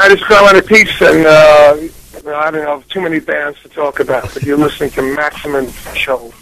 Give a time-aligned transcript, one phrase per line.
[0.00, 1.76] I just fell into peace, and uh,
[2.32, 4.32] I don't know too many bands to talk about.
[4.32, 6.32] But you're listening to Maximum Show.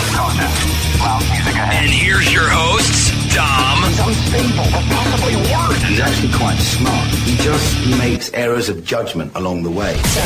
[1.55, 5.81] And here's your hosts, Dom He's unstable, but possibly worse.
[5.85, 7.07] He's actually quite smart.
[7.23, 9.95] He just makes errors of judgment along the way.
[10.03, 10.21] See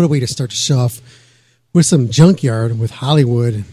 [0.00, 1.02] what a way to start the show off
[1.74, 3.66] with some junkyard with Hollywood,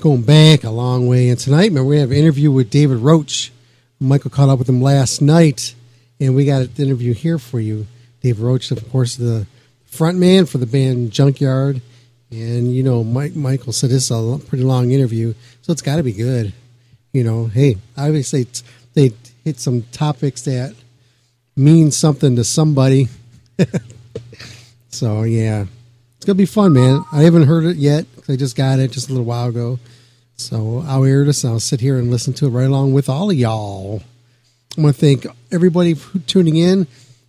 [0.00, 1.28] going back a long way.
[1.28, 3.52] And tonight, man, we have an interview with David Roach.
[4.00, 5.74] Michael caught up with him last night,
[6.18, 7.86] and we got an interview here for you.
[8.22, 9.46] David Roach, of course, the
[9.84, 11.82] front man for the band Junkyard,
[12.30, 15.96] and you know, Mike, Michael said this is a pretty long interview, so it's got
[15.96, 16.54] to be good.
[17.12, 18.46] You know, hey, obviously
[18.94, 19.12] they
[19.44, 20.74] hit some topics that
[21.54, 23.08] mean something to somebody.
[24.94, 25.66] so yeah,
[26.16, 27.04] it's gonna be fun, man.
[27.12, 28.06] I haven't heard it yet.
[28.28, 29.78] I just got it just a little while ago.
[30.36, 31.44] So I'll air this.
[31.44, 34.02] I'll sit here and listen to it right along with all of y'all.
[34.78, 36.86] I want to thank everybody for tuning in,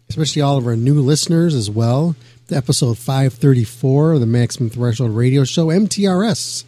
[0.10, 2.16] especially all of our new listeners as well.
[2.52, 6.64] Episode 534 of the Maximum Threshold Radio Show, MTRS.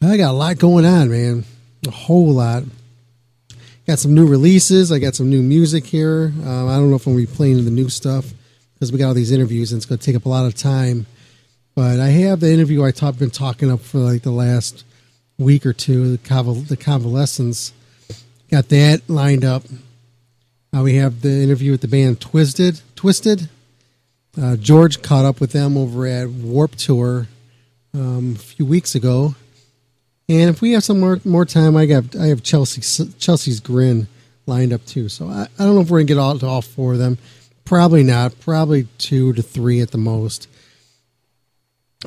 [0.00, 1.44] I got a lot going on, man.
[1.86, 2.62] A whole lot.
[3.86, 4.92] Got some new releases.
[4.92, 6.32] I got some new music here.
[6.44, 8.32] Um, I don't know if I'm going to be playing the new stuff
[8.80, 10.54] because we got all these interviews and it's going to take up a lot of
[10.54, 11.04] time.
[11.74, 14.84] But I have the interview I talk, been talking up for like the last
[15.38, 17.74] week or two, the, conval- the convalescence.
[18.50, 19.64] Got that lined up.
[20.74, 22.80] Uh, we have the interview with the band Twisted.
[22.96, 23.50] Twisted.
[24.40, 27.26] Uh, George caught up with them over at Warped Tour
[27.92, 29.34] um, a few weeks ago.
[30.28, 32.80] And if we have some more more time, I got I have Chelsea
[33.18, 34.06] Chelsea's Grin
[34.46, 35.08] lined up too.
[35.08, 37.18] So I, I don't know if we're gonna get all to all four of them.
[37.64, 38.40] Probably not.
[38.40, 40.48] Probably two to three at the most.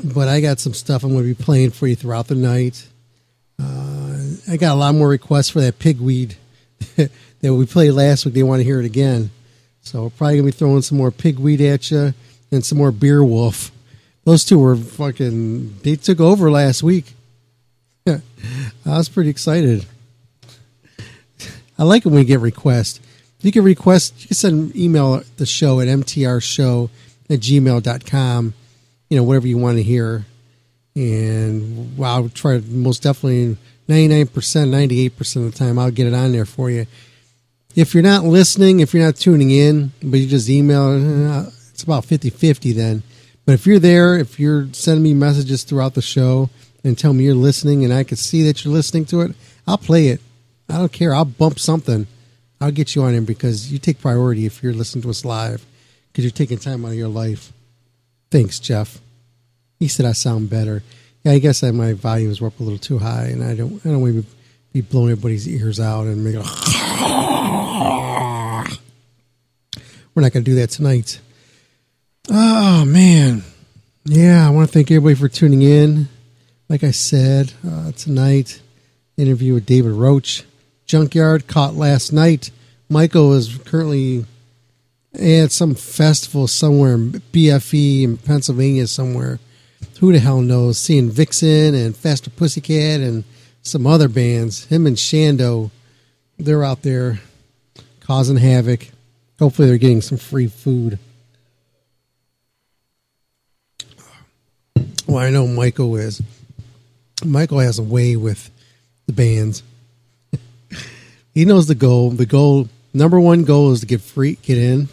[0.04, 2.88] But I got some stuff I'm going to be playing for you throughout the night.
[3.62, 4.18] Uh,
[4.50, 6.36] I got a lot more requests for that pigweed
[6.96, 8.34] that we played last week.
[8.34, 9.30] They want to hear it again.
[9.82, 12.14] So we're probably going to be throwing some more pigweed at you
[12.52, 13.72] and some more beer wolf.
[14.24, 17.14] Those two were fucking, they took over last week.
[18.08, 18.22] I
[18.86, 19.86] was pretty excited.
[21.78, 23.00] I like when we get requests.
[23.44, 26.90] You can request, you can send email the show at mtrshow
[27.30, 28.54] at gmail.com,
[29.10, 30.26] you know, whatever you want to hear.
[30.96, 33.58] And I'll try most definitely
[33.90, 36.86] 99%, 98% of the time, I'll get it on there for you.
[37.76, 41.84] If you're not listening, if you're not tuning in, but you just email, uh, it's
[41.84, 43.04] about 50 50 then.
[43.46, 46.50] But if you're there, if you're sending me messages throughout the show
[46.84, 49.36] and tell me you're listening and I can see that you're listening to it,
[49.68, 50.22] I'll play it.
[50.70, 51.14] I don't care.
[51.14, 52.08] I'll bump something.
[52.64, 55.66] I'll get you on him because you take priority if you're listening to us live
[56.08, 57.52] because you're taking time out of your life.
[58.32, 59.02] Thanks, Jeff.
[59.80, 60.82] He said I sound better.
[61.26, 63.86] Yeah, I guess that my volumes were up a little too high, and I don't.
[63.86, 64.26] I don't want to
[64.72, 66.36] be blowing everybody's ears out and make.
[70.16, 71.20] We're not going to do that tonight.
[72.30, 73.44] Oh man,
[74.06, 74.48] yeah.
[74.48, 76.08] I want to thank everybody for tuning in.
[76.70, 78.62] Like I said uh, tonight,
[79.18, 80.46] interview with David Roach,
[80.86, 82.52] Junkyard caught last night.
[82.90, 84.26] Michael is currently
[85.14, 89.40] at some festival somewhere in BFE in Pennsylvania somewhere.
[90.00, 90.78] Who the hell knows?
[90.78, 93.24] Seeing Vixen and Faster Pussycat and
[93.62, 94.66] some other bands.
[94.66, 95.72] Him and Shando,
[96.38, 97.20] they're out there
[98.02, 98.90] causing havoc.
[99.40, 101.00] Hopefully, they're getting some free food.
[105.08, 106.22] Well, I know Michael is.
[107.24, 108.50] Michael has a way with
[109.06, 109.64] the bands.
[111.34, 112.12] He knows the goal.
[112.12, 114.90] The goal, number one goal, is to get free, get in.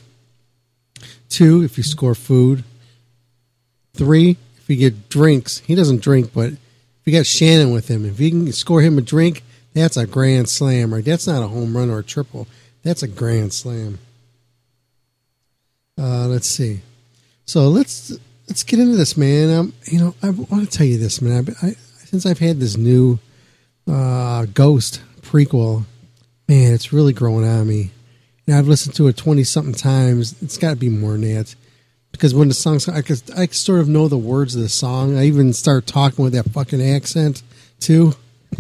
[1.29, 2.65] Two, if you score food.
[3.95, 5.59] Three, if you get drinks.
[5.59, 6.59] He doesn't drink, but if
[7.05, 9.43] you got Shannon with him, if you can score him a drink,
[9.75, 10.93] that's a grand slam.
[10.93, 11.05] Right?
[11.05, 12.47] That's not a home run or a triple.
[12.83, 13.99] That's a grand slam.
[15.99, 16.81] Uh, let's see.
[17.45, 18.17] So let's
[18.49, 19.51] let's get into this, man.
[19.51, 21.55] Um, you know, I want to tell you this, man.
[21.63, 21.73] I, I,
[22.05, 23.19] since I've had this new
[23.87, 25.85] uh, Ghost Prequelle,
[26.51, 27.93] man, it's really growing on me.
[28.47, 30.35] And I've listened to it twenty something times.
[30.43, 31.55] It's got to be more than that.
[32.11, 34.69] Because when the song's, I could, I could sort of know the words of the
[34.69, 35.17] song.
[35.17, 37.45] I even start talking with that fucking accent
[37.79, 38.15] too,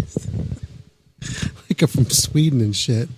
[1.69, 3.09] like I'm from Sweden and shit.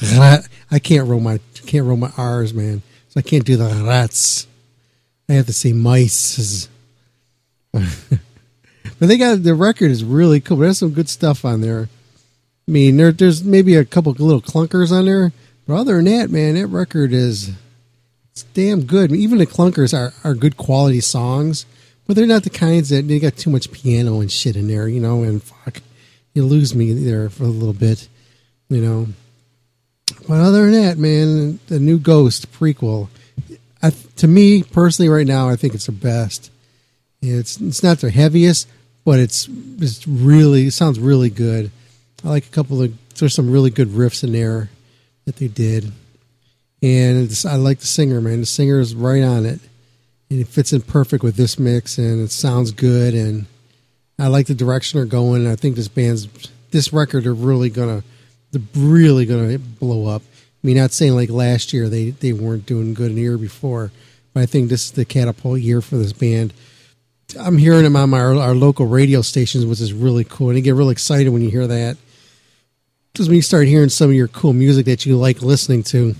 [0.00, 2.82] I can't roll my can't roll my R's, man.
[3.08, 4.46] So I can't do the rats.
[5.30, 6.68] I have to say mice.
[7.72, 7.82] but
[8.98, 10.58] they got the record is really cool.
[10.58, 11.88] There's some good stuff on there.
[12.68, 15.32] I mean, there, there's maybe a couple little clunkers on there,
[15.66, 17.52] but other than that, man, that record is
[18.30, 19.10] it's damn good.
[19.10, 21.64] Even the clunkers are, are good quality songs,
[22.06, 24.86] but they're not the kinds that they got too much piano and shit in there,
[24.86, 25.22] you know.
[25.22, 25.80] And fuck,
[26.34, 28.06] you lose me there for a little bit,
[28.68, 29.06] you know.
[30.28, 33.08] But other than that, man, the new Ghost Prequelle,
[33.82, 36.50] I, to me personally, right now, I think it's the best.
[37.22, 38.68] It's it's not the heaviest,
[39.06, 39.48] but it's
[39.78, 41.70] it's really it sounds really good.
[42.24, 44.70] I like a couple of there's some really good riffs in there
[45.24, 45.92] that they did,
[46.82, 48.40] and I like the singer, man.
[48.40, 49.60] The singer is right on it,
[50.30, 53.46] and it fits in perfect with this mix, and it sounds good, and
[54.18, 55.42] I like the direction they're going.
[55.42, 56.28] And I think this band's
[56.70, 58.02] this record are really gonna
[58.50, 60.22] they're really gonna blow up.
[60.22, 63.38] I mean, not saying like last year they they weren't doing good in the year
[63.38, 63.92] before,
[64.34, 66.52] but I think this is the catapult year for this band.
[67.38, 70.56] I'm hearing them on my, our, our local radio stations, which is really cool, and
[70.56, 71.98] you get really excited when you hear that.
[73.18, 76.14] Because when you start hearing some of your cool music that you like listening to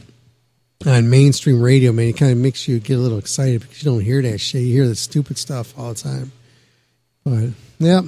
[0.85, 3.89] on mainstream radio, man, it kind of makes you get a little excited because you
[3.89, 4.63] don't hear that shit.
[4.63, 6.33] You hear the stupid stuff all the time.
[7.23, 8.01] But yeah,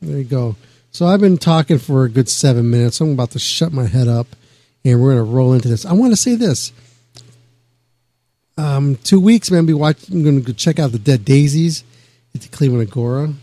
[0.00, 0.56] there you go.
[0.90, 2.98] So I've been talking for a good seven minutes.
[2.98, 4.28] I'm about to shut my head up,
[4.86, 5.84] and we're going to roll into this.
[5.84, 6.72] I want to say this.
[8.56, 9.66] Um, two weeks, man.
[9.66, 10.16] Be watching.
[10.16, 11.84] I'm going to go check out the Dead Daisies
[12.34, 13.34] at the Cleveland Agora.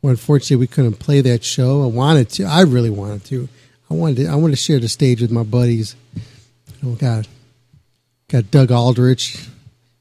[0.00, 1.82] Well, unfortunately, we couldn't play that show.
[1.82, 2.44] I wanted to.
[2.44, 3.50] I really wanted to.
[3.90, 4.16] I wanted.
[4.16, 5.96] To, I wanted to share the stage with my buddies.
[6.84, 7.26] Oh God,
[8.28, 9.46] got Doug Aldrich,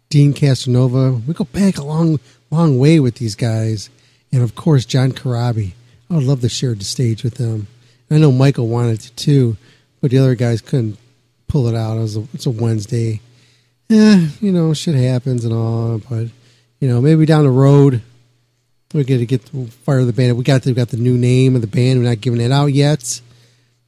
[0.10, 1.26] Deen Castronovo.
[1.26, 2.20] We go back a long,
[2.52, 3.90] long way with these guys,
[4.32, 5.74] and of course John Corabi.
[6.10, 7.68] I would love to share the stage with them.
[8.12, 9.58] I know Michael wanted to too,
[10.02, 10.98] but the other guys couldn't
[11.48, 11.98] pull it out.
[11.98, 13.22] It was a, it's a Wednesday.
[13.90, 16.28] Yeah, you know, shit happens and all, but
[16.80, 18.02] you know, maybe down the road
[18.96, 19.42] we're gonna get
[19.84, 20.38] fire the band.
[20.38, 22.00] We got to, we got the new name of the band.
[22.00, 23.22] We're not giving it out yet.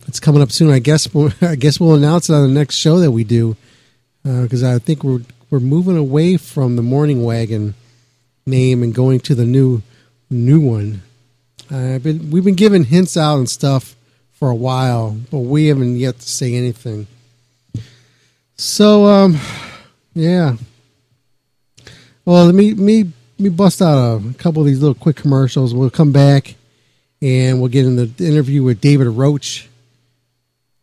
[0.07, 0.71] It's coming up soon.
[0.71, 1.13] I guess.
[1.13, 3.55] We'll, I guess we'll announce it on the next show that we do
[4.23, 7.75] because I think we're we're moving away from the Morning Wagon
[8.45, 9.81] name and going to the new
[10.29, 11.01] new one.
[11.69, 13.95] I've been we've been giving hints out and stuff
[14.33, 17.07] for a while, but we haven't yet to say anything.
[18.55, 19.37] So, um,
[20.13, 20.55] yeah.
[22.25, 25.73] Well, let me me me bust out a couple of these little quick commercials.
[25.73, 26.55] We'll come back
[27.21, 29.69] and we'll get in the interview with David Roach,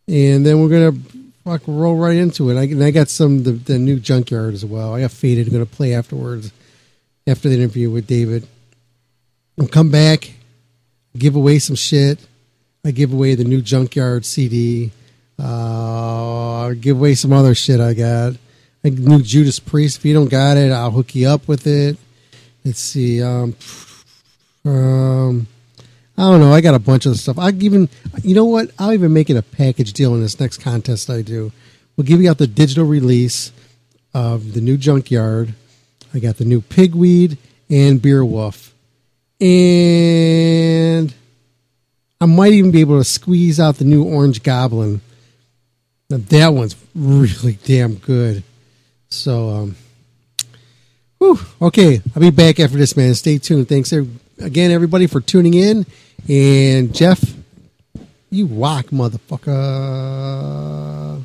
[0.07, 0.97] and then we're gonna
[1.43, 2.57] fuck roll right into it.
[2.57, 4.93] I, and I got some the, the new Junkyard as well.
[4.93, 6.51] I got Faded I'm to play afterwards
[7.27, 8.47] after the interview with David.
[9.57, 10.33] We'll come back,
[11.17, 12.19] give away some shit.
[12.83, 14.91] I give away the new Junkyard CD.
[15.39, 18.33] Uh, give away some other shit I got.
[18.83, 19.97] A new Judas Priest.
[19.97, 21.97] If you don't got it, I'll hook you up with it.
[22.63, 23.23] Let's see.
[23.23, 23.55] Um,
[24.63, 25.47] um,
[26.17, 26.53] I don't know.
[26.53, 27.37] I got a bunch of stuff.
[27.37, 27.89] I even,
[28.23, 28.71] you know what?
[28.79, 31.51] I'll even make it a package deal in this next contest I do.
[31.95, 33.51] We'll give you out the digital release
[34.13, 35.53] of the new Junkyard.
[36.13, 37.37] I got the new Pigweed
[37.69, 38.73] and Beer Wolf,
[39.41, 41.13] and
[42.21, 45.01] I might even be able to squeeze out the new Orange Goblin.
[46.09, 48.43] Now that one's really damn good.
[49.09, 49.75] So, um,
[51.17, 53.13] whew, okay, I'll be back after this, man.
[53.15, 53.67] Stay tuned.
[53.67, 55.85] Thanks again, everybody, for tuning in.
[56.27, 57.35] And Jeff,
[58.31, 61.23] you rock, motherfucker.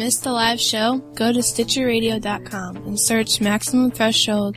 [0.00, 0.96] Missed the live show?
[1.14, 4.56] Go to StitcherRadio.com and search Maximum Threshold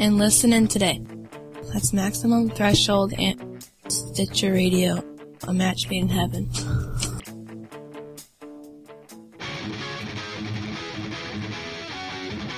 [0.00, 1.00] and listen in today.
[1.72, 5.00] That's Maximum Threshold and Stitcher Radio,
[5.46, 6.50] a match made in heaven.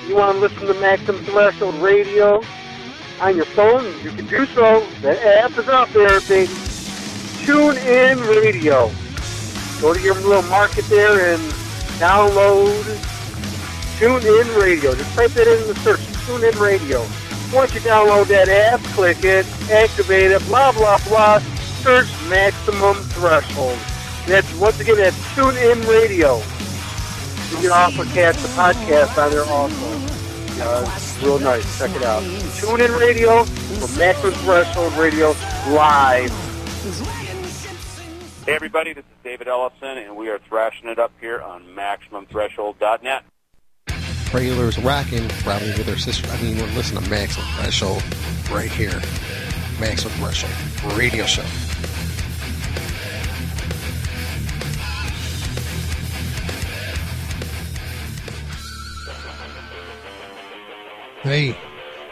[0.09, 2.43] You want to listen to Maximum Threshold Radio
[3.21, 3.85] on your phone?
[4.03, 4.81] You can do so.
[5.03, 6.51] The app is out there, baby.
[7.45, 8.91] Tune in radio.
[9.83, 11.62] Go to your little market there and
[12.03, 12.83] download
[13.97, 14.93] Tune In Radio.
[14.93, 16.01] Just type that in the search.
[16.27, 16.99] Tune In Radio.
[17.55, 21.39] Once you download that app, click it, activate it, blah blah blah.
[21.79, 23.79] Search Maximum Threshold.
[24.27, 26.39] That's once again that's Tune In Radio.
[27.51, 29.87] You can also catch the podcast on there also.
[30.61, 31.79] Uh, it's real nice.
[31.79, 32.23] Check it out.
[32.57, 35.37] Tune In Radio for Maximum Threshold Radio
[35.69, 36.33] live.
[38.45, 43.23] Hey everybody, this is David Ellison, and we are thrashing it up here on MaximumThreshold.net.
[44.25, 46.29] Trailers rocking, probably with their sister.
[46.29, 48.03] I mean, listening to Maximum Threshold
[48.51, 49.01] right here.
[49.79, 51.43] Maximum Threshold radio show.
[61.23, 61.57] Hey,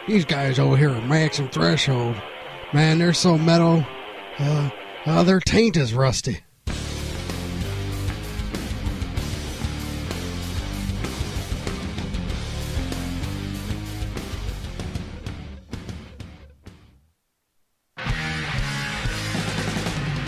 [0.07, 2.15] these guys over here at Maximum Threshold,
[2.71, 3.85] man, they're so metal.
[4.39, 4.69] Uh,
[5.05, 6.41] uh, their taint is rusty.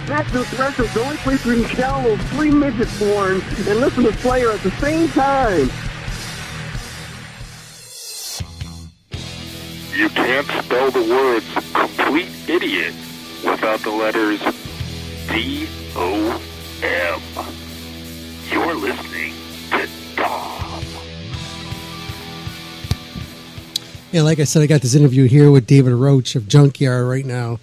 [0.07, 4.03] Maximum Threshold is the only place where you can download free midget porn and listen
[4.03, 5.69] to Slayer at the same time.
[9.97, 12.93] You can't spell the words complete idiot
[13.43, 14.41] without the letters
[15.33, 16.39] D O
[16.83, 17.19] M.
[18.51, 19.33] You're listening
[19.71, 20.83] to Dom.
[24.11, 27.25] Yeah, like I said, I got this interview here with David Roach of Junkyard right
[27.25, 27.59] now.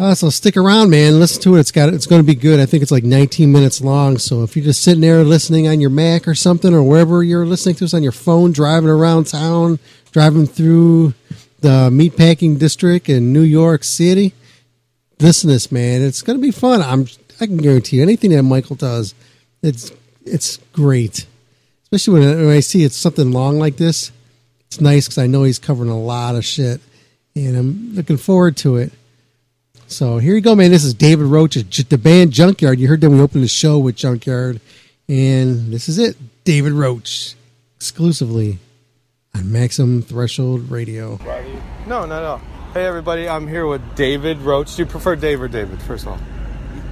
[0.00, 1.20] Uh, so stick around, man.
[1.20, 1.60] Listen to it.
[1.60, 2.58] It's got it's going to be good.
[2.58, 4.16] I think it's like 19 minutes long.
[4.16, 7.44] So if you're just sitting there listening on your Mac or something, or wherever you're
[7.44, 9.78] listening to us on your phone, driving around town,
[10.10, 11.12] driving through
[11.60, 14.32] the meatpacking district in New York City,
[15.22, 16.02] listen to this, man.
[16.02, 16.82] It's going to be fun.
[16.82, 17.06] I'm
[17.40, 19.14] I can guarantee you anything that Michael does,
[19.62, 19.92] it's
[20.24, 21.26] it's great.
[21.84, 24.12] Especially when, I- when I see it's something long like this.
[24.66, 26.80] It's nice because I know he's covering a lot of shit,
[27.36, 28.92] and I'm looking forward to it.
[29.86, 30.70] So here you go, man.
[30.70, 32.78] This is David Roach the band Junkyard.
[32.80, 33.12] You heard them.
[33.12, 34.60] We opened the show with Junkyard,
[35.08, 36.16] and this is it.
[36.44, 37.34] David Roach,
[37.76, 38.58] exclusively
[39.34, 41.18] on Maximum Threshold Radio.
[41.86, 42.40] No, no, no.
[42.74, 44.76] Hey, everybody, I'm here with David Roach.
[44.76, 46.18] Do you prefer Dave or David, first of all?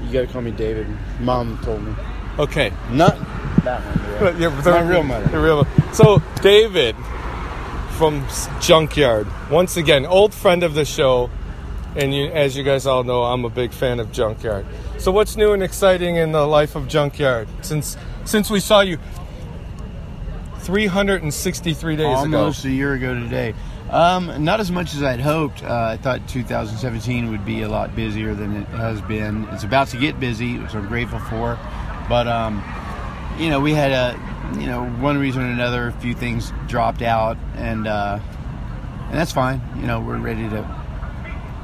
[0.04, 0.86] You gotta call me David.
[1.20, 1.94] Mom told me.
[2.38, 2.70] Okay.
[2.90, 3.16] Not
[3.64, 4.18] that one.
[4.20, 5.26] But, Yeah, yeah, my real mother.
[5.28, 6.96] the real- So, David
[7.92, 8.26] from
[8.60, 11.30] Junkyard, once again, old friend of the show,
[11.96, 14.66] and you, as you guys all know, I'm a big fan of Junkyard.
[14.98, 18.98] So, what's new and exciting in the life of Junkyard since since we saw you
[20.58, 22.70] 363 days Almost ago?
[22.70, 23.54] a year ago today.
[23.90, 25.62] Um, not as much as I'd hoped.
[25.64, 29.48] Uh, I thought 2017 would be a lot busier than it has been.
[29.50, 31.58] It's about to get busy, which I'm grateful for.
[32.08, 32.62] But um,
[33.38, 37.02] you know, we had a you know one reason or another, a few things dropped
[37.02, 38.20] out, and uh,
[39.08, 39.60] and that's fine.
[39.76, 40.82] You know, we're ready to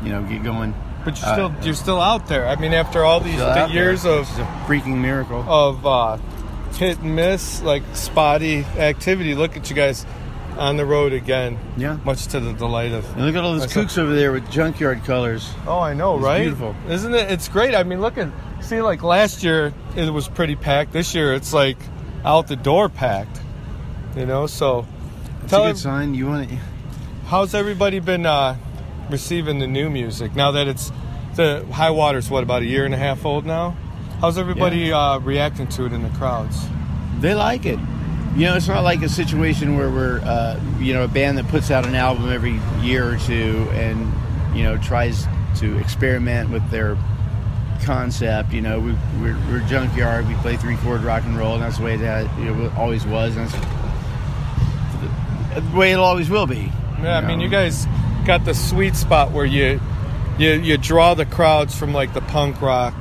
[0.03, 0.75] you know get going.
[1.05, 2.49] But you're Uh, still you're still out there.
[2.49, 4.19] I mean, after all these out years there.
[4.19, 6.17] of a freaking miracle of uh,
[6.75, 9.37] hit and miss, like spotty activity.
[9.37, 10.05] Look at you guys
[10.57, 11.59] on the road again.
[11.77, 11.99] Yeah.
[12.05, 13.05] Much to the delight of.
[13.17, 13.87] And look at all those myself.
[13.87, 15.51] kooks over there with junkyard colors.
[15.67, 16.41] Oh, I know, It's right?
[16.43, 16.75] beautiful.
[16.89, 17.31] isn't it?
[17.31, 17.75] It's great.
[17.75, 18.29] I mean, look at
[18.61, 20.93] see, like last year it was pretty packed.
[20.93, 21.77] This year it's like
[22.25, 23.41] out the door packed.
[24.17, 24.87] You know, so
[25.43, 26.15] It's tell a good sign.
[26.15, 26.57] You want to.
[27.27, 28.57] how's everybody been uh,
[29.11, 30.91] receiving the new music now that it's
[31.35, 33.77] the high water's what about a year and a half old now?
[34.23, 36.57] How's everybody uh, reacting to it in the crowds?
[37.21, 37.79] They like it.
[38.37, 41.49] You know, it's not like a situation where we're, uh, you know, a band that
[41.49, 44.13] puts out an album every year or two and,
[44.55, 45.27] you know, tries
[45.57, 46.99] to experiment with their
[47.83, 48.53] concept.
[48.53, 50.29] You know, we, we're, we're junkyard.
[50.29, 52.75] We play three chord rock and roll, and that's the way that you know, it
[52.75, 53.55] always was, and that's
[55.65, 56.71] the, way it always will be.
[57.03, 57.87] Yeah, I mean, you guys
[58.27, 59.81] got the sweet spot where you
[60.39, 62.95] you you draw the crowds from like the punk rock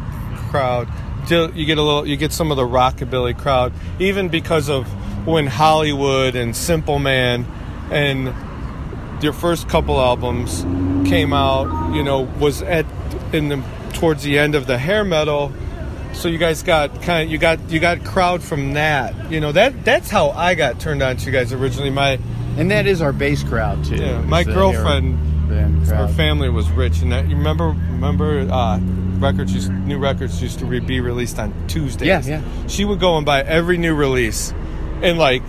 [0.50, 0.88] crowd.
[1.28, 4.88] till You get a little, you get some of the rockabilly crowd, even because of
[5.26, 7.46] when Hollywood and Simple Man
[7.92, 8.34] and
[9.24, 10.64] your first couple albums
[11.10, 11.94] came out.
[11.94, 12.86] You know, was at
[13.34, 15.52] in the towards the end of the hair metal.
[16.14, 19.32] So you guys got kind of you got you got crowd from that.
[19.32, 21.90] You know that that's how I got turned on to you guys originally.
[21.90, 22.20] My
[22.58, 23.96] and that is our bass crowd too.
[23.96, 25.20] Yeah, my girlfriend,
[25.88, 28.80] her family was rich, and that you remember remember uh,
[29.20, 32.08] records used, new records used to re- be released on Tuesdays.
[32.08, 32.68] Yeah, yeah.
[32.68, 34.54] She would go and buy every new release,
[35.02, 35.44] and like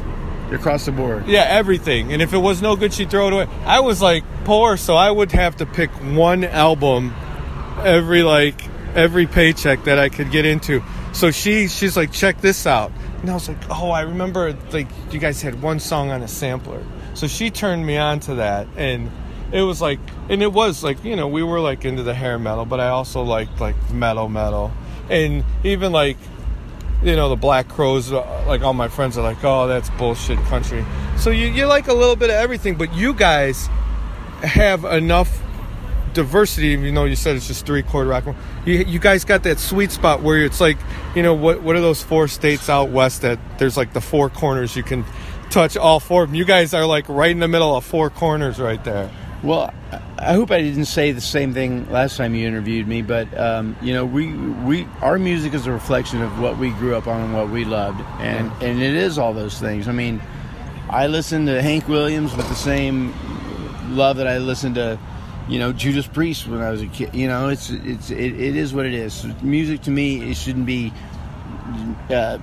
[0.52, 1.26] across the board.
[1.26, 2.12] Yeah, everything.
[2.12, 3.48] And if it was no good, she'd throw it away.
[3.64, 7.14] I was like poor, so I would have to pick one album
[7.84, 8.62] every like
[8.94, 10.82] every paycheck that I could get into.
[11.12, 12.92] So she she's like, check this out.
[13.20, 16.28] And I was like, oh, I remember like you guys had one song on a
[16.28, 16.84] sampler.
[17.14, 19.10] So she turned me on to that and
[19.52, 22.38] it was like and it was like, you know, we were like into the hair
[22.38, 24.72] metal, but I also liked like metal metal.
[25.08, 26.16] And even like
[27.02, 30.38] you know the Black Crowes uh, like all my friends are like oh that's bullshit
[30.46, 30.84] country.
[31.18, 33.68] So you, you like a little bit of everything but you guys
[34.42, 35.42] have enough
[36.12, 38.24] diversity you know you said it's just three chord rock.
[38.64, 40.78] You, you guys got that sweet spot where it's like
[41.14, 44.30] you know what what are those four states out west that there's like the four
[44.30, 45.04] corners you can
[45.50, 48.10] touch all four of them you guys are like right in the middle of four
[48.10, 49.10] corners right there.
[49.42, 49.72] Well,
[50.18, 53.76] I- hope I didn't say the same thing last time you interviewed me, but um,
[53.82, 57.20] you know, we we our music is a reflection of what we grew up on
[57.20, 59.88] and what we loved, and and it is all those things.
[59.88, 60.20] I mean,
[60.88, 63.12] I listen to Hank Williams with the same
[63.94, 64.98] love that I listened to,
[65.48, 67.14] you know, Judas Priest when I was a kid.
[67.14, 69.24] You know, it's it's it, it is what it is.
[69.42, 70.92] Music to me, it shouldn't be
[72.10, 72.38] uh,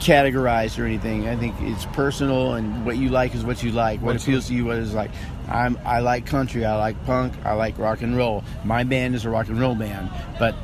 [0.00, 1.28] categorized or anything.
[1.28, 4.00] I think it's personal, and what you like is what you like.
[4.00, 5.10] What appeals to you, what is like.
[5.50, 6.64] I'm I like country.
[6.64, 7.32] I like punk.
[7.44, 8.44] I like rock and roll.
[8.64, 10.54] My band is a rock and roll band, but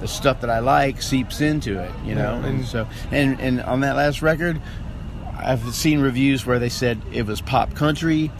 [0.00, 1.90] the stuff that I like seeps into it.
[2.04, 4.60] You know, and- so and and on that last record,
[5.38, 8.30] I've seen reviews where they said it was pop country,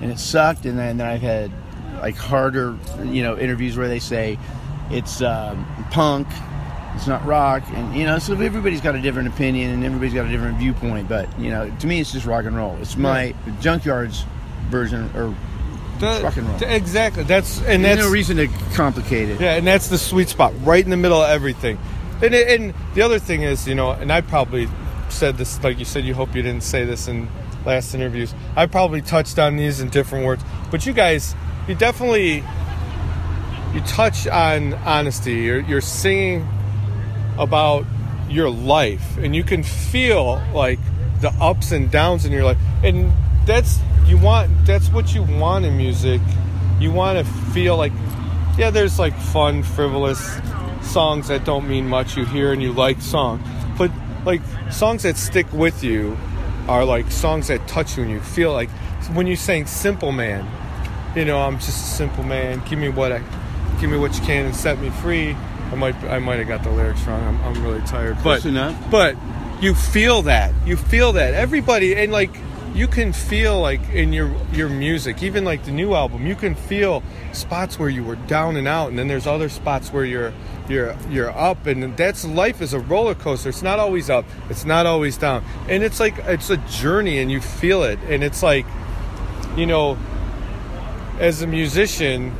[0.00, 1.50] and it sucked, and then I've had
[2.00, 4.38] like harder, you know, interviews where they say
[4.90, 6.26] it's um, punk,
[6.94, 10.26] it's not rock, and you know, so everybody's got a different opinion and everybody's got
[10.26, 11.08] a different viewpoint.
[11.08, 12.76] But you know, to me, it's just rock and roll.
[12.80, 14.24] It's my Junkyard's
[14.70, 15.34] version or
[16.00, 16.58] That- rock and roll.
[16.70, 19.40] exactly that's and There's that's no reason to complicate it.
[19.40, 21.78] Yeah, and that's the sweet spot, right in the middle of everything.
[22.22, 24.68] And, and the other thing is, you know, and I probably
[25.08, 27.28] said this, like you said, you hope you didn't say this in
[27.66, 28.34] last interviews.
[28.56, 31.34] I probably touched on these in different words, but you guys,
[31.68, 32.42] you definitely,
[33.74, 35.32] you touch on honesty.
[35.34, 36.46] You're, you're singing
[37.38, 37.84] about
[38.28, 40.78] your life, and you can feel like
[41.20, 43.12] the ups and downs in your life, and
[43.46, 44.50] that's you want.
[44.66, 46.20] That's what you want in music.
[46.80, 47.92] You want to feel like,
[48.58, 50.38] yeah, there's like fun, frivolous
[50.82, 52.16] songs that don't mean much.
[52.16, 53.46] You hear and you like songs,
[53.78, 53.90] but
[54.24, 56.16] like songs that stick with you
[56.68, 58.70] are like songs that touch you and you feel like
[59.12, 60.46] when you sang Simple Man,
[61.14, 62.62] you know, I'm just a simple man.
[62.68, 63.22] Give me what I,
[63.80, 65.36] give me what you can and set me free.
[65.70, 67.22] I might, I might have got the lyrics wrong.
[67.22, 68.90] I'm, I'm really tired, Close but enough.
[68.90, 69.16] but
[69.60, 70.52] you feel that.
[70.66, 71.34] You feel that.
[71.34, 72.30] Everybody and like
[72.74, 76.56] you can feel like in your your music, even like the new album, you can
[76.56, 80.32] feel spots where you were down and out, and then there's other spots where you're
[80.68, 83.48] you're you're up, and that's life is a roller coaster.
[83.48, 84.24] It's not always up.
[84.50, 88.24] It's not always down, and it's like it's a journey, and you feel it, and
[88.24, 88.66] it's like,
[89.56, 89.96] you know,
[91.20, 92.34] as a musician,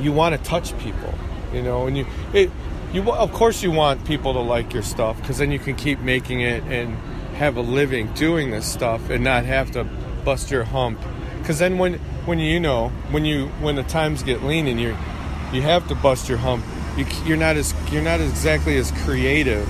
[0.00, 1.12] you want to touch people,
[1.52, 2.50] you know, and you it
[2.94, 5.98] you of course you want people to like your stuff because then you can keep
[6.00, 6.96] making it and
[7.36, 9.84] have a living doing this stuff and not have to
[10.24, 11.00] bust your hump.
[11.38, 11.94] Because then when
[12.24, 14.96] when you know when you when the times get lean and you
[15.52, 16.64] you have to bust your hump
[16.96, 19.68] you, you're not as you're not exactly as creative.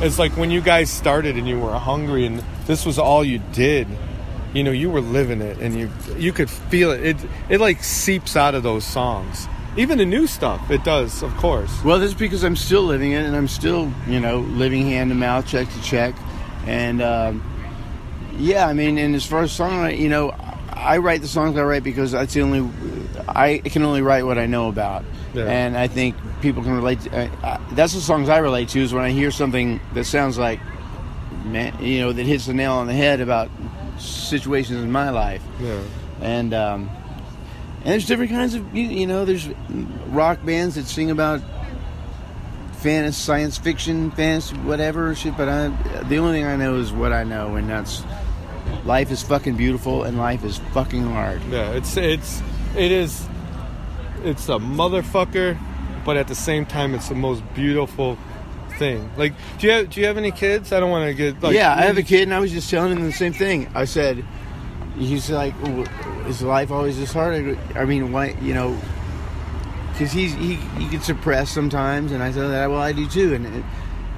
[0.00, 3.40] It's like when you guys started and you were hungry and this was all you
[3.52, 3.88] did
[4.54, 7.04] you know you were living it and you you could feel it.
[7.04, 7.16] It,
[7.48, 9.46] it like seeps out of those songs.
[9.76, 11.84] Even the new stuff it does of course.
[11.84, 15.14] Well, that's because I'm still living it, and I'm still, you know, living hand to
[15.14, 16.14] mouth, check to check,
[16.66, 17.42] and um,
[18.38, 20.30] yeah, I mean, and as far as songwriting, you know,
[20.72, 22.68] I write the songs I write because that's the only
[23.28, 25.44] I can only write what I know about, Yeah.
[25.44, 27.00] and I think people can relate.
[27.02, 30.04] To, uh, uh, that's the songs I relate to is when I hear something that
[30.04, 30.60] sounds like,
[31.44, 33.50] man, you know, that hits the nail on the head about
[33.98, 35.80] situations in my life, yeah
[36.20, 36.90] and um,
[37.84, 39.48] and there's different kinds of you, you know there's
[40.08, 41.40] rock bands that sing about
[42.78, 45.68] fantasy science fiction fantasy whatever shit but I
[46.04, 48.02] the only thing I know is what I know and that's
[48.84, 52.42] life is fucking beautiful and life is fucking hard Yeah, it's it's
[52.76, 53.26] it is
[54.24, 55.56] it's a motherfucker,
[56.04, 58.18] but at the same time it's the most beautiful
[58.78, 59.10] thing.
[59.16, 60.72] Like, do you have do you have any kids?
[60.72, 62.68] I don't want to get like yeah I have a kid and I was just
[62.70, 64.24] telling him the same thing I said
[64.96, 65.54] he's like
[66.26, 68.76] is life always this hard I mean why you know
[69.98, 73.34] because he's he, he gets suppressed sometimes and I said that well I do too
[73.34, 73.64] and, and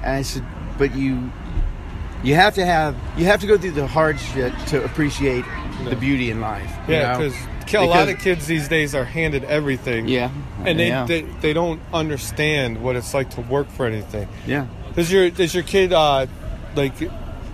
[0.03, 0.45] I said
[0.77, 1.31] but you
[2.23, 5.43] you have to have you have to go through the hard shit to appreciate
[5.85, 7.29] the beauty in life you Yeah, know?
[7.29, 10.07] because a lot of kids these days are handed everything.
[10.07, 10.29] Yeah,
[10.65, 11.05] and they, yeah.
[11.05, 14.27] they they don't understand what it's like to work for anything.
[14.45, 14.67] Yeah.
[14.95, 16.27] Does your does your kid uh
[16.75, 16.93] like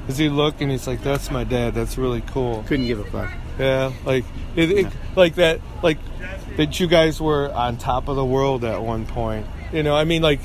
[0.08, 3.04] does he look and he's like that's my dad that's really cool couldn't give a
[3.06, 4.24] fuck yeah like
[4.56, 5.98] it, it, like that like
[6.58, 9.48] that you guys were on top of the world at one point.
[9.72, 10.42] You know I mean like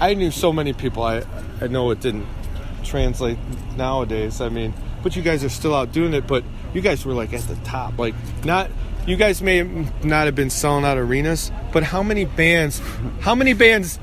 [0.00, 1.02] I, knew so many people.
[1.02, 1.22] I
[1.60, 2.26] I know it didn't
[2.84, 3.38] translate
[3.76, 7.14] nowadays I mean but you guys are still out doing it but you guys were
[7.14, 7.98] like at the top.
[7.98, 8.70] Like not
[9.06, 9.62] you guys may
[10.02, 12.80] not have been selling out arenas but how many bands
[13.20, 13.98] how many bands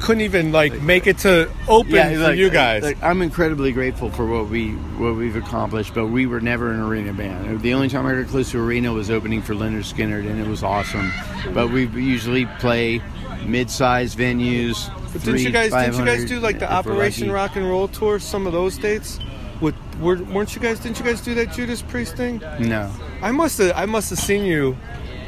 [0.00, 4.10] couldn't even like make it to open for like- you guys like, I'm incredibly grateful
[4.10, 7.60] for what we what we've accomplished, but we were never an arena band.
[7.60, 10.46] The only time I got close to arena was opening for Lynyrd Skynyrd, and it
[10.46, 11.12] was awesome.
[11.52, 13.00] But we usually play
[13.44, 14.88] mid-sized venues.
[15.12, 17.30] But three, didn't you guys didn't you guys do like the Operation.
[17.30, 18.18] Rock and Roll tour?
[18.18, 19.18] Some of those dates.
[19.60, 20.80] With were, weren't you guys?
[20.80, 22.42] Didn't you guys do that Judas Priest thing?
[22.60, 22.92] No.
[23.22, 23.72] I must have.
[23.74, 24.76] I must have seen you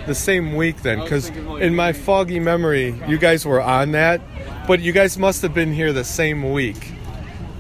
[0.07, 4.20] the same week then, because in my foggy memory, you guys were on that,
[4.68, 6.92] but you guys must have been here the same week.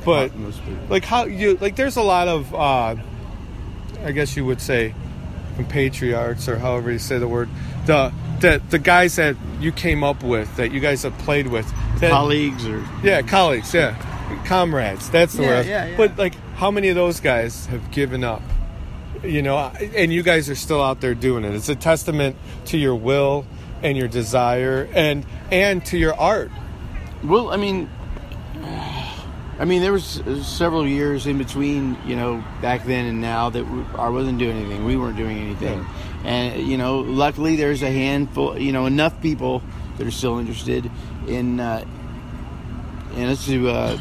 [0.04, 0.30] But
[0.88, 1.74] like how you like?
[1.74, 2.54] There's a lot of.
[2.54, 2.94] uh
[4.04, 4.94] I guess you would say
[5.56, 7.48] compatriots or however you say the word
[7.86, 11.66] the the, the guys that you came up with that you guys have played with
[11.98, 13.96] that, Colleagues or yeah colleagues yeah
[14.46, 15.96] comrades that's the Yeah, word yeah, yeah.
[15.96, 18.40] but like how many of those guys have given up
[19.24, 22.78] you know and you guys are still out there doing it it's a testament to
[22.78, 23.44] your will
[23.82, 26.52] and your desire and and to your art
[27.24, 27.90] Well, I mean,
[29.58, 33.64] I mean, there was several years in between, you know, back then and now that
[33.64, 34.84] we, I wasn't doing anything.
[34.84, 35.84] We weren't doing anything,
[36.24, 39.62] and you know, luckily there's a handful, you know, enough people
[39.96, 40.88] that are still interested
[41.26, 41.84] in uh,
[43.16, 43.98] in us to uh,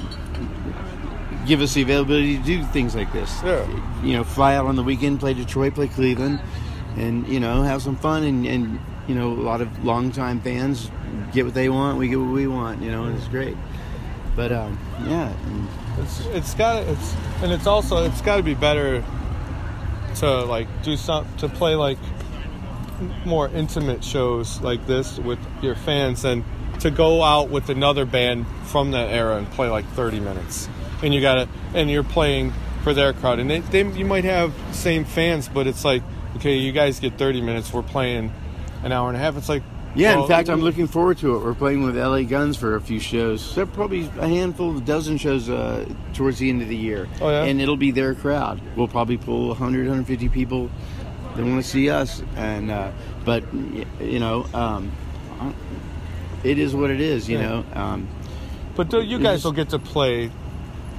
[1.47, 3.41] give us the availability to do things like this.
[3.43, 3.65] Yeah.
[4.03, 6.39] You know, fly out on the weekend, play Detroit, play Cleveland,
[6.97, 8.45] and you know, have some fun and.
[8.45, 10.91] and you know, a lot of longtime fans
[11.32, 13.58] get what they want, we get what we want, you know, and it's great.
[14.36, 15.34] But um, yeah,
[16.00, 19.04] it's it's got it's and it's also it's got to be better
[20.17, 21.98] to like do some to play like
[23.26, 26.43] more intimate shows like this with your fans than
[26.80, 30.70] to go out with another band from that era and play like 30 minutes.
[31.02, 33.39] And you gotta and you're playing for their crowd.
[33.39, 36.04] And they, they you might have same fans but it's like
[36.36, 38.32] okay you guys get 30 minutes we're playing
[38.84, 39.38] an hour and a half.
[39.38, 39.63] It's like
[39.97, 41.39] Yeah, Well, in fact, I'm looking forward to it.
[41.43, 43.55] We're playing with LA Guns for a few shows.
[43.55, 47.10] There probably a handful, a dozen shows uh, towards the end of the year.
[47.19, 47.43] Oh, yeah?
[47.45, 48.62] And it'll be their crowd.
[48.75, 50.69] We'll probably pull 100, 150 people
[51.36, 52.21] that want to see us.
[52.36, 52.91] And uh,
[53.25, 53.43] but
[53.99, 54.91] you know, um,
[56.43, 57.27] it is what it is.
[57.27, 57.47] You Yeah.
[57.47, 57.65] know.
[57.73, 58.07] Um,
[58.75, 60.29] But you guys will get to play.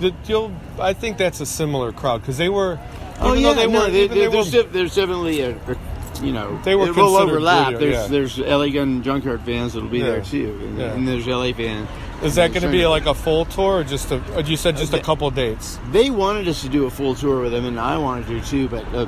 [0.01, 2.79] The, you'll, I think that's a similar crowd because they were.
[3.21, 5.77] oh yeah, they no, were, there- even they there's, def- there's definitely a, a
[6.23, 7.75] you know They were it will overlap.
[7.79, 8.07] there's yeah.
[8.07, 10.05] there's LA Gun Junkyard fans that'll be Yeah.
[10.07, 10.93] there too, and, Yeah.
[10.93, 11.89] and there's LA fans.
[12.23, 14.21] Is that going to be like a full tour or just a?
[14.37, 15.79] or You said just a couple dates.
[15.93, 18.69] They wanted us to do a full tour with them, and I wanted to too.
[18.69, 19.05] But uh,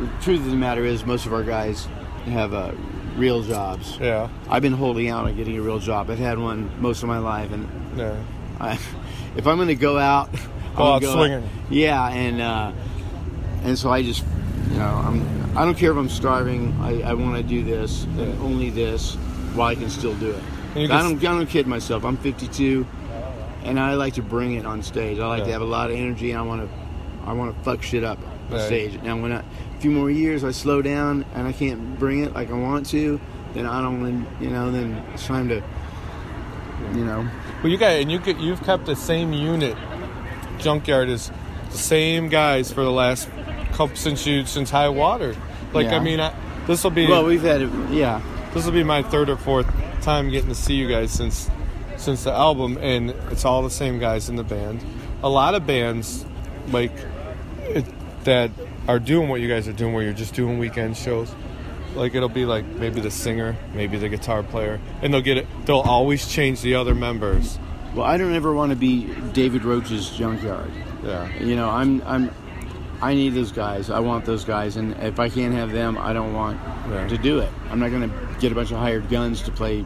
[0.00, 1.86] the truth of the matter is, most of our guys
[2.24, 2.72] have uh,
[3.16, 3.96] real jobs.
[4.00, 4.28] Yeah.
[4.50, 6.10] I've been holding out on getting a real job.
[6.10, 8.16] I've had one most of my life, and Yeah.
[8.60, 8.72] I,
[9.36, 10.28] if I'm going to go out,
[10.72, 11.48] I'm Go out swinging.
[11.70, 12.72] Yeah, and uh,
[13.62, 14.24] and so I just,
[14.70, 15.56] you know, I'm.
[15.56, 16.76] I don't care if I'm starving.
[16.80, 19.14] I, I want to do this uh, and only this
[19.54, 20.42] while I can still do it.
[20.76, 21.16] I don't.
[21.18, 22.04] I don't kid myself.
[22.04, 22.86] I'm 52,
[23.64, 25.18] and I like to bring it on stage.
[25.18, 25.54] I like to Yeah.
[25.54, 26.30] have a lot of energy.
[26.30, 26.78] And I want to.
[27.28, 28.62] I want to fuck shit up on Right.
[28.62, 29.02] stage.
[29.02, 32.32] Now, when I, a few more years I slow down and I can't bring it
[32.34, 33.20] like I want to,
[33.54, 34.02] then I don't.
[34.02, 35.62] then, You know, then it's time to.
[36.94, 37.28] You know.
[37.62, 39.76] Well, you got and you get, you've kept the same unit.
[40.58, 41.30] Junkyard is
[41.70, 43.28] the same guys for the last
[43.78, 45.34] couple since you since high water.
[45.72, 45.96] Like Yeah.
[45.96, 46.30] I mean,
[46.66, 47.70] this will be Well, we've had it.
[47.90, 48.20] Yeah.
[48.52, 49.66] this will be my third or fourth
[50.02, 51.48] time getting to see you guys since
[51.96, 54.84] since the album, and it's all the same guys in the band.
[55.22, 56.24] A lot of bands
[56.70, 56.92] like
[57.62, 57.84] it,
[58.24, 58.50] that
[58.86, 61.32] are doing what you guys are doing, where you're just doing weekend shows.
[61.94, 65.46] Like it'll be like maybe the singer, maybe the guitar player, and they'll get it.
[65.66, 67.58] They'll always change the other members.
[67.94, 70.70] Well, I don't ever want to be David Roach's junkyard.
[71.02, 71.28] Yeah.
[71.38, 72.30] You know, I'm I'm
[73.00, 73.90] I need those guys.
[73.90, 76.58] I want those guys, and if I can't have them, I don't want
[76.90, 77.06] Yeah.
[77.08, 77.50] to do it.
[77.70, 79.84] I'm not going to get a bunch of hired guns to play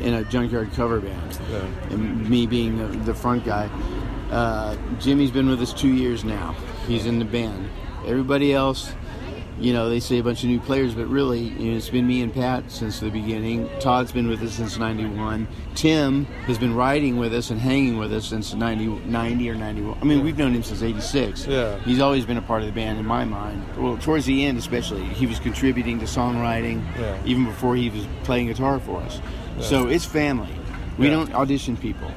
[0.00, 1.38] in a junkyard cover band.
[1.90, 3.68] And me being the, the front guy.
[4.30, 6.54] Uh, Jimmy's been with us two years now.
[6.86, 7.68] He's in the band.
[8.06, 8.92] Everybody else,
[9.60, 12.06] you know, they say a bunch of new players, but really, you know, it's been
[12.06, 13.68] me and Pat since the beginning.
[13.78, 15.46] Todd's been with us since 91.
[15.74, 19.98] Tim has been riding with us and hanging with us since 90, 90 or 91.
[20.00, 21.46] I mean, we've known him since 86.
[21.46, 21.78] Yeah.
[21.80, 23.62] He's always been a part of the band in my mind.
[23.76, 27.18] Well, towards the end, especially, he was contributing to songwriting Yeah.
[27.26, 29.20] even before he was playing guitar for us.
[29.58, 29.64] Yeah.
[29.64, 30.48] So it's family.
[30.98, 31.12] We Yeah.
[31.12, 32.10] don't audition people.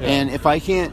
[0.00, 0.08] Yeah.
[0.08, 0.92] And if I can't,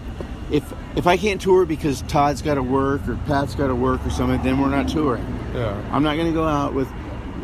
[0.51, 4.05] if if I can't tour because Todd's got to work or Pat's got to work
[4.05, 5.25] or something, then we're not touring.
[5.55, 5.81] Yeah.
[5.91, 6.87] I'm not going to go out with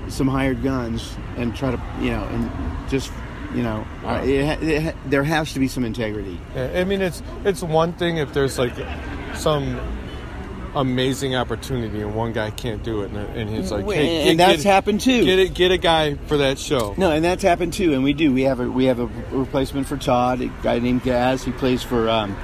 [0.07, 3.11] some hired guns and try to, you know, and just,
[3.53, 6.39] you know, I it, it, there has to be some integrity.
[6.55, 8.73] Yeah, I mean, it's it's one thing if there's like
[9.35, 9.79] some
[10.75, 14.47] amazing opportunity and one guy can't do it, and, and he's like, hey, and get-
[14.47, 15.25] that's get- happened too.
[15.25, 16.93] Get it, get a guy for that show.
[16.97, 18.31] No, and that's happened too, and we do.
[18.31, 21.43] We have a we have a replacement for Todd, a guy named Gaz.
[21.43, 22.35] He plays for um,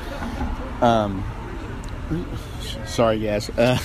[0.85, 1.23] um,
[2.85, 3.77] sorry, Gaz, uh,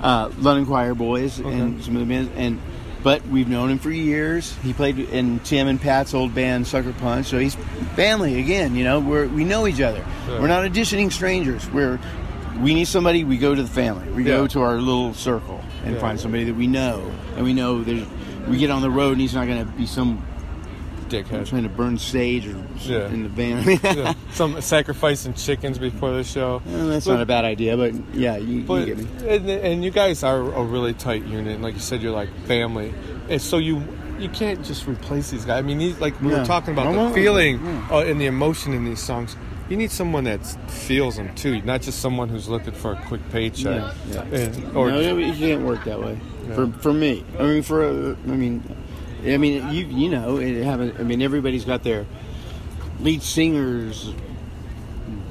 [0.00, 2.30] uh, London Quireboys and some of the bands.
[2.36, 2.60] And
[3.02, 4.54] but we've known him for years.
[4.62, 7.54] He played in Tim and Pat's old band Sucker Punch, so he's
[7.96, 8.74] family again.
[8.74, 10.04] You know, we're we know each other.
[10.28, 10.40] Yeah.
[10.40, 11.68] We're not auditioning strangers.
[11.70, 11.98] We're
[12.60, 13.24] we need somebody.
[13.24, 14.10] We go to the family.
[14.12, 16.00] We go to our little circle and Yeah.
[16.00, 18.06] find somebody that we know, and we know there's.
[18.48, 20.24] We get on the road, and he's not going to be some
[21.10, 21.46] Dickhead.
[21.48, 23.08] trying to burn sage or Yeah.
[23.08, 23.78] in the van.
[23.82, 26.62] Yeah, Some sacrificing chickens before the show.
[26.66, 29.28] Well, that's But- not a bad idea, but yeah, you, But you get me.
[29.28, 32.28] and, and you guys are a really tight unit, and like you said, you're like
[32.46, 32.94] family,
[33.28, 33.82] and so you
[34.18, 35.60] you can't just replace these guys.
[35.60, 36.40] I mean, these, like we Yeah.
[36.40, 37.88] were talking about the feeling Yeah.
[37.90, 39.34] uh, and the emotion in these songs.
[39.70, 43.20] You need someone that feels them too, not just someone who's looking for a quick
[43.30, 43.80] paycheck.
[44.10, 44.38] Yeah, yeah.
[44.40, 46.18] And, or no, you can't work that way.
[46.54, 48.62] For for me, I mean, for uh, I mean,
[49.24, 50.98] I mean, you you know, it haven't.
[50.98, 52.06] I mean, everybody's got their
[53.00, 54.12] lead singers.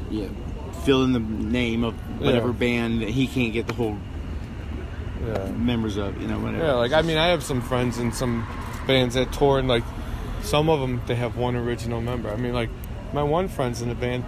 [0.10, 0.28] Yeah,
[0.84, 2.54] fill in the name of whatever Yeah.
[2.54, 3.98] band that he can't get the whole
[5.26, 5.46] yeah.
[5.52, 6.20] members of.
[6.22, 6.66] You know, whatever.
[6.66, 8.48] Yeah, like I mean, I have some friends in some
[8.88, 9.84] bands that tour, and like
[10.42, 12.30] some of them they have one original member.
[12.30, 12.70] I mean, like
[13.14, 14.26] my one friend's in the band.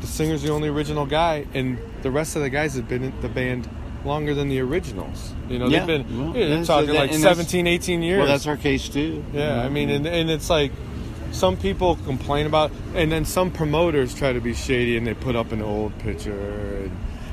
[0.00, 3.20] The singer's the only original guy, and the rest of the guys have been in
[3.22, 3.68] the band
[4.06, 5.32] longer than the originals.
[5.48, 8.18] You know, Yeah, they've been well, that's- talking that- like and 17, 18 years.
[8.18, 9.24] Well, that's our case too.
[9.32, 10.72] Yeah, I mean, and, and it's like
[11.32, 15.36] some people complain about, and then some promoters try to be shady and they put
[15.36, 16.32] up an old picture.
[16.84, 16.90] And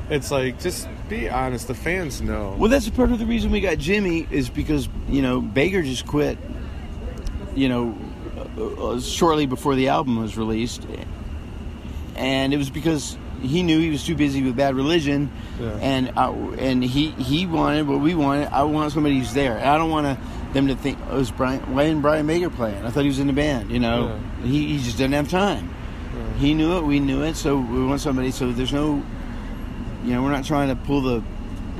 [0.09, 1.67] it's like, just be honest.
[1.67, 2.55] The fans know.
[2.57, 6.05] Well, that's part of the reason we got Jimmy is because you know Baker just
[6.07, 6.37] quit.
[7.55, 7.97] You know,
[8.57, 10.85] uh, uh, shortly before the album was released,
[12.15, 15.29] and it was because he knew he was too busy with Bad Religion,
[15.61, 15.69] Yeah.
[15.81, 18.47] and uh, and he he wanted what we wanted.
[18.51, 19.57] I want somebody who's there.
[19.57, 21.59] And I don't want to them to think, oh, was Brian?
[21.73, 22.83] Why didn't Brian Baker play it?
[22.85, 23.71] I thought he was in the band.
[23.71, 25.73] You know, he, he just didn't have time.
[26.37, 26.83] He knew it.
[26.83, 27.35] We knew it.
[27.35, 28.31] So we want somebody.
[28.31, 29.03] So there's no,
[30.03, 31.23] you know, we're not trying to pull the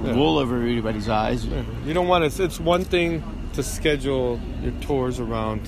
[0.03, 0.15] Yeah.
[0.15, 1.45] wool over anybody's eyes.
[1.85, 2.43] You don't want to.
[2.43, 3.23] It's one thing
[3.53, 5.61] to schedule your tours around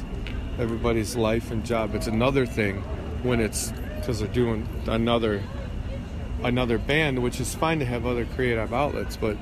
[0.60, 1.94] everybody's life and job.
[1.96, 2.82] It's another thing
[3.24, 5.42] when it's because they're doing another
[6.44, 9.18] another band, which is fine to have other creative outlets.
[9.18, 9.38] But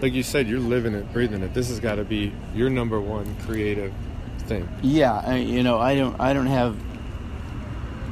[0.00, 1.54] like you said, you're living it, breathing it.
[1.54, 3.92] This has got to be your number one creative
[4.40, 4.68] thing.
[4.82, 6.76] Yeah, I, you know, I don't, I don't have,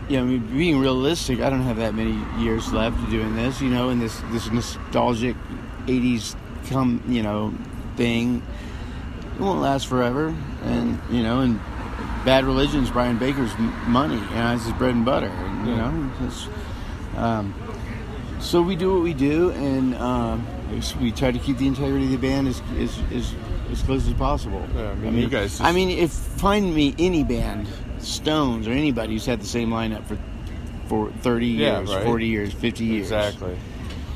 [0.08, 3.60] you know, I mean, being realistic, I don't have that many years left doing this.
[3.60, 5.36] You know, in this this nostalgic
[5.86, 6.34] '80s
[6.68, 7.52] come, you know,
[7.96, 8.42] thing.
[9.36, 11.58] It won't last forever, and you know, and
[12.24, 13.52] Bad Religion's Brian Baker's
[13.86, 15.90] money, you know, it's his bread and butter, and, you Yeah.
[15.90, 16.10] know.
[16.26, 16.48] It's,
[17.16, 17.54] um,
[18.42, 20.46] so we do what we do, and um,
[21.00, 23.34] we try to keep the integrity of the band as as, as,
[23.70, 24.66] as close as possible.
[24.74, 27.66] Yeah, I mean, you guys I mean, if find me any band,
[27.98, 30.18] Stones or anybody who's had the same lineup for
[30.88, 32.04] for thirty Yeah, years, right.
[32.04, 33.12] forty years, fifty years.
[33.12, 33.56] Exactly.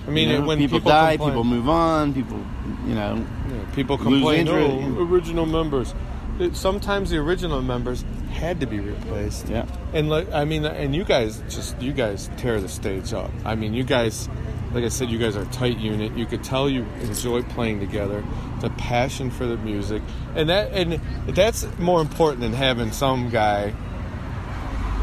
[0.06, 2.38] I mean, You know, when people, people die, complain- people move on, people,
[2.86, 4.70] you know, Yeah, people complain, interest.
[4.70, 5.94] oh, original members.
[6.38, 8.04] It, sometimes the original members
[8.36, 9.48] had to be replaced.
[9.48, 9.66] Yeah.
[9.92, 13.30] And like, I mean, and you guys just you guys tear the stage up.
[13.44, 14.28] I mean, you guys,
[14.72, 16.12] like I said, you guys are a tight unit.
[16.16, 18.22] You could tell you enjoy playing together.
[18.60, 20.02] The passion for the music,
[20.34, 21.00] and that and
[21.34, 23.74] that's more important than having some guy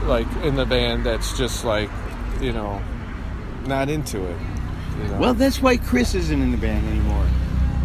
[0.06, 1.90] like in the band that's just like,
[2.42, 2.82] you know,
[3.66, 4.38] not into it.
[5.02, 5.18] you know?
[5.20, 7.26] Well, that's why Chris isn't in the band anymore.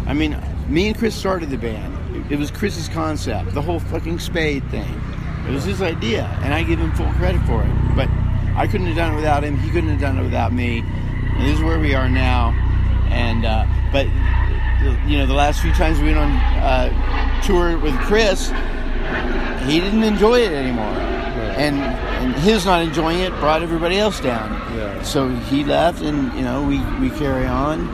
[0.05, 1.95] I mean, me and Chris started the band.
[2.15, 5.01] It- It was Chris's concept, the whole fucking spade thing.
[5.49, 7.95] It was his idea, and I give him full credit for it.
[7.95, 8.07] But
[8.55, 9.57] I couldn't have done it without him.
[9.57, 10.79] He couldn't have done it without me.
[10.79, 12.51] And this is where we are now.
[13.09, 14.05] And uh, but
[15.09, 18.49] you know, the last few times we went on uh, tour with Chris,
[19.65, 20.85] he didn't enjoy it anymore,
[21.57, 24.51] and and his not enjoying it brought everybody else down.
[24.77, 25.01] Yeah.
[25.01, 27.87] So he left, and you know we we carry on.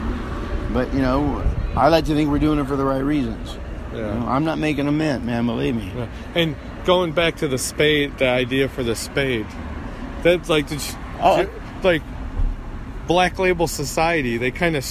[0.73, 1.41] But you know,
[1.77, 3.57] I like to think we're doing it for the right reasons.
[3.93, 4.13] You Yeah.
[4.19, 5.45] know, I'm not making a mint, man.
[5.45, 5.89] Believe me.
[5.95, 6.07] Yeah.
[6.35, 9.45] And going back to the spade, the idea for the spade,
[10.23, 11.47] that's like, the, Oh,
[11.83, 12.01] like
[13.07, 14.37] Black Label Society.
[14.37, 14.85] They kind of,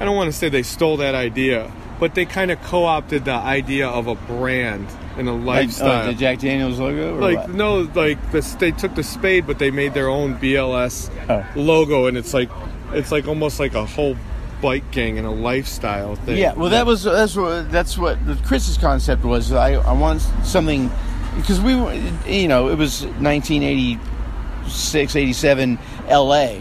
[0.00, 3.32] I don't want to say they stole that idea, but they kind of co-opted the
[3.34, 6.02] idea of a brand and a Like, lifestyle.
[6.04, 7.50] oh, the Jack Daniels logo, or like what?
[7.50, 11.44] no, like this, they took the spade, but they made their own BLS Oh.
[11.54, 12.50] logo, and it's like,
[12.92, 14.16] it's like almost like a whole
[14.62, 16.38] bike gang and a lifestyle thing.
[16.38, 19.52] Yeah, well, that was that's what that's what Chris's concept was.
[19.52, 20.90] I I want something
[21.36, 21.92] because we were-
[22.26, 26.60] you know it was 1986, 87 L.A.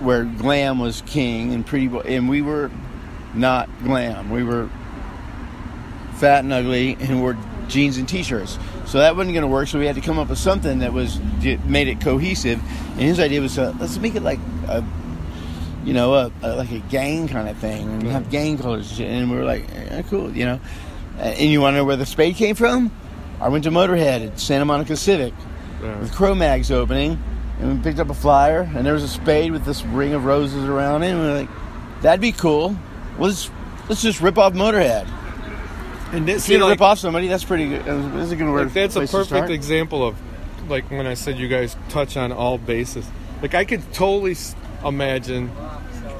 [0.00, 2.70] where glam was king and pretty boy, and we were
[3.34, 4.28] not glam.
[4.30, 4.68] We were
[6.16, 7.36] fat and ugly and wore
[7.68, 8.58] jeans and t-shirts.
[8.86, 9.68] So that wasn't going to work.
[9.68, 11.20] So we had to come up with something that was
[11.64, 12.60] made it cohesive.
[12.92, 14.84] And his idea was uh, let's make it like a
[15.84, 18.88] you know, a, a, like a gang kind of thing, and we have gang colors
[18.88, 19.10] and shit.
[19.10, 20.60] And we were like, eh, cool, you know.
[21.18, 22.90] And you want to know where the spade came from?
[23.40, 25.34] I went to Motorhead at Santa Monica Civic
[25.80, 27.22] with Cro-Mags opening,
[27.58, 30.24] and we picked up a flyer, and there was a spade with this ring of
[30.24, 31.10] roses around it.
[31.10, 32.76] And we were like, that'd be cool.
[33.18, 33.50] Let's
[33.88, 35.08] let's just rip off Motorhead.
[36.12, 37.84] And this, If you rip off somebody, that's pretty good.
[37.84, 38.64] This is going to work.
[38.64, 40.16] Like, that's a perfect example of
[40.68, 43.06] like when I said you guys touch on all bases.
[43.42, 44.34] Like I could totally
[44.84, 45.50] imagine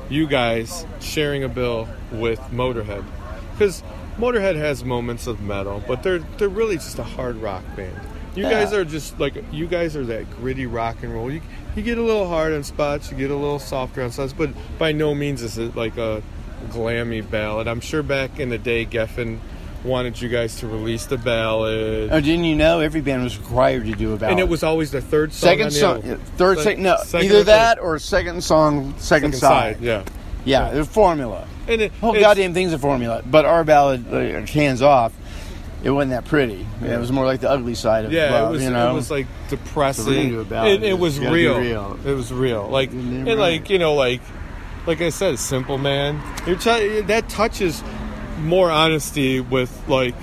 [0.09, 3.05] you guys sharing a bill with Motorhead
[3.53, 3.83] because
[4.19, 7.99] Motorhead has moments of metal, but they're they're really just a hard rock band.
[8.35, 8.51] You Yeah.
[8.51, 11.31] guys are just like you guys are that gritty rock and roll.
[11.31, 11.41] You
[11.77, 14.51] you get a little hard on spots, you get a little softer on spots, but
[14.79, 16.23] by no means is it like a
[16.71, 17.69] glammy ballad.
[17.69, 19.39] I'm sure back in the day, Geffen
[19.85, 22.11] wanted you guys to release the ballad.
[22.13, 24.33] Oh, didn't you know every band was required to do a ballad?
[24.33, 25.49] And it was always the third song.
[25.49, 26.03] second song,
[26.37, 29.75] third, Se- second, no, second either or that or second song, second, Second side.
[29.77, 30.03] side, yeah.
[30.45, 31.47] yeah, the formula.
[31.69, 33.23] And it, whole goddamn thing's a formula.
[33.25, 35.13] But our ballad, uh, hands off,
[35.83, 36.67] it wasn't that pretty.
[36.83, 38.49] Yeah, it was more like the ugly side of Yeah, love.
[38.51, 38.65] it was.
[38.65, 40.07] you know, It was like depressing.
[40.07, 40.83] we're gonna do a ballad.
[40.83, 41.59] It, it was real.
[41.59, 41.99] real.
[42.05, 42.69] It was real.
[42.69, 43.39] Like and right.
[43.39, 44.21] like you know like
[44.87, 46.21] like I said, simple man.
[46.47, 47.83] You're t- that touches
[48.41, 50.15] more honesty with like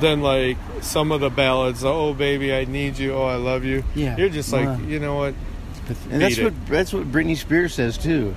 [0.00, 1.84] than like some of the ballads.
[1.84, 3.14] Oh baby, I need you.
[3.14, 3.84] Oh I love you.
[3.94, 4.16] Yeah.
[4.16, 4.78] You're just like Wow.
[4.86, 5.34] you know what.
[6.10, 6.44] and that's it.
[6.44, 8.34] what that's what Britney Spears says too,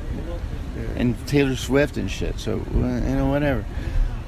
[0.97, 2.39] and Taylor Swift and shit.
[2.39, 3.65] So uh, you know, whatever.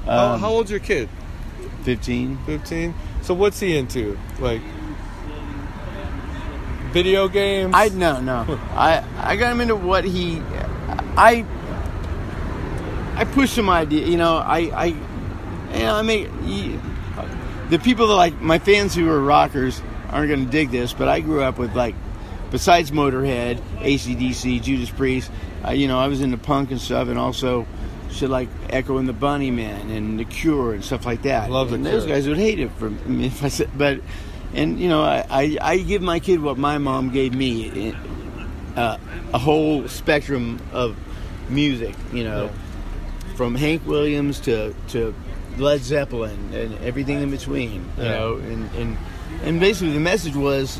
[0.06, 1.08] How, Um, how old's your kid?
[1.82, 2.38] Fifteen.
[2.46, 2.94] Fifteen.
[3.22, 4.18] So what's he into?
[4.38, 4.62] Like
[6.92, 7.72] video games?
[7.74, 8.58] I no no.
[8.74, 10.40] I I got him into what he.
[11.16, 11.44] I
[13.20, 14.06] I push some idea.
[14.06, 16.80] You know, I I you know, I mean,
[17.68, 21.06] the people that like my fans who are rockers aren't going to dig this, but
[21.06, 21.94] I grew up with like,
[22.50, 25.30] besides Motorhead, ACDC, Judas Priest,
[25.66, 27.66] uh, you know, I was into punk and stuff, and also
[28.10, 31.50] shit like Echo and the Bunnymen and The Cure and stuff like that.
[31.50, 32.16] Love The and those Cure.
[32.16, 34.00] guys would hate it for me if I said, but,
[34.54, 37.94] and you know, I, I, I give my kid what my mom gave me,
[38.76, 38.96] uh,
[39.34, 40.96] a whole spectrum of
[41.50, 42.50] music, you know,
[43.40, 45.14] from Hank Williams to to
[45.56, 48.08] Led Zeppelin and everything in between, you Yeah.
[48.10, 48.96] know, and and
[49.44, 50.78] and basically the message was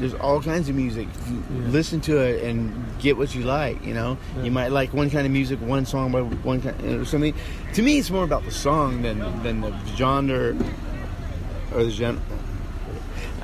[0.00, 1.06] there's all kinds of music.
[1.66, 3.84] Listen to it and get what you like.
[3.84, 7.04] You know, you might like one kind of music, one song by one kind or
[7.04, 7.34] something.
[7.74, 10.56] To me, it's more about the song than than the genre
[11.74, 12.22] or the genre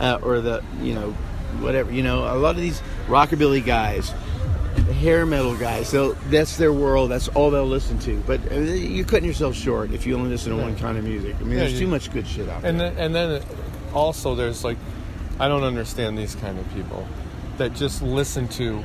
[0.00, 1.10] uh, or the you know
[1.60, 1.92] whatever.
[1.92, 4.14] You know, a lot of these rockabilly guys.
[4.74, 7.10] Hair metal guys, so that's their world.
[7.10, 8.16] That's all they'll listen to.
[8.26, 11.36] But uh, you're cutting yourself short if you only listen to one kind of music.
[11.36, 12.70] I mean, Yeah, there's you- too much good shit out there.
[12.70, 13.42] And then, and then
[13.92, 14.76] also there's like,
[15.38, 17.06] I don't understand these kind of people
[17.58, 18.82] that just listen to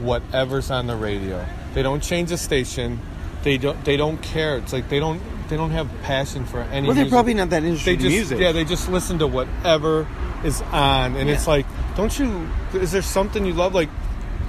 [0.00, 1.44] whatever's on the radio.
[1.74, 3.00] They don't change the station.
[3.42, 3.82] They don't.
[3.84, 4.58] They don't care.
[4.58, 5.20] It's like they don't.
[5.48, 6.86] They don't have passion for any.
[6.86, 7.10] Well, they're music.
[7.12, 8.38] probably not that interested They in just, music.
[8.40, 10.06] Yeah, they just listen to whatever
[10.44, 11.66] is on, and it's like,
[11.96, 12.48] don't you?
[12.74, 13.74] Is there something you love?
[13.74, 13.88] Like,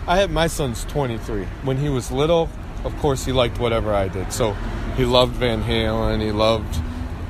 [0.06, 1.46] I had my son's 23.
[1.64, 2.50] When he was little,
[2.84, 4.34] of course, he liked whatever I did.
[4.34, 4.54] So
[4.98, 6.22] he loved Van Halen.
[6.22, 6.82] He loved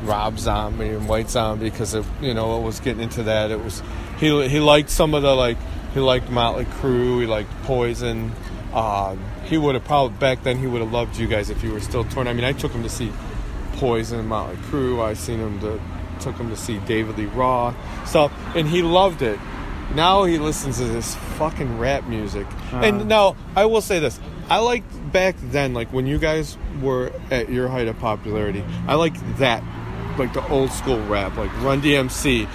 [0.04, 3.52] Rob Zombie and White Zombie because it, you know, it was getting into that.
[3.52, 3.82] It was
[4.20, 5.58] he he liked some of the like
[5.94, 7.22] he liked Motley Crue.
[7.22, 8.32] He liked Poison.
[8.74, 11.72] Um, he would have probably back then he would have loved you guys if you
[11.72, 12.28] were still touring.
[12.28, 13.12] I mean, I took him to see
[13.74, 15.02] Poison and Motley Crue.
[15.02, 15.80] I seen him to
[16.20, 17.76] took him to see David Lee Roth
[18.08, 19.40] stuff, and he loved it.
[19.96, 22.48] Now he listens to this fucking rap music.
[22.72, 22.78] Uh.
[22.78, 24.20] and now I will say this:
[24.50, 28.64] I liked back then, like when you guys were at your height of popularity.
[28.88, 29.64] I liked that,
[30.18, 32.48] like the old school rap, like Run DMC,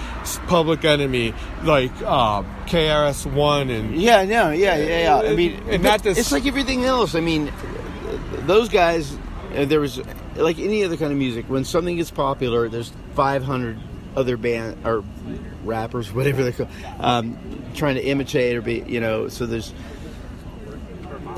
[0.47, 5.29] Public Enemy, like uh, KRS One, and Yeah, no, yeah, yeah, yeah.
[5.29, 6.17] I mean, and not this.
[6.17, 7.15] It's like everything else.
[7.15, 7.51] I mean,
[8.45, 9.17] those guys.
[9.55, 9.99] Uh, there was
[10.35, 11.49] like any other kind of music.
[11.49, 13.79] When something gets popular, there's 500
[14.15, 15.03] other band or
[15.69, 16.67] rappers, whatever they call,
[16.99, 17.37] um,
[17.73, 19.29] trying to imitate or be, you know.
[19.29, 19.73] So there's.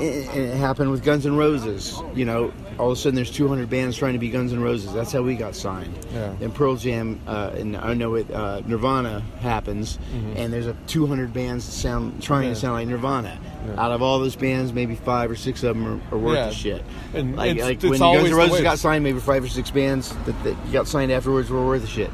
[0.00, 2.00] it happened with Guns N' Roses.
[2.14, 4.92] You know, all of a sudden there's 200 bands trying to be Guns N' Roses.
[4.92, 5.94] That's how we got signed.
[6.12, 6.34] Yeah.
[6.40, 8.30] And Pearl Jam, uh, and I know it.
[8.30, 10.36] Uh, Nirvana happens, Mhm.
[10.36, 12.54] and there's a 200 bands that sound trying Yeah.
[12.54, 13.38] to sound like Nirvana.
[13.66, 13.80] Yeah.
[13.84, 16.48] Out of all those bands, maybe five or six of them are, are worth Yeah.
[16.48, 16.84] the shit.
[17.14, 19.70] And like, it's- like it's when Guns N' Roses got signed, maybe five or six
[19.70, 22.10] bands that, that got signed afterwards were worth the shit.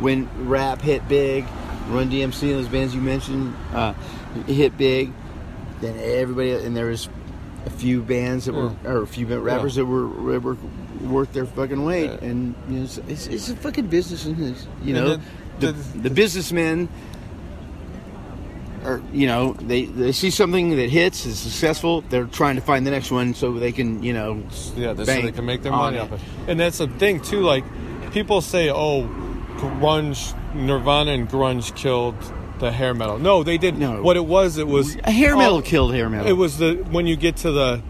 [0.00, 1.44] When rap hit big,
[1.90, 3.92] Run DMC, and those bands you mentioned, uh,
[4.48, 5.12] hit big,
[5.80, 7.08] then everybody, and there was
[7.66, 9.82] a few bands that were, or a few rappers Yeah.
[9.82, 10.56] that were, were were
[11.02, 14.66] worth their fucking weight, and you know, it's, it's, it's a fucking business, and it's,
[14.82, 15.22] you know, then
[15.60, 16.88] the, the businessmen
[18.84, 22.86] or you know they, they see something that hits is successful they're trying to find
[22.86, 24.42] the next one so they can you know
[24.76, 26.00] Yeah, so they can make their on money it.
[26.02, 26.20] off it.
[26.46, 27.40] And that's the thing too.
[27.40, 27.64] Like
[28.12, 29.02] people say, "Oh,
[29.56, 32.14] grunge, Nirvana and grunge killed
[32.58, 33.80] the hair metal." No, they didn't.
[33.80, 34.02] No.
[34.02, 36.26] What it was, it was A hair metal killed hair metal.
[36.26, 37.80] It was the when you get to the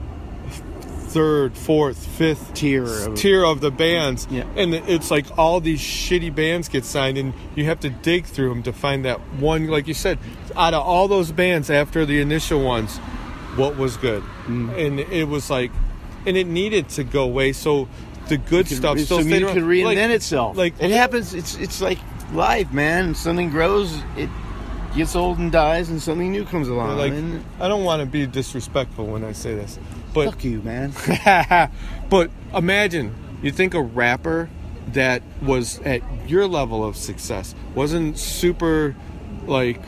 [1.09, 4.43] third, fourth, fifth tier of, tier of the bands, Yeah.
[4.57, 8.51] and it's like all these shitty bands get signed, and you have to dig through
[8.51, 9.67] them to find that one.
[9.69, 10.19] Like you said,
[10.57, 12.99] out of all those bands after the initial ones,
[13.57, 14.77] what was good, Mm.
[14.87, 15.71] and it was like,
[16.27, 17.53] and it needed to go away.
[17.53, 17.89] So
[18.29, 21.81] the good stuff still so stayed could reinvent Like- itself Like it happens it's it's
[21.81, 21.99] like
[22.35, 24.29] life man something grows it
[24.97, 28.07] gets old and dies and something new comes along like and I don't want to
[28.07, 29.79] be disrespectful when I say this,
[30.15, 30.93] but fuck you man
[32.11, 34.49] but imagine you think a rapper
[34.89, 38.97] that was at your level of success wasn't super
[39.47, 39.81] like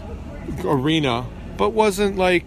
[0.65, 2.45] arena, but wasn't like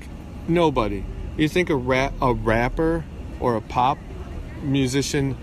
[0.47, 1.03] nobody.
[1.37, 3.03] You think a rap a rapper
[3.39, 3.97] or a pop
[4.61, 5.37] musician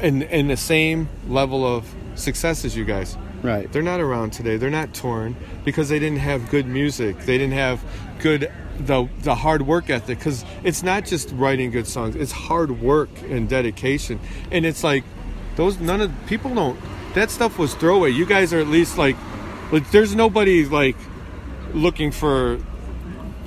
[0.00, 3.16] in in the same level of success as you guys.
[3.44, 3.70] Right.
[3.70, 4.56] They're not around today.
[4.56, 5.36] They're not torn
[5.66, 7.18] because they didn't have good music.
[7.20, 7.84] They didn't have
[8.18, 12.16] good the the hard work ethic cuz it's not just writing good songs.
[12.16, 14.18] It's hard work and dedication.
[14.50, 15.04] And it's like
[15.56, 16.80] those none of people don't
[17.12, 18.12] that stuff was throwaway.
[18.12, 19.16] You guys are at least like
[19.70, 20.96] like there's nobody like
[21.74, 22.58] looking for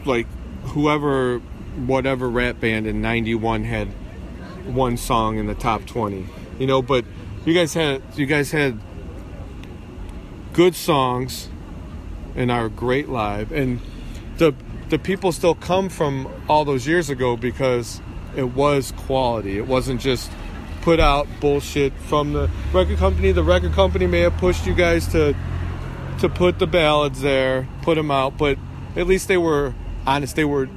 [0.05, 0.27] like
[0.75, 1.39] whoever
[1.87, 3.87] whatever rap band in 91 had
[4.67, 6.27] one song in the top 20
[6.59, 7.05] you know but
[7.45, 8.77] you guys had you guys had
[10.57, 11.49] good songs
[12.35, 13.79] and our great live and
[14.37, 14.53] the
[14.89, 18.01] the people still come from all those years ago because
[18.35, 20.31] it was quality it wasn't just
[20.87, 23.33] put out bullshit from the record company.
[23.33, 25.35] The record company may have pushed you guys to
[26.19, 28.57] to put the ballads there, put them out, but
[28.95, 30.37] at least they were honest.
[30.37, 30.69] They were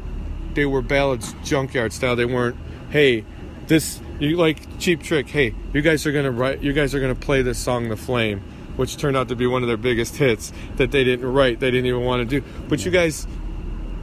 [0.54, 2.16] they were ballads junkyard style.
[2.16, 2.56] They weren't,
[2.90, 3.24] hey,
[3.68, 5.28] this you like cheap trick.
[5.28, 6.60] Hey, you guys are gonna write.
[6.60, 8.42] You guys are gonna play this song, "The Flame,"
[8.76, 11.60] which turned out to be one of their biggest hits that they didn't write.
[11.60, 12.46] They didn't even want to do.
[12.68, 13.26] But you guys,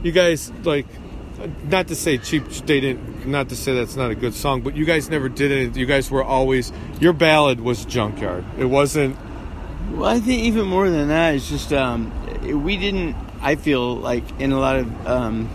[0.02, 0.86] you guys like,
[1.64, 2.48] not to say cheap.
[2.48, 3.26] They didn't.
[3.26, 5.76] Not to say that's not a good song, but you guys never did it.
[5.76, 8.44] You guys were always your ballad was junkyard.
[8.58, 9.16] It wasn't.
[9.92, 12.12] Well, I think even more than that, it's just um,
[12.64, 13.16] we didn't.
[13.40, 15.48] I feel like in a lot of um,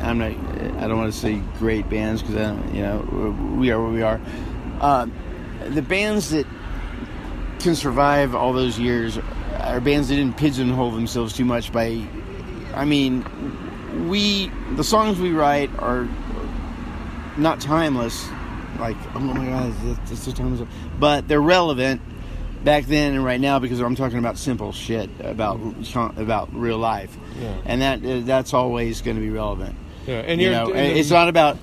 [0.00, 0.32] I'm not.
[0.82, 2.74] I don't want to say great bands because I don't.
[2.74, 4.20] You know, we are where we are.
[4.80, 5.06] Uh,
[5.66, 6.46] the bands that
[7.60, 9.18] can survive all those years
[9.60, 12.02] are bands didn't pigeonhole themselves too much by.
[12.74, 13.24] I mean,
[14.08, 16.08] we the songs we write are
[17.36, 18.28] not timeless.
[18.78, 20.68] Like, oh my god, it's, it's so timeless.
[21.00, 22.00] But they're relevant
[22.64, 25.58] back then and right now because I'm talking about simple shit about
[26.16, 27.54] about real life, Yeah.
[27.64, 29.74] and that uh, that's always going to be relevant.
[30.06, 31.58] Yeah, and you you're- know, and it's not about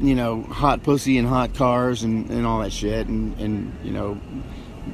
[0.00, 3.90] you know hot pussy and hot cars and, and all that shit, and and you
[3.92, 4.18] know,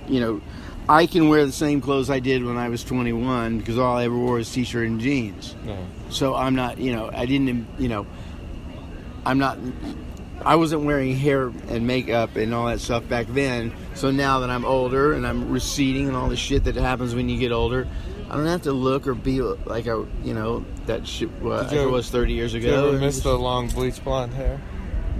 [0.08, 0.40] you know,
[0.88, 4.04] I can wear the same clothes I did when I was 21 because all I
[4.04, 5.54] ever wore was t-shirt and jeans.
[5.66, 5.76] Yeah.
[6.08, 8.06] So I'm not, you know, I didn't, you know,
[9.26, 9.58] I'm not,
[10.42, 13.74] I wasn't wearing hair and makeup and all that stuff back then.
[13.94, 17.28] So now that I'm older and I'm receding and all the shit that happens when
[17.28, 17.86] you get older,
[18.30, 21.70] I don't have to look or be like I, you know, that shit you like
[21.90, 22.66] was 30 years ago.
[22.66, 24.60] Did you ever miss the long bleach blonde hair?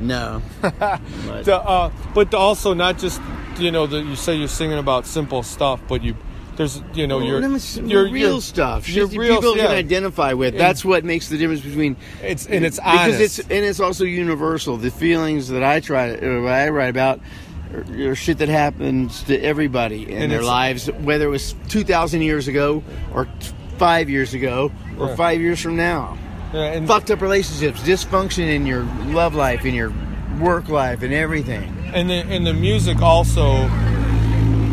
[0.00, 0.42] No.
[0.62, 3.20] The, uh, but also not just
[3.58, 6.16] you know the, you say you're singing about simple stuff, but you
[6.56, 7.40] there's you know your
[7.84, 8.88] your real stuff.
[8.88, 9.66] Your real people yeah.
[9.66, 10.54] can identify with.
[10.54, 13.38] And- That's what makes the difference between it's and it's because honest.
[13.38, 14.76] it's and it's also universal.
[14.76, 17.20] The feelings that I try to, or what I write about,
[17.72, 22.22] are shit that happens to everybody in And their lives, whether it was two thousand
[22.22, 22.82] years ago
[23.14, 23.30] or t-
[23.78, 25.16] five years ago or Yeah.
[25.16, 26.18] five years from now.
[26.52, 29.92] Yeah, and- Fucked up relationships, dysfunction in your love life, in your
[30.40, 31.74] work life, and everything.
[31.92, 33.66] and the and the music also,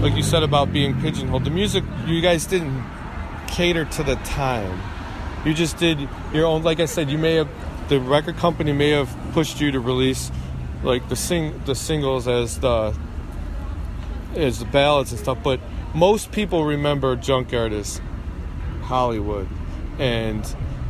[0.01, 1.45] like you said about being pigeonholed.
[1.45, 2.83] The music you guys didn't
[3.47, 4.79] cater to the time.
[5.45, 5.97] You just did
[6.33, 6.63] your own.
[6.63, 7.47] Like I said, you may have
[7.87, 10.31] the record company may have pushed you to release
[10.83, 12.93] like the sing the singles as the
[14.35, 15.37] as the ballads and stuff.
[15.43, 15.59] But
[15.93, 18.01] most people remember Junkyard as
[18.81, 19.47] Hollywood
[19.99, 20.43] and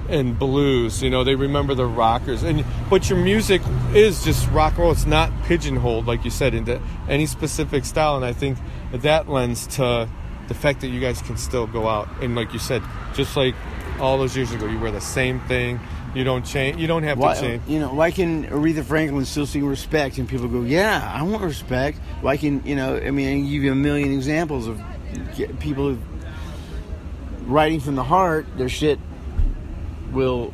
[0.09, 1.01] and blues.
[1.01, 2.43] You know, they remember the rockers.
[2.43, 3.61] And but your music
[3.93, 4.91] is just rock and roll.
[4.91, 8.15] It's not pigeonholed, like you said, into any specific style.
[8.15, 8.57] And I think
[8.91, 10.07] that lends to
[10.47, 12.81] the fact that you guys can still go out and, like you said,
[13.13, 13.55] just like
[13.99, 15.79] all those years ago, you wear the same thing.
[16.13, 16.77] You don't change.
[16.77, 17.63] You don't have Why, to change.
[17.67, 20.17] you know, why can Aretha Franklin still sing respect?
[20.17, 21.97] And people go, yeah, I want respect.
[22.21, 24.81] Why can, you know, I mean, I can give you a million examples of
[25.59, 25.97] people
[27.45, 28.97] writing from the heart, their shit
[30.15, 30.51] will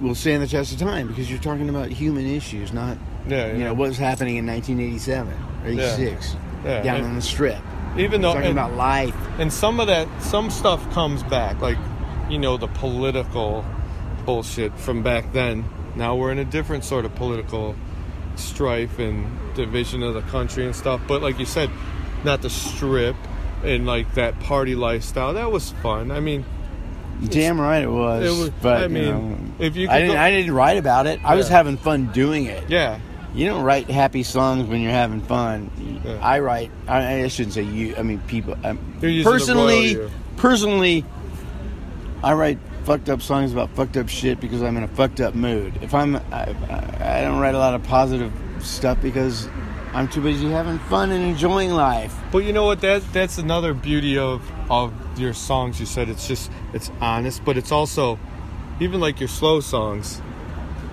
[0.00, 2.96] will stand the test of time because you're talking about human issues, not,
[3.28, 5.32] Yeah, you know, what was happening in 1987
[5.64, 5.82] or Yeah.
[5.94, 7.58] 86 Yeah, down on the strip.
[7.96, 9.14] even though talking and- about life.
[9.38, 11.78] and some of that some stuff comes back like
[12.28, 13.64] you know the political
[14.26, 15.64] bullshit from back then
[15.96, 17.74] now we're in a different sort of political
[18.36, 19.24] strife and
[19.54, 21.70] division of the country and stuff but like you said
[22.24, 23.16] not the strip
[23.64, 26.44] and like that party lifestyle that was fun i mean
[27.26, 28.24] Damn right it was.
[28.24, 30.76] It was- but I you mean, know, if you I didn't, go- I didn't write
[30.76, 31.20] about it.
[31.24, 32.64] I was having fun doing it.
[32.68, 33.00] yeah
[33.34, 35.70] You don't write happy songs when you're having fun.
[36.22, 36.70] I write.
[36.86, 37.94] I, I shouldn't say you.
[37.96, 38.54] I mean people.
[38.64, 38.78] Um,
[39.24, 41.04] personally, royal personally,
[42.22, 45.34] I write fucked up songs about fucked up shit because I'm in a fucked up
[45.34, 45.74] mood.
[45.82, 46.54] If I'm, I
[47.00, 49.48] I don't write a lot of positive stuff because
[49.98, 52.16] I'm too busy having fun and enjoying life.
[52.30, 52.80] But you know what?
[52.82, 55.80] That that's another beauty of of your songs.
[55.80, 58.16] You said it's just it's honest, but it's also
[58.78, 60.22] even like your slow songs.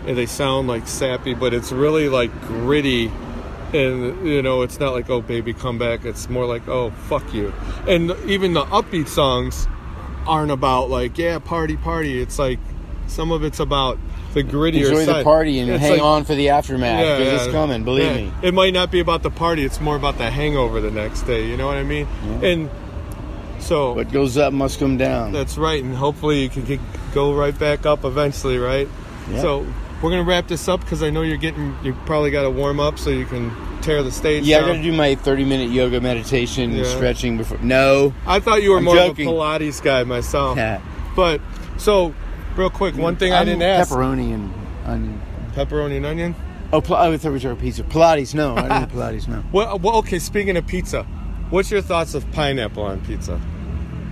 [0.08, 3.12] And they sound like sappy, but it's really like gritty.
[3.76, 6.04] And you know, it's not like oh baby come back.
[6.04, 7.54] It's more like oh fuck you.
[7.88, 9.68] And even the upbeat songs
[10.26, 12.20] aren't about like yeah party party.
[12.20, 12.58] It's like
[13.06, 14.00] some of it's about
[14.36, 17.52] the grittier Enjoy the party and It's hang like- on for the aftermath because it's
[17.52, 17.84] coming.
[17.84, 18.16] Believe yeah.
[18.18, 18.32] me.
[18.44, 19.64] It might not be about the party.
[19.64, 21.48] It's more about the hangover the next day.
[21.48, 22.06] You know what I mean?
[22.44, 22.70] And
[23.60, 25.32] so what goes up must come down.
[25.32, 25.82] That's right.
[25.84, 26.80] And hopefully you can get,
[27.14, 28.88] go right back up eventually, right?
[29.32, 29.42] Yeah.
[29.42, 29.66] So
[30.04, 31.76] we're gonna wrap this up because I know you're getting.
[31.84, 34.44] You probably got to warm up so you can tear the stage.
[34.44, 37.58] Yeah, I got to do my 30 minute yoga meditation and stretching before.
[37.60, 39.28] No, I thought you were I'm more joking.
[39.28, 40.58] of a Pilates guy myself.
[40.58, 40.82] Yeah.
[41.16, 41.40] But
[41.78, 42.14] so,
[42.56, 44.54] real quick, one thing I I'm didn't ask: pepperoni and
[44.86, 45.22] onion.
[45.54, 46.36] pepperoni and onion.
[46.74, 47.84] Oh, oh, I thought we were talking pizza.
[47.84, 48.56] Pilates, no.
[48.56, 49.44] I didn't Pilates, no.
[49.52, 50.20] Well, well, okay.
[50.20, 51.04] Speaking of pizza,
[51.50, 53.40] what's your thoughts of pineapple on pizza?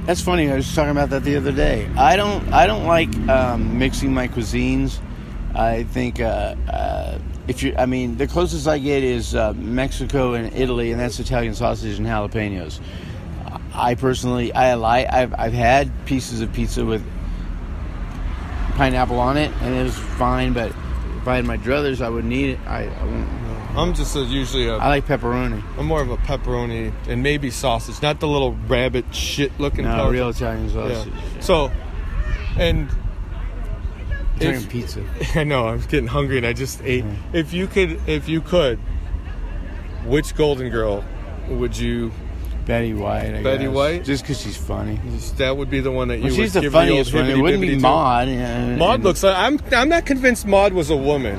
[0.05, 0.51] That's funny.
[0.51, 1.89] I was talking about that the other day.
[1.97, 2.51] I don't.
[2.53, 4.99] I don't like um, mixing my cuisines.
[5.55, 10.33] I think uh, uh, if you, I mean, the closest I get is uh, Mexico
[10.33, 12.79] and Italy, and that's Italian sausage and jalapenos.
[13.73, 15.07] I personally, I like.
[15.11, 17.03] I've I've had pieces of pizza with
[18.75, 20.53] pineapple on it, and it was fine.
[20.53, 20.71] But
[21.17, 22.59] if I had my druthers, I would need it.
[22.65, 23.29] I, I wouldn't.
[23.75, 24.75] I'm just a, usually a.
[24.77, 25.63] I like pepperoni.
[25.77, 29.85] I'm more of a pepperoni and maybe sausage, not the little rabbit shit looking.
[29.85, 31.11] No, real Italian sausage.
[31.11, 31.39] Yeah.
[31.39, 31.71] So,
[32.57, 32.87] and
[34.35, 35.03] Italian if- pizza.
[35.35, 37.05] I know I'm getting hungry and I just ate.
[37.33, 38.77] If you could, if you could,
[40.05, 41.03] which Golden Girl
[41.49, 42.11] would you?
[42.65, 43.35] Betty White.
[43.35, 43.73] I Betty guess.
[43.73, 44.99] White, just because she's funny.
[45.37, 47.29] That would be the one that you Well, would she's the give funniest the one.
[47.29, 49.59] It wouldn't be yeah, Maud and- looks like I'm.
[49.73, 51.37] I'm not convinced Maud was a woman.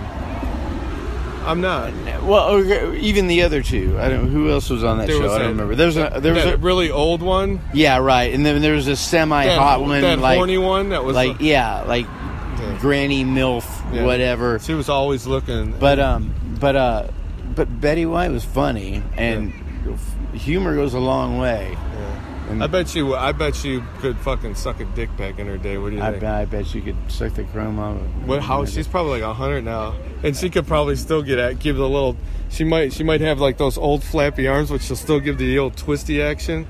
[1.46, 1.92] I'm not.
[2.22, 3.98] Well, okay, even the other two.
[3.98, 4.28] I don't.
[4.28, 5.30] Who else was on that There show?
[5.34, 5.74] I don't remember.
[5.74, 6.18] There was a.
[6.20, 6.56] There was a.
[6.56, 7.60] really old one.
[7.74, 8.32] Yeah, right.
[8.32, 11.44] And then there was a semi-hot one, that like horny one that was like a-
[11.44, 12.06] yeah, like
[12.80, 13.64] Granny Milf,
[13.94, 14.04] Yeah.
[14.04, 14.58] whatever.
[14.58, 15.72] She was always looking.
[15.78, 17.08] But um, but uh,
[17.54, 19.52] but Betty White was funny, and
[20.34, 21.76] humor goes a long way.
[22.60, 23.14] I bet you.
[23.14, 25.78] I bet you could fucking suck a dick back in her day.
[25.78, 26.20] What do you I think?
[26.20, 27.96] bet, I bet you could suck the chrome off.
[27.96, 28.42] of- What?
[28.42, 28.64] How?
[28.66, 32.16] She's probably like hundred now, and she could probably still get at give the little.
[32.50, 32.92] She might.
[32.92, 36.20] She might have like those old flappy arms, which she'll still give the old twisty
[36.22, 36.66] action.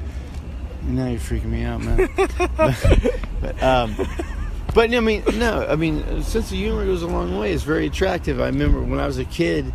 [0.84, 2.08] Now you're freaking me out, man.
[3.40, 3.96] but, um,
[4.74, 7.52] but I mean, no, I mean, sense of humor goes a long way.
[7.52, 8.40] It's very attractive.
[8.40, 9.72] I remember when I was a kid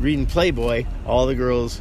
[0.00, 1.80] reading Playboy, all the girls.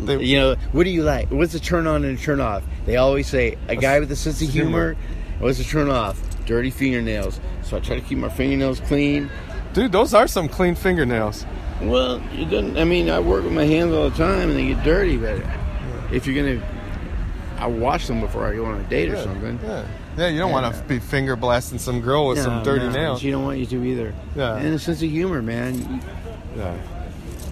[0.00, 1.30] You know, what do you like?
[1.30, 2.62] What's a turn on and a turn off?
[2.86, 4.96] They always say a guy with a sense of humor.
[5.38, 6.20] What's a turn off?
[6.46, 7.40] Dirty fingernails.
[7.62, 9.30] So I try to keep my fingernails clean.
[9.72, 11.44] Dude, those are some clean fingernails.
[11.82, 12.76] Well, it doesn't.
[12.76, 15.16] I mean, I work with my hands all the time and they get dirty.
[15.16, 15.42] But
[16.12, 16.66] if you're gonna,
[17.58, 19.60] I wash them before I go on a date or something.
[19.62, 19.86] Yeah,
[20.16, 20.28] yeah.
[20.28, 23.20] You don't want to be finger blasting some girl with some dirty no, nails.
[23.20, 24.14] She don't want you to either.
[24.34, 24.56] Yeah.
[24.56, 26.02] And a sense of humor, man.
[26.56, 26.76] Yeah.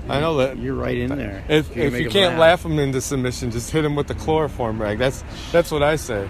[0.09, 0.59] I know that.
[0.59, 1.44] You're right in there.
[1.48, 4.80] If, You're if you can't laugh them into submission, just hit them with the chloroform
[4.80, 4.98] rag.
[4.98, 6.28] That's that's what I say.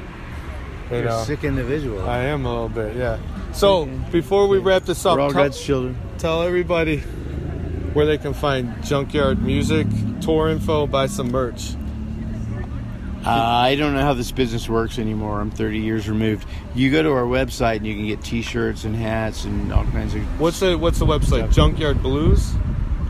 [0.91, 1.21] You You're know.
[1.21, 2.09] a sick individual.
[2.09, 3.19] I am a little bit, yeah.
[3.53, 5.99] So before we wrap this up, We're all tell, God's children.
[6.19, 6.99] tell everybody
[7.93, 9.87] where they can find Junkyard Music,
[10.21, 11.75] tour info, buy some merch.
[13.25, 15.41] Uh, I don't know how this business works anymore.
[15.41, 16.47] I'm 30 years removed.
[16.77, 20.15] You go to our website and you can get T-shirts and hats and all kinds
[20.15, 20.23] of.
[20.41, 21.53] What's the what's the website?
[21.53, 22.53] Junkyard Blues,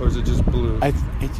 [0.01, 0.81] or is it just Blues?
[0.83, 0.89] I
[1.21, 1.31] it,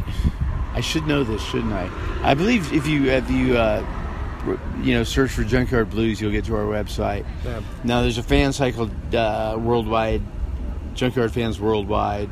[0.73, 1.89] I should know this, shouldn't I?
[2.23, 3.85] I believe if you if you uh,
[4.81, 7.25] you know search for Junkyard Blues, you'll get to our website.
[7.43, 7.61] Yeah.
[7.83, 10.21] Now there's a fan site called uh, Worldwide
[10.93, 12.29] Junkyard Fans Worldwide,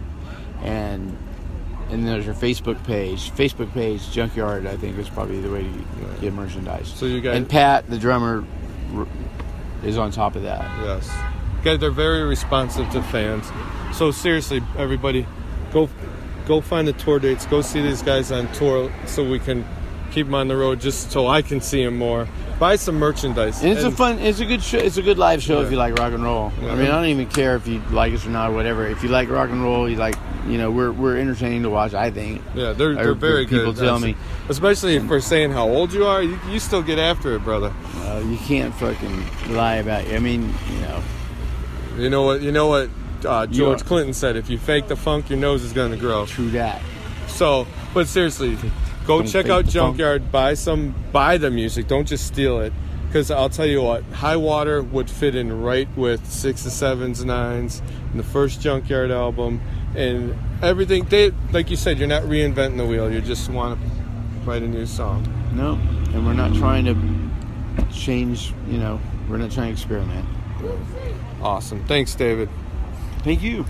[0.63, 1.17] and
[1.89, 3.31] and there's your Facebook page.
[3.31, 6.91] Facebook page Junkyard, I think, is probably the way to get merchandise.
[6.95, 8.43] So you guys- and Pat, the drummer,
[9.83, 10.61] is on top of that.
[10.83, 11.09] Yes.
[11.63, 13.47] Guys, they're very responsive to fans.
[13.95, 15.25] So seriously, everybody,
[15.71, 15.87] go
[16.45, 17.45] go find the tour dates.
[17.45, 19.65] Go see these guys on tour so we can
[20.11, 22.27] keep them on the road just so I can see them more.
[22.57, 23.61] Buy some merchandise.
[23.61, 24.77] And it's a fun, it's a good show.
[24.77, 25.65] It's a good live show Yeah.
[25.65, 26.53] if you like rock and roll.
[26.61, 26.71] Yeah.
[26.71, 28.87] I mean, I don't even care if you like us or not, or whatever.
[28.87, 30.15] If you like rock and roll, you like,
[30.47, 31.93] you know, we're we're entertaining to watch.
[31.93, 32.41] I think.
[32.53, 33.83] Yeah, they're, they're very people good.
[33.83, 34.15] tell me.
[34.47, 37.73] especially for saying how old you are, you, you still get after it, brother.
[37.97, 40.15] Uh, you can't fucking lie about it.
[40.15, 41.03] I mean, you know.
[41.97, 42.41] You know what?
[42.41, 42.89] You know what?
[43.25, 46.25] Uh, George Clinton said, "If you fake the funk, your nose is going to grow."
[46.25, 46.81] True that.
[47.27, 48.55] So, but seriously,
[49.05, 49.97] go Don't check out the funk.
[49.97, 50.31] Junkyard.
[50.31, 50.95] Buy some.
[51.11, 51.87] Buy the music.
[51.87, 52.71] Don't just steal it.
[53.07, 57.81] Because I'll tell you what, High Water would fit in right with Sixes, Sevens, Nines,
[58.11, 59.61] and the first Junkyard album,
[59.95, 61.05] and everything.
[61.05, 63.09] They, like you said, you're not reinventing the wheel.
[63.09, 63.87] You just want to
[64.41, 65.25] write a new song.
[65.53, 65.79] No,
[66.13, 68.53] and we're not trying to change.
[68.67, 68.99] You know,
[69.29, 70.25] we're not trying to experiment.
[71.41, 71.85] Awesome.
[71.85, 72.49] Thanks, David.
[73.25, 73.65] Thank you.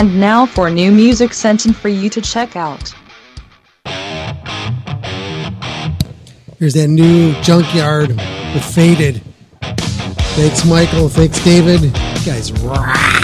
[0.00, 2.94] And now for new music sent in for you to check out.
[6.58, 9.20] Here's that new Junkyard with Faded.
[9.60, 11.10] Thanks, Michael.
[11.10, 11.82] Thanks, David.
[11.82, 13.19] You guys rock.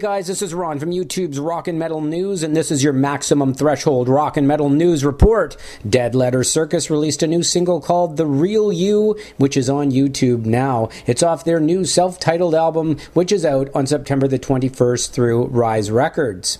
[0.00, 3.52] Guys, this is Ron from YouTube's Rock and Metal News, and this is your Maximum
[3.52, 5.58] Threshold Rock and Metal News Report.
[5.86, 10.46] Dead Letter Circus released a new single called The Real You, which is on YouTube
[10.46, 10.88] now.
[11.06, 15.48] It's off their new self titled album, which is out on September the 21st through
[15.48, 16.58] Rise Records.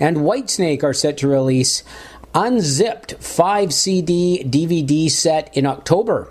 [0.00, 1.84] And Whitesnake are set to release
[2.34, 6.28] Unzipped 5 CD DVD set in October.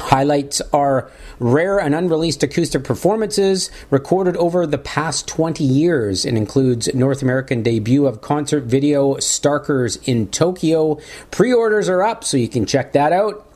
[0.00, 6.92] Highlights are rare and unreleased acoustic performances recorded over the past 20 years and includes
[6.94, 10.98] North American debut of concert video Starkers in Tokyo.
[11.30, 13.49] Pre-orders are up so you can check that out.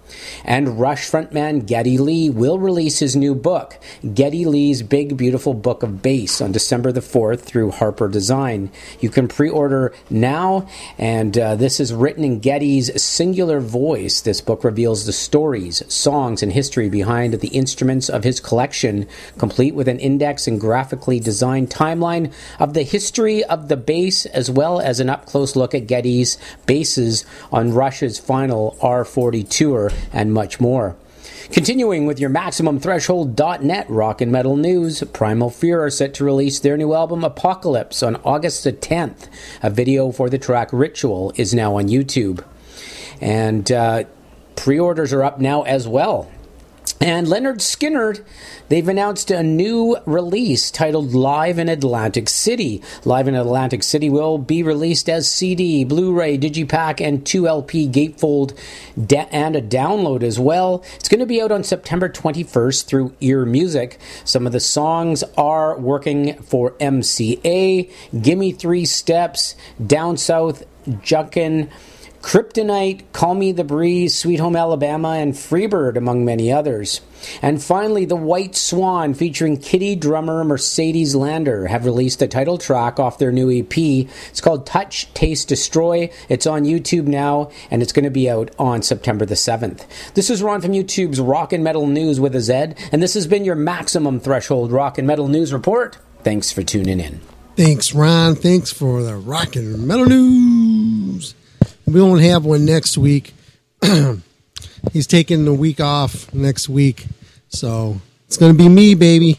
[0.44, 3.78] And Rush frontman Geddy Lee will release his new book,
[4.14, 8.70] Geddy Lee's Big Beautiful Book of Bass, on December the 4th through Harper Design.
[9.00, 14.20] You can pre order now, and uh, this is written in Geddy's singular voice.
[14.20, 19.06] This book reveals the stories, songs, and history behind the instruments of his collection,
[19.38, 24.50] complete with an index and graphically designed timeline of the history of the bass, as
[24.50, 26.36] well as an up close look at Geddy's
[26.66, 30.96] basses on Rush's final R40 tour and much more.
[31.50, 36.76] Continuing with your MaximumThreshold.net rock and metal news, Primal Fear are set to release their
[36.76, 39.28] new album Apocalypse on August the 10th.
[39.62, 42.44] A video for the track Ritual is now on YouTube.
[43.20, 44.04] And uh,
[44.56, 46.30] pre orders are up now as well.
[47.04, 48.24] And Lynyrd Skynyrd,
[48.70, 52.80] they've announced a new release titled Live in Atlantic City.
[53.04, 58.56] Live in Atlantic City will be released as CD, Blu ray, Digipack, and 2LP gatefold
[59.30, 60.82] and a download as well.
[60.96, 63.98] It's going to be out on September 21st through Ear Music.
[64.24, 67.92] Some of the songs are working for MCA,
[68.22, 71.68] Gimme Three Steps, Down South, Jukin'.
[72.24, 77.02] Kryptonite, Call Me the Breeze, Sweet Home Alabama, and Freebird, among many others.
[77.42, 82.98] And finally, The White Swan, featuring Kittie drummer Mercedes Lander, have released the title track
[82.98, 83.76] off their new EP.
[83.76, 86.10] It's called Touch, Taste, Destroy.
[86.30, 89.84] It's on YouTube now, and it's going to be out on September the 7th.
[90.14, 93.26] This is Ron from YouTube's Rock and Metal News with a Z, and this has
[93.26, 95.98] been your Maximum Threshold Rock and Metal News Report.
[96.22, 97.20] Thanks for tuning in.
[97.54, 98.34] Thanks, Ron.
[98.34, 101.34] Thanks for the rock and metal news.
[101.86, 103.34] We won't have one next week.
[104.92, 107.06] He's taking the week off next week,
[107.48, 109.38] so it's going to be me, baby.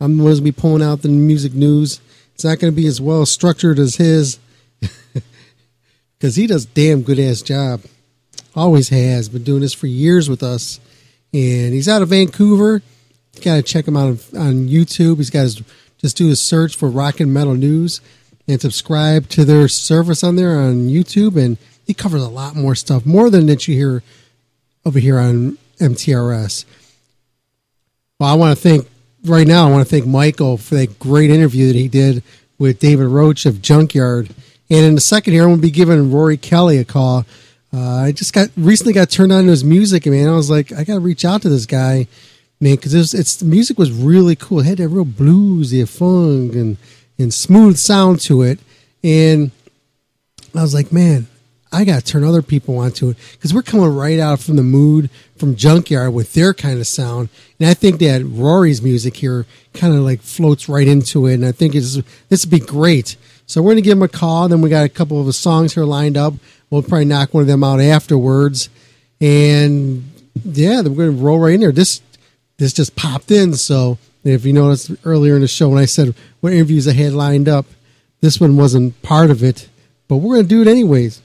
[0.00, 2.00] I'm going to be pulling out the music news.
[2.34, 4.38] It's not going to be as well structured as his,
[6.18, 7.80] because he does a damn good ass job.
[8.54, 10.80] Always has been doing this for years with us,
[11.32, 12.82] and he's out of Vancouver.
[13.34, 15.16] You got to check him out on, YouTube.
[15.16, 15.62] He's got his
[15.98, 18.02] just do a search for Rock and Metal News
[18.46, 21.42] and subscribe to their service on there on YouTube.
[21.42, 21.56] And
[21.86, 24.02] he covers a lot more stuff, more than that you hear
[24.84, 26.64] over here on MTRS.
[28.18, 28.88] Well, I want to thank
[29.24, 29.68] right now.
[29.68, 32.22] I want to thank Michael for that great interview that he did
[32.58, 34.30] with David Roach of Junkyard.
[34.70, 37.24] And in a second here, I'm going to be giving Rory Kelly a call.
[37.72, 40.72] Uh, I just got recently got turned on to his music, man, I was like,
[40.72, 42.06] I got to reach out to this guy,
[42.60, 44.60] man, because it's, it's the music was really cool.
[44.60, 46.76] It had that real bluesy funk and
[47.18, 48.60] and smooth sound to it,
[49.02, 49.50] and
[50.54, 51.26] I was like, man,
[51.72, 54.62] I got to turn other people onto it because we're coming right out from the
[54.62, 59.46] mood from Junkyard with their kind of sound, and I think that Rory's music here
[59.74, 63.16] kind of like floats right into it, and I think it's this would be great.
[63.46, 64.48] So we're gonna give him a call.
[64.48, 66.34] Then we got a couple of his songs here lined up.
[66.70, 68.68] We'll probably knock one of them out afterwards,
[69.20, 70.04] and
[70.44, 71.72] yeah, we're gonna roll right in there.
[71.72, 72.00] This
[72.58, 76.14] this just popped in, so if you noticed earlier in the show when I said
[76.40, 77.66] what interviews I had lined up,
[78.20, 79.68] this one wasn't part of it,
[80.08, 81.22] but we're gonna do it anyways.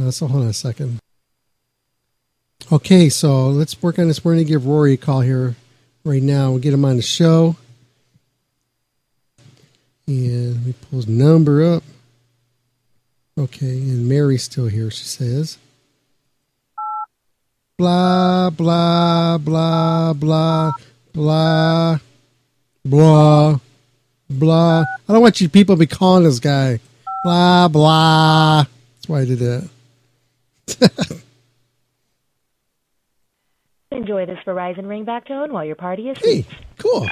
[0.00, 0.98] Uh, so hold on a second.
[2.72, 4.24] Okay, so let's work on this.
[4.24, 5.54] We're going to give Rory a call here
[6.04, 6.50] right now.
[6.50, 7.56] We'll get him on the show.
[10.06, 11.82] And me pull his number up.
[13.38, 15.58] Okay, and Mary's still here, she says.
[17.76, 20.72] Blah, blah, blah, blah,
[21.12, 21.98] blah,
[22.84, 23.58] blah,
[24.30, 24.84] blah.
[25.08, 26.78] I don't want you people to be calling this guy.
[27.24, 28.64] Blah, blah.
[28.94, 29.68] That's why I did that.
[33.90, 36.44] Enjoy this Verizon ringback tone while your party is hey,
[36.78, 37.06] cool.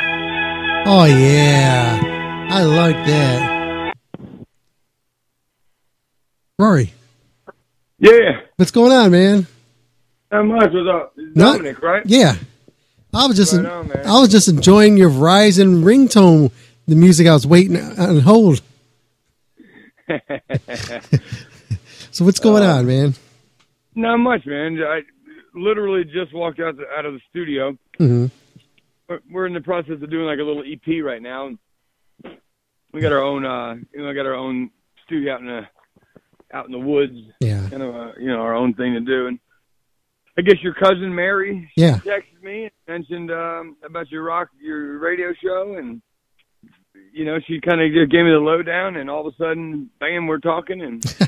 [0.85, 3.95] Oh yeah, I like that.
[6.59, 6.93] Rory,
[7.99, 8.41] Yeah.
[8.57, 9.47] what's going on, man?
[10.33, 10.73] Not much.
[10.73, 11.13] What's up?
[11.17, 12.03] It's No- Dominic, right?
[12.05, 12.35] Yeah,
[13.15, 13.91] I was just Right on.
[14.05, 16.51] I was just enjoying your Verizon ringtone,
[16.89, 18.61] the music I was waiting on hold.
[22.15, 23.15] So what's going Uh, on, man?
[23.95, 24.79] Not much, man.
[24.83, 25.01] I
[25.55, 27.73] literally just walked out the, out of the studio.
[27.99, 28.27] Mm-hmm.
[29.09, 31.51] We're- We're in the process of doing like a little EP right now.
[32.93, 34.71] We got our own, uh, you know, I got our own
[35.07, 35.63] studio out in the
[36.55, 37.17] out in the woods.
[37.41, 37.67] Yeah.
[37.71, 39.27] Kind of, a, you know, our own thing to do.
[39.29, 39.39] And
[40.39, 41.97] I guess your cousin Mary, Yeah.
[41.99, 46.03] texted me and mentioned um, about your rock, your radio show, and
[47.13, 49.91] you know, she kind of just gave me the lowdown, and all of a sudden,
[50.01, 51.05] bam, we're talking, and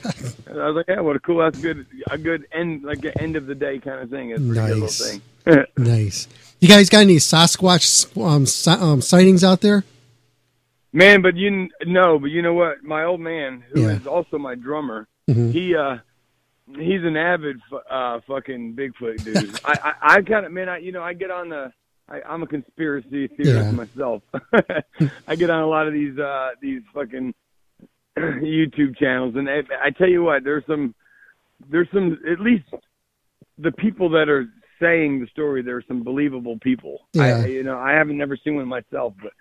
[0.49, 3.37] I was like, yeah, what a cool, that's good, a good end, like an end
[3.37, 4.30] of the day kind of thing.
[4.30, 5.11] It's a pretty good little Nice.
[5.11, 5.64] thing.
[5.76, 6.28] nice.
[6.61, 9.85] You guys got any Sasquatch um, si- um, sightings out there?
[10.93, 12.82] Man, but you kn- no, but you know what?
[12.85, 14.11] My old man, who is Yeah.
[14.11, 15.53] also my drummer, Mhm.
[15.53, 15.97] he uh
[16.78, 17.61] he's an avid
[17.91, 19.59] uh fucking Bigfoot dude.
[19.64, 19.72] I
[20.03, 21.72] I, I kind of man, I you know I get on the
[22.09, 23.70] I, I'm a conspiracy theorist Yeah.
[23.72, 24.22] myself.
[25.26, 27.34] I get on a lot of these uh these fucking
[28.18, 30.94] YouTube channels, and I, I tell you what, there's some
[31.70, 32.64] there's some at least
[33.59, 34.46] the people that are
[34.80, 35.62] saying the story.
[35.62, 37.07] There are some believable people.
[37.12, 37.42] Yeah.
[37.42, 39.32] I, you know, I haven't never seen one myself, but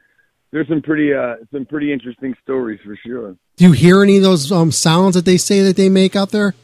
[0.52, 3.36] there's some pretty uh some pretty interesting stories for sure.
[3.58, 6.30] Do you hear any of those um, sounds that they say that they make out
[6.32, 6.56] there?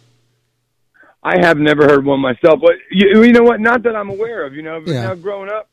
[1.22, 3.60] I have never heard one myself, but you, you know what?
[3.60, 4.54] Not that I'm aware of.
[4.54, 5.02] You know, but Yeah.
[5.04, 5.70] now growing up,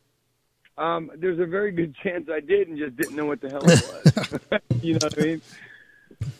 [0.78, 3.62] um, there's a very good chance I did and just didn't know what the hell
[3.64, 4.60] it was.
[4.82, 5.40] you know what I mean?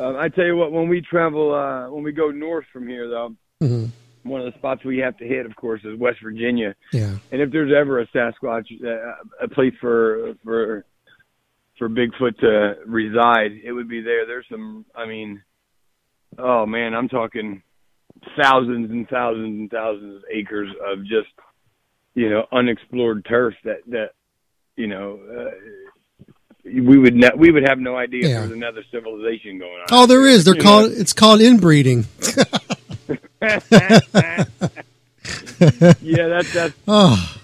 [0.01, 3.09] Um, I tell you what, when we travel, uh, when we go north from here,
[3.09, 3.91] though, Mhm.
[4.23, 6.75] one of the spots we have to hit, of course, is West Virginia.
[6.93, 7.17] Yeah.
[7.33, 10.85] And if there's ever a Sasquatch, uh, a place for for
[11.79, 14.25] for Bigfoot to reside, it would be there.
[14.27, 15.43] There's some, I mean,
[16.39, 17.63] oh man, I'm talking
[18.41, 21.29] thousands and thousands and thousands of acres of just,
[22.15, 24.11] you know, unexplored turf that that,
[24.77, 25.51] you know, uh,
[26.65, 28.35] we would ne- we would have no idea Yeah.
[28.35, 29.87] there was another civilization going on.
[29.91, 30.45] Oh, there is.
[30.45, 30.91] They're You called.
[30.93, 30.99] know?
[30.99, 32.07] It's called inbreeding.
[36.03, 36.75] yeah, that's that's.
[36.89, 37.37] Oh.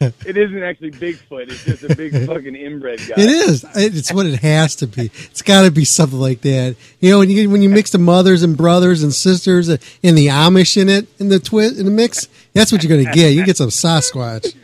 [0.00, 1.50] it isn't actually Bigfoot.
[1.50, 3.14] It's just a big fucking inbred guy.
[3.16, 3.64] It is.
[3.74, 5.10] It's what it has to be.
[5.24, 6.76] It's got to be something like that.
[7.00, 10.28] You know, when you when you mix the mothers and brothers and sisters and the
[10.28, 13.30] Amish in it in the twist in the mix, that's what you're going to get.
[13.30, 14.54] You get some Sasquatch.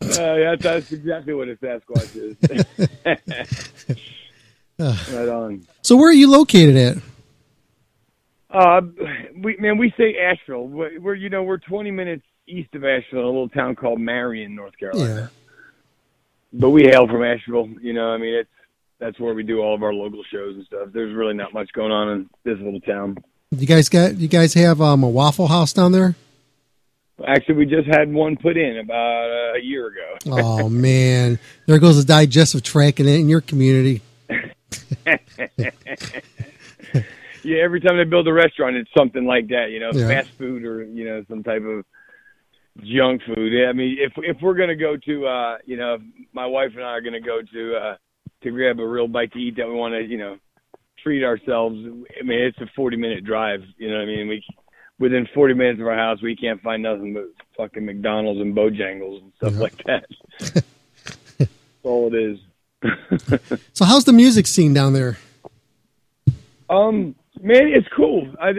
[0.18, 2.36] Uh, yeah, that's exactly what a Sasquatch is.
[4.78, 5.66] right on.
[5.82, 6.96] So where are you located at?
[8.50, 8.82] Uh,
[9.42, 10.68] we man, we say Asheville.
[10.68, 14.00] We're, we're you know we're 20 minutes east of Asheville, in a little town called
[14.00, 15.30] Marion, North Carolina.
[16.52, 17.68] But we hail from Asheville.
[17.80, 18.50] You know, I mean, it's
[18.98, 20.88] that's where we do all of our local shows and stuff.
[20.92, 23.18] There's really not much going on in this little town.
[23.50, 26.14] You guys got you guys have um, a Waffle House down there?
[27.26, 30.16] Actually, we just had one put in about a year ago.
[30.26, 34.02] Oh man, there goes the digestive tract in, in your community.
[37.42, 39.70] yeah, every time they build a restaurant, it's something like that.
[39.70, 40.08] You know, Yeah.
[40.08, 41.84] fast food or you know some type of
[42.82, 43.52] junk food.
[43.52, 45.98] Yeah, I mean, if if we're gonna go to, uh, you know,
[46.32, 47.96] my wife and I are gonna go to uh,
[48.42, 50.36] to grab a real bite to eat that we want to, you know,
[51.02, 51.76] treat ourselves.
[51.78, 53.62] I mean, it's a forty minute drive.
[53.78, 54.28] You know what I mean?
[54.28, 54.44] We
[54.98, 57.24] within forty minutes of our house, we can't find nothing but
[57.56, 60.06] fucking McDonald's and Bojangles and stuff like that.
[61.38, 61.50] That's
[61.82, 62.38] all it is.
[63.72, 65.18] So how's the music scene down there?
[66.70, 68.32] Um, man, it's cool.
[68.40, 68.50] I,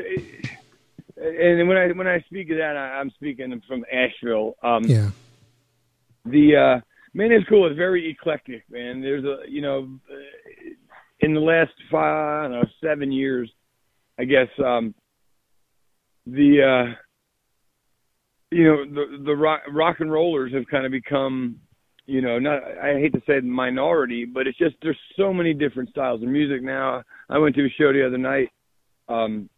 [1.20, 4.56] and when I when I speak of that, I, I'm speaking from Asheville.
[4.64, 5.10] Um, Yeah.
[6.26, 6.80] The uh,
[7.14, 7.68] man, it's cool.
[7.68, 9.02] It's very eclectic, man.
[9.02, 9.90] There's a you know,
[11.22, 13.52] in the last five, I don't know, seven years,
[14.20, 14.50] I guess.
[14.64, 14.94] Um,
[16.32, 16.96] the uh,
[18.52, 21.60] you know the the rock, rock and rollers have kind of become
[22.08, 25.90] you know, not I hate to say minority, but it's just there's so many different
[25.90, 27.04] styles of music now.
[27.30, 28.50] I went to a show the other night
[29.10, 29.50] um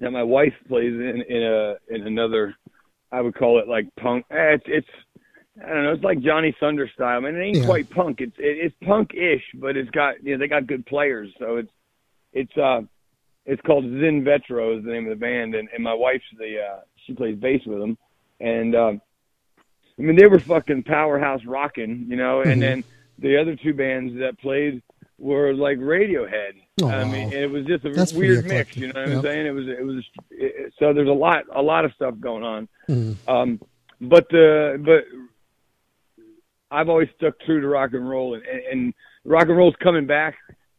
[0.00, 2.54] that my wife plays in in a in another
[3.10, 4.26] I would call it like punk.
[4.30, 4.88] Eh, it's it's
[5.64, 7.16] I don't know, it's like Johnny Thunder style.
[7.16, 7.66] I mean, it ain't Yeah.
[7.66, 8.20] quite punk.
[8.20, 11.70] It's it, it's punk-ish, but it's got you know they got good players, so it's
[12.34, 12.82] it's uh
[13.46, 16.58] it's called Zen Vetro is the name of the band, and and my wife's the
[16.60, 17.96] uh she plays bass with them,
[18.40, 19.00] and um
[19.98, 22.40] I mean, they were fucking powerhouse rocking, you know.
[22.40, 22.60] And Mhm.
[22.60, 22.84] then
[23.18, 24.82] the other two bands that played
[25.18, 26.54] were like Radiohead.
[26.82, 28.76] Oh, I mean, it was just a That's weird mix.
[28.76, 29.18] You know what Yep.
[29.18, 29.46] I'm saying?
[29.46, 32.68] It was it was it, so there's a lot a lot of stuff going on.
[32.88, 33.16] Mhm.
[33.28, 33.60] Um,
[34.00, 35.04] but the but
[36.70, 40.34] I've always stuck true to rock and roll, and, and rock and roll's coming back.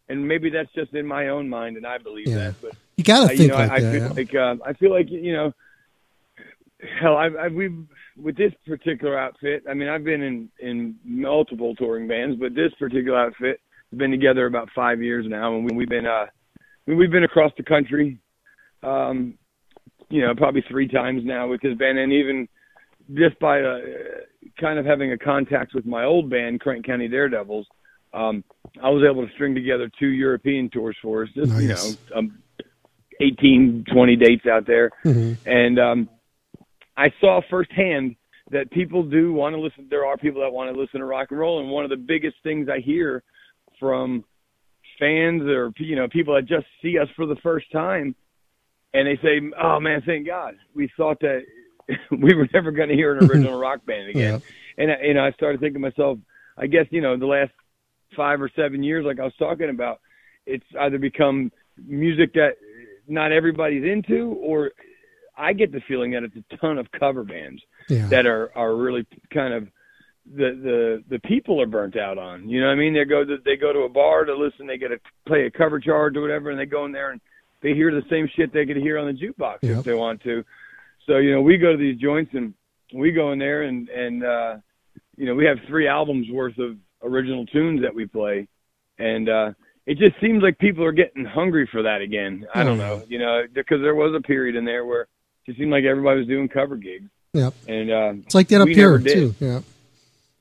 [0.07, 2.35] And maybe that's just in my own mind, and I believe Yeah.
[2.51, 2.61] that.
[2.61, 5.09] But You gotta think know, like I, I that, feel like uh, I feel like
[5.09, 5.53] you know,
[7.01, 7.85] hell, I've, I've we've
[8.17, 9.63] with this particular outfit.
[9.69, 13.59] I mean, I've been in in multiple touring bands, but this particular outfit
[13.91, 16.25] has been together about five years now, and we, we've been uh,
[16.85, 18.19] we- we've been across the country,
[18.83, 19.33] um,
[20.09, 22.47] you know, probably three times now with this band, and even
[23.15, 23.79] just by uh,
[24.59, 27.65] kind of having a contact with my old band, Crank County Daredevils,
[28.13, 28.43] um,
[28.81, 31.29] I was able to string together two European tours for us.
[31.35, 31.97] Just you know, Nice.
[32.15, 32.37] um,
[33.21, 35.37] 18, 20 dates out there, Mhm.
[35.45, 36.09] and um,
[36.97, 38.15] I saw firsthand
[38.51, 39.87] that people do want to listen.
[39.89, 41.97] There are people that want to listen to rock and roll, and one of the
[41.97, 43.23] biggest things I hear
[43.79, 44.23] from
[44.99, 48.15] fans or you know people that just see us for the first time,
[48.93, 51.43] and they say, "Oh man, thank God, we thought that
[52.11, 54.41] we were never going to hear an original rock band again."
[54.77, 56.19] And I- you know, I started thinking to myself,
[56.57, 57.51] I guess you know the last
[58.15, 59.99] five or seven years, like I was talking about,
[60.45, 61.51] it's either become
[61.85, 62.57] music that
[63.07, 64.71] not everybody's into, or
[65.37, 68.07] I get the feeling that it's a ton of cover bands Yeah.
[68.07, 69.67] that are are really kind of
[70.25, 72.49] the the the people are burnt out on.
[72.49, 72.93] You know what I mean?
[72.93, 74.65] They go to they go to a bar to listen.
[74.65, 77.21] They get to play a cover charge or whatever, and they go in there and
[77.61, 79.77] they hear the same shit they could hear on the jukebox Yep.
[79.79, 80.43] if they want to.
[81.05, 82.53] So you know, we go to these joints and
[82.93, 84.55] we go in there and and uh,
[85.17, 88.47] you know we have three albums worth of original tunes that we play,
[88.97, 89.51] and uh,
[89.85, 92.45] it just seems like people are getting hungry for that again.
[92.53, 95.07] I don't know, you know, because there was a period in there where it
[95.45, 97.09] just seemed like everybody was doing cover gigs.
[97.33, 97.53] Yep.
[97.67, 99.35] And uh, It's like that up here too.
[99.39, 99.59] Yeah.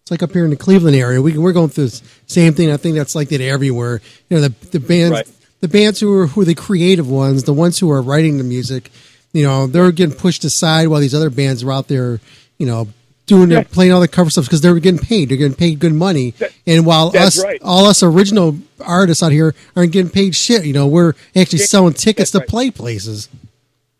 [0.03, 1.21] It's like up here in the Cleveland area.
[1.21, 2.71] We we're going through the same thing.
[2.71, 4.01] I think that's like that everywhere.
[4.29, 5.29] You know, the the bands Right.
[5.61, 8.45] the bands who are who are the creative ones, the ones who are writing the
[8.45, 8.91] music,
[9.33, 12.21] you know, they're getting pushed aside while these other bands are out there,
[12.59, 12.89] you know,
[13.27, 15.29] doing their playing all the cover stuff because they're getting paid.
[15.29, 16.35] They're getting paid good money.
[16.66, 17.61] and while us right.
[17.62, 21.66] all us original artists out here aren't getting paid shit, you know, we're actually Yeah,
[21.66, 22.49] selling tickets to right.
[22.49, 23.29] play places.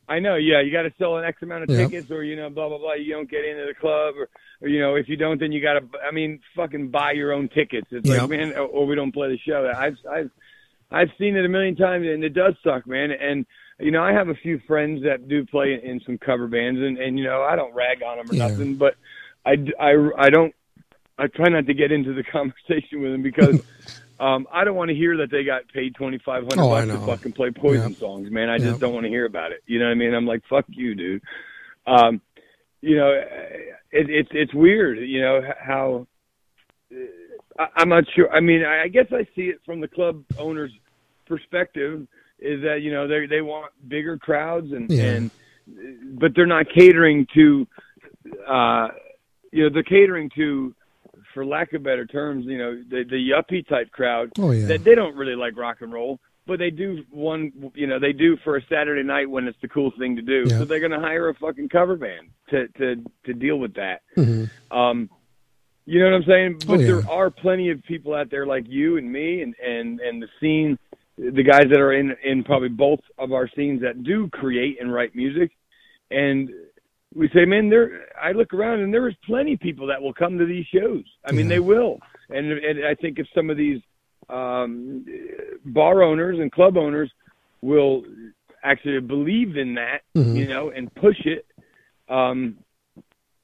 [0.07, 0.61] I know, yeah.
[0.61, 1.87] You got to sell an X amount of Yeah.
[1.87, 2.93] tickets, or you know, blah blah blah.
[2.93, 4.29] You don't get into the club, or,
[4.61, 5.85] or you know, if you don't, then you got to.
[6.07, 7.87] I mean, fucking buy your own tickets.
[7.91, 9.73] It's like, man, or, or we don't play the show.
[9.75, 10.31] I've I've
[10.91, 13.13] I've seen it a million times, and it does suck, man.
[13.13, 13.47] And
[13.81, 16.99] you know, I have a few friends that do play in some cover bands, and
[16.99, 18.49] and you know, I don't rag on them or Yeah.
[18.49, 18.97] nothing, but
[19.47, 20.55] I I I don't.
[21.19, 23.55] I try not to get into the conversation with them because.
[24.21, 26.87] Um, I don't want to hear that they got paid twenty five hundred Oh, bucks
[26.87, 27.99] to fucking play Poison Yeah.
[27.99, 28.49] songs, man.
[28.49, 28.69] I Yeah.
[28.71, 29.65] just don't want to hear about it.
[29.67, 30.15] You know what I mean?
[30.15, 31.21] I'm like, fuck you, dude.
[31.89, 32.21] Um,
[32.81, 34.99] you know, it, it's it's weird.
[35.01, 36.07] You know how
[37.59, 38.31] I, I'm not sure.
[38.31, 40.71] I mean, I, I guess I see it from the club owner's
[41.27, 42.07] perspective.
[42.39, 45.03] Is that you know they they want bigger crowds and Yeah.
[45.07, 45.31] and
[46.21, 47.67] but they're not catering to
[48.49, 48.89] uh
[49.55, 50.75] you know they're catering to
[51.33, 54.67] for lack of better terms you know the the yuppie type crowd Oh, yeah.
[54.67, 58.13] that they don't really like rock and roll but they do one you know they
[58.13, 60.59] do for a saturday night when it's the cool thing to do Yeah.
[60.59, 64.03] so they're going to hire a fucking cover band to to to deal with that
[64.17, 64.51] Mhm.
[64.71, 65.09] um
[65.87, 66.87] you know what i'm saying but Oh, yeah.
[66.87, 70.29] there are plenty of people out there like you and me and and and the
[70.41, 70.79] scene
[71.17, 74.93] the guys that are in in probably both of our scenes that do create and
[74.93, 75.53] write music
[76.11, 76.51] and
[77.15, 80.13] we say man there i look around and there is plenty of people that will
[80.15, 81.99] come to these shows i mean they will
[82.31, 83.81] and and i think if some of these
[84.29, 85.05] um
[85.67, 87.11] bar owners and club owners
[87.63, 88.03] will
[88.63, 90.37] actually believe in that Mhm.
[90.37, 91.47] you know and push it
[92.09, 92.57] um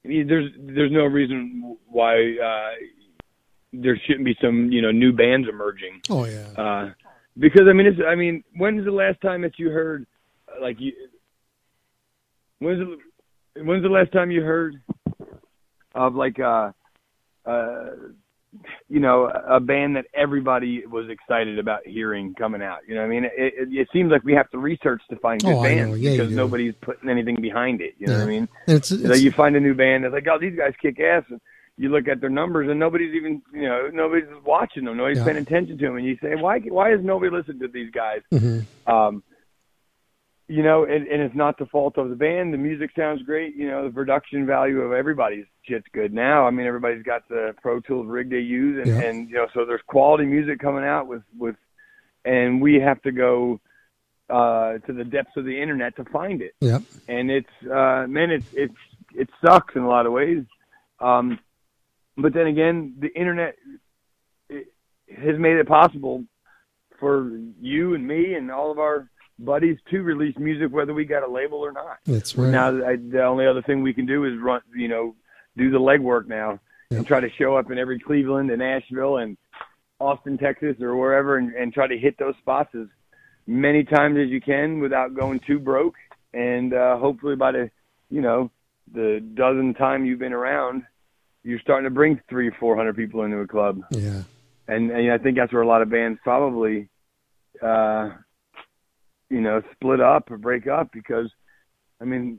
[0.02, 2.70] I mean, there's there's no reason why uh
[3.74, 6.48] there shouldn't be some you know new bands emerging Oh yeah.
[6.56, 6.92] uh,
[7.38, 10.06] because I mean, it's, I mean, when's the last time that you heard,
[10.60, 10.92] like, you,
[12.58, 12.98] when's the,
[13.56, 14.80] when's the last time you heard
[15.94, 16.70] of like, uh,
[17.46, 17.86] uh,
[18.88, 22.78] you know, a band that everybody was excited about hearing coming out?
[22.86, 25.16] You know, what I mean, it, it, it seems like we have to research to
[25.16, 27.94] find good Oh, bands Yeah, because nobody's putting anything behind it.
[27.98, 28.48] You know what I mean?
[28.66, 30.98] And it's- Like, it's- you find a new band that's like, oh, these guys kick
[31.00, 31.24] ass.
[31.30, 31.40] And,
[31.78, 35.24] you look at their numbers and nobody's even you know nobody's watching them nobody's Yeah.
[35.24, 38.20] paying attention to them and you say why why is nobody listening to these guys
[38.30, 38.66] Mhm.
[38.86, 39.22] um
[40.50, 42.52] you know and, and it's not the fault of the band.
[42.52, 43.54] The music sounds great.
[43.54, 46.44] You know the production value of everybody's shit's good now.
[46.46, 49.08] I mean everybody's got the pro tools rig they use and, Yeah.
[49.08, 51.54] and you know so there's quality music coming out with with
[52.24, 53.60] and we have to go
[54.28, 56.54] uh to the depths of the internet to find it.
[56.60, 56.80] Yeah.
[57.08, 58.74] and it's uh man it's it's
[59.14, 60.44] it sucks in a lot of ways.
[60.98, 61.38] Um
[62.16, 63.54] but then again the internet
[64.48, 64.66] it
[65.16, 66.24] has made it possible
[66.98, 69.08] for you and me and all of our
[69.44, 71.98] buddies to release music, whether we got a label or not.
[72.04, 72.50] That's right.
[72.50, 75.14] Now, I, the only other thing we can do is run, you know,
[75.56, 76.60] do the legwork now
[76.90, 79.36] and try to show up in every Cleveland and Nashville and
[79.98, 82.86] Austin, Texas, or wherever, and, and try to hit those spots as
[83.46, 85.94] many times as you can without going too broke.
[86.32, 87.70] And uh, hopefully, by the,
[88.08, 88.50] you know,
[88.92, 90.84] the dozen time you've been around,
[91.44, 93.82] you're starting to bring three or four hundred people into a club.
[93.90, 94.22] Yeah.
[94.68, 96.88] And, and I think that's where a lot of bands probably,
[97.62, 98.10] uh,
[99.30, 101.30] you know, split up or break up because,
[102.00, 102.38] I mean,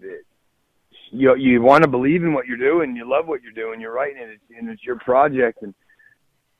[1.11, 3.93] you you want to believe in what you're doing, you love what you're doing, you're
[3.93, 5.73] writing it, and it's your project, and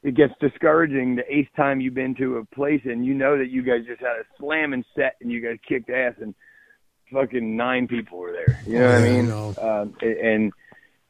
[0.03, 3.49] it gets discouraging the eighth time you've been to a place and you know that
[3.49, 6.33] you guys just had a slamming set and you guys kicked ass and
[7.11, 8.59] fucking nine people were there.
[8.65, 9.27] You know what I mean?
[9.27, 9.53] know.
[9.59, 10.51] Um, and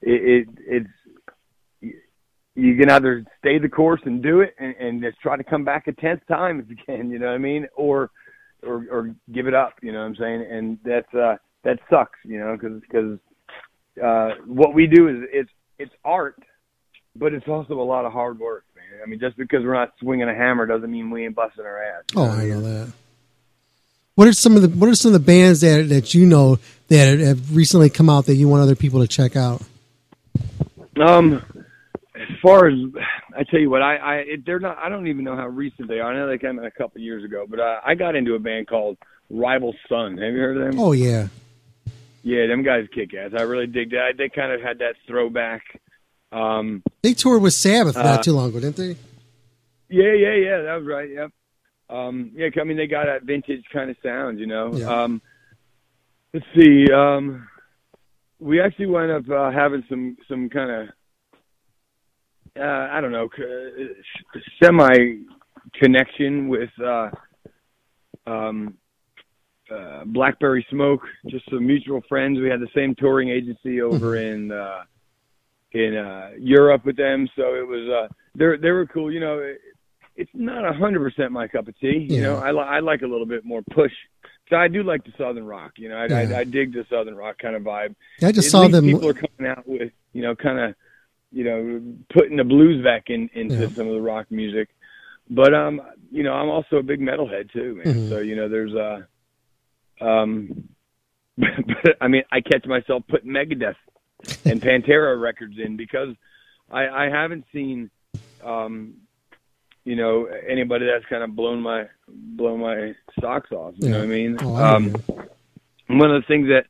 [0.01, 0.87] it, it
[1.81, 1.95] it's
[2.53, 5.63] you can either stay the course and do it and, and just try to come
[5.63, 8.11] back a tenth time if you can, you know what I mean, or
[8.63, 10.47] or or give it up, you know what I'm saying?
[10.49, 13.19] And that's uh that sucks, you know, because because
[14.03, 16.41] uh, what we do is it's it's art,
[17.15, 19.01] but it's also a lot of hard work, man.
[19.03, 21.83] I mean, just because we're not swinging a hammer doesn't mean we ain't busting our
[21.83, 22.03] ass.
[22.15, 22.93] Oh, I know that.
[24.15, 26.59] What are some of the What are some of the bands that that you know
[26.89, 29.61] that have recently come out that you want other people to check out?
[30.99, 31.43] Um,
[32.41, 32.77] far as
[33.37, 34.77] I tell you what, I I it, they're not.
[34.77, 36.11] I don't even know how recent they are.
[36.11, 38.39] I know they came in a couple years ago, but uh, I got into a
[38.39, 38.97] band called
[39.29, 40.19] Rival Sons.
[40.19, 40.79] Have you heard of them?
[40.79, 41.27] Oh yeah,
[42.23, 43.31] Yeah, them guys kick ass.
[43.37, 44.17] I really dig that.
[44.17, 45.63] They kind of had that throwback.
[46.31, 48.95] Um, they toured with Sabbath Uh, not too long ago, didn't they?
[49.89, 50.61] Yeah, yeah, yeah.
[50.61, 51.09] That was right.
[51.09, 51.31] Yep.
[51.89, 54.73] Um, yeah, I mean they got that vintage kind of sound, you know.
[54.73, 55.03] Yeah.
[55.03, 55.21] Um,
[56.33, 56.89] let's see.
[56.91, 57.47] Um,
[58.39, 60.87] we actually wound up uh, having some some kind of
[62.59, 63.29] uh, I don't know
[64.61, 65.17] semi
[65.73, 67.09] connection with uh,
[68.27, 68.75] um,
[69.73, 71.01] uh, Blackberry Smoke.
[71.27, 72.39] Just some mutual friends.
[72.39, 74.83] We had the same touring agency over in uh,
[75.71, 79.11] in uh, Europe with them, so it was uh, they they were cool.
[79.11, 79.59] You know, it,
[80.17, 82.05] it's not a hundred percent my cup of tea.
[82.09, 82.21] You Yeah.
[82.23, 83.93] know, I li- I like a little bit more push.
[84.49, 85.71] So I do like the southern rock.
[85.77, 86.35] You know, I, Yeah.
[86.35, 87.95] I, I dig the southern rock kind of vibe.
[88.21, 90.75] I just At saw them- People are coming out with you know, kind of
[91.31, 91.81] you know,
[92.13, 93.75] putting the blues back in into Yeah.
[93.75, 94.69] some of the rock music.
[95.29, 95.81] But um,
[96.11, 97.95] you know, I'm also a big metalhead too, man.
[97.95, 98.09] Mhm.
[98.09, 100.69] So you know, there's uh, um,
[101.37, 103.75] but I mean, I catch myself putting Megadeth
[104.45, 106.09] and Pantera records in because
[106.69, 107.89] I, I haven't seen,
[108.43, 108.95] um,
[109.85, 113.73] you know, anybody that's kind of blown my blown my socks off.
[113.77, 114.37] You know what I mean?
[114.41, 115.03] Oh, I um,
[115.87, 116.65] one of the things that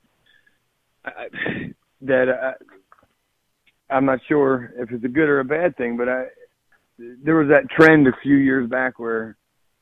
[1.04, 2.54] I, that uh,
[3.92, 6.26] I'm not sure if it's a good or a bad thing, but I
[7.24, 9.36] there was that trend a few years back where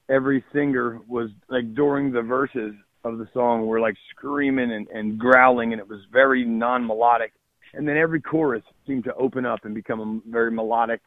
[0.10, 2.74] every singer was like during the verses
[3.04, 7.34] of the song were like screaming and, and growling and it was very non melodic
[7.74, 11.02] and then every chorus seemed to open up and become a very melodic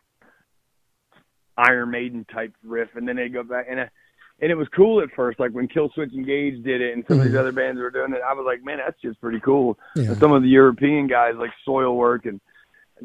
[1.57, 3.85] Iron Maiden type riff and then they go back and uh,
[4.41, 7.25] and it was cool at first like when Killswitch Engage did it and some of
[7.25, 7.39] these Mhm.
[7.41, 10.09] other bands were doing it I was like man that's just pretty cool Yeah.
[10.11, 12.41] and some of the European guys like Soilwork and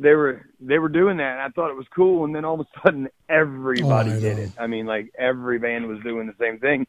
[0.02, 2.60] they were they were doing that and I thought it was cool and then all
[2.60, 4.52] of a sudden everybody Oh, did it.
[4.58, 6.86] I mean like every band was doing the same thing.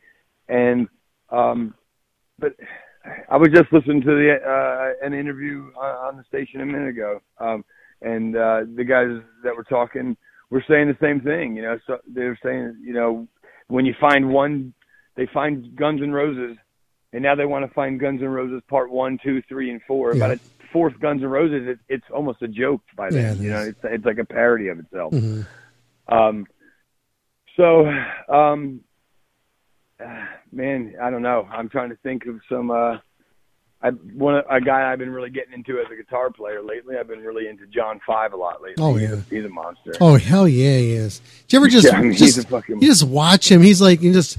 [0.49, 0.89] And
[1.31, 1.75] um
[2.39, 2.55] but
[3.31, 7.21] I was just listening to the uh an interview on, the station a minute ago.
[7.39, 7.65] Um
[8.03, 10.17] and uh the guys that were talking
[10.51, 13.29] were saying the same thing, you know, so they were saying, you know,
[13.69, 14.73] when you find one
[15.17, 16.57] they find Guns N' Roses
[17.13, 20.15] and now they want to find Guns N' Roses part one, two, three, and four.
[20.15, 20.21] Yeah.
[20.29, 20.41] By the
[20.73, 23.37] fourth Guns N' Roses, it, it's almost a joke by Yeah, then.
[23.37, 25.13] it you know, it's it's like a parody of itself.
[25.15, 25.47] Mhm.
[26.09, 26.47] Um,
[27.57, 27.87] so,
[28.33, 28.81] um,
[30.53, 31.49] man, I don't know.
[31.51, 32.71] I'm trying to think of some.
[32.71, 32.99] Uh,
[33.81, 36.97] I one a guy I've been really getting into as a guitar player lately.
[36.97, 38.83] I've been really into John Five a lot lately.
[38.83, 39.17] Oh, he's yeah.
[39.17, 39.93] a, he's a monster.
[40.01, 41.21] Oh hell yeah, he is.
[41.47, 43.63] Did you ever just Yeah, I mean, just he's a fucking- you just watch him?
[43.63, 44.39] He's like you just.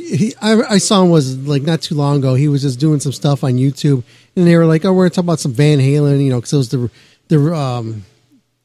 [0.00, 2.34] He, I, I saw him was like not too long ago.
[2.34, 4.02] He was just doing some stuff on YouTube,
[4.34, 6.52] and they were like, "Oh, we're gonna talk about some Van Halen," you know, because
[6.52, 6.90] it was the
[7.28, 8.04] the um,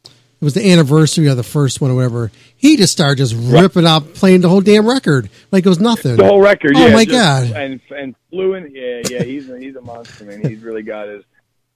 [0.06, 2.32] it was the anniversary of the first one or whatever.
[2.56, 6.16] He just started just ripping out, playing the whole damn record like it was nothing.
[6.16, 6.74] The whole record.
[6.76, 7.12] Oh yeah, my just-
[7.52, 7.52] god!
[7.52, 8.72] And and fluent.
[8.74, 9.24] Yeah, yeah.
[9.24, 10.48] He's a, he's a monster, man.
[10.48, 11.24] He's really got his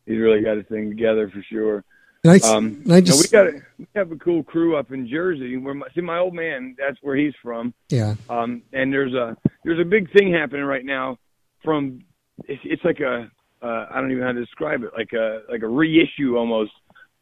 [0.06, 1.84] he's really got his thing together for sure.
[2.24, 4.44] And I s- um, and I you know, we got a, we have a cool
[4.44, 5.56] crew up in Jersey.
[5.58, 7.74] Where my, see my old man, that's where he's from.
[7.90, 8.16] Yeah.
[8.30, 11.18] Um, and there's a there's a big thing happening right now.
[11.64, 12.02] From
[12.46, 13.32] it's, it's like a
[13.62, 14.92] uh, I don't even know how to describe it.
[14.98, 16.72] Like a like a reissue almost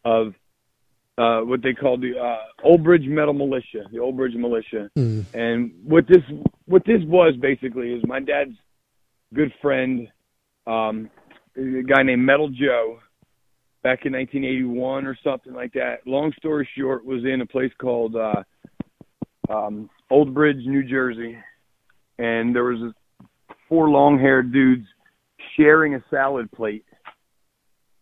[0.04, 0.34] of
[1.18, 4.90] uh, what they called the uh, Old Bridge Metal Militia, the Old Bridge Militia.
[4.96, 5.22] Hmm.
[5.34, 6.24] And what this
[6.66, 8.56] what this was basically is my dad's
[9.34, 10.08] good friend,
[10.66, 11.10] um,
[11.56, 13.00] a guy named Metal Joe,
[13.88, 16.06] back in 1981 or something like that.
[16.06, 18.44] Long story short, was in a place called uh,
[19.50, 21.38] um, Old Bridge, New Jersey,
[22.20, 22.92] and there was
[23.70, 24.86] four long-haired dudes
[25.56, 26.84] sharing a salad plate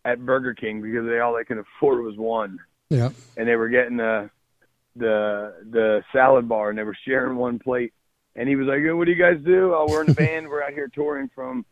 [0.06, 2.57] at Burger King because they all they could afford was one.
[2.90, 3.10] Yeah.
[3.38, 4.32] and they were getting the
[4.95, 7.94] the the salad bar and they were sharing one plate.
[8.36, 9.76] And he was like oh, what do you guys do?
[9.76, 10.48] Oh we're in a band.
[10.48, 11.64] We're out here touring from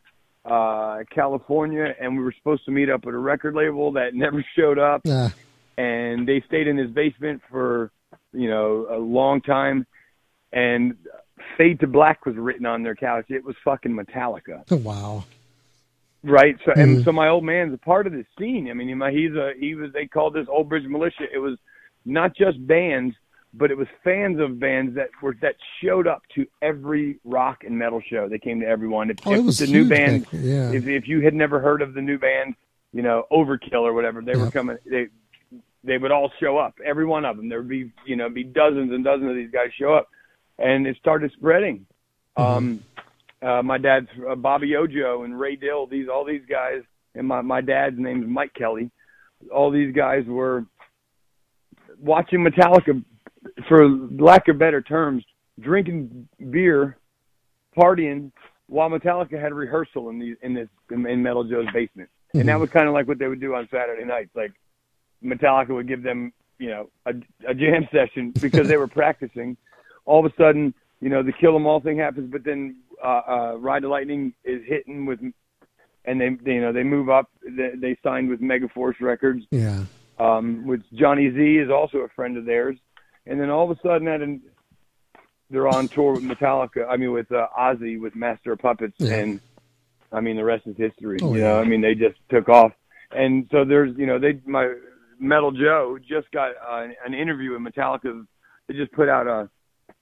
[0.46, 4.44] uh california and we were supposed to meet up at a record label that never
[4.58, 5.30] showed up Yeah.
[5.78, 7.92] and they stayed in his basement for
[8.34, 9.86] you know a long time
[10.52, 10.96] and
[11.58, 15.24] fade to black was written on their couch it was fucking metallica Wow.
[16.26, 16.56] Right.
[16.66, 17.04] So and Mhm.
[17.06, 18.70] so my old man's a part of this scene.
[18.70, 21.26] I mean, he's a he was they called this Old Bridge Militia.
[21.34, 21.58] It was
[22.06, 23.14] not just bands,
[23.54, 27.78] but it was fans of bands that were that showed up to every rock and
[27.78, 28.28] metal show.
[28.28, 29.10] They came to everyone.
[29.12, 30.72] If, Oh, it was the new band, back yeah.
[30.72, 32.56] if if you had never heard of the new band,
[32.92, 34.78] you know Overkill or whatever, they were coming.
[34.86, 35.08] They
[35.84, 36.76] they would all show up.
[36.84, 37.50] Every one of them.
[37.50, 40.08] There would be you know be dozens and dozens of these guys show up,
[40.58, 41.86] and it started spreading.
[42.36, 42.84] Um,
[43.42, 45.86] uh, my dad's uh, Bobby Ojo and Ray Dill.
[45.86, 46.82] These all these guys,
[47.14, 48.90] and my my dad's name's Mike Kelly.
[49.54, 50.66] All these guys were
[52.00, 53.04] watching Metallica,
[53.68, 55.24] for lack of better terms,
[55.60, 56.98] drinking beer,
[57.78, 58.32] partying
[58.68, 62.70] while Metallica had rehearsal in the in this in Metal Joe's basement, and that was
[62.70, 64.30] kind of like what they would do on Saturday nights.
[64.36, 64.52] Like
[65.24, 67.14] Metallica would give them, you know, a,
[67.48, 69.58] a jam session because they were practicing.
[70.06, 73.22] All of a sudden, you know, the Kill 'Em All thing happens, but then uh,
[73.28, 75.20] uh, Ride the Lightning is hitting with,
[76.06, 77.30] and they, they you know they move up.
[77.46, 79.84] They, they signed with Megaforce Records, Yeah.
[80.20, 82.78] um, which Johnny Z is also a friend of theirs,
[83.26, 84.40] and then all of a sudden, that
[85.50, 86.88] they're on tour with Metallica.
[86.90, 89.16] I mean, with uh, Ozzy with Master of Puppets, Yeah.
[89.16, 89.40] and
[90.12, 91.20] I mean the rest is history.
[91.22, 91.50] Oh, you yeah.
[91.50, 92.72] know, I mean they just took off,
[93.12, 94.74] and so there's you know they my
[95.20, 98.26] Metal Joe just got uh, an interview with Metallica.
[98.68, 99.50] They just put out a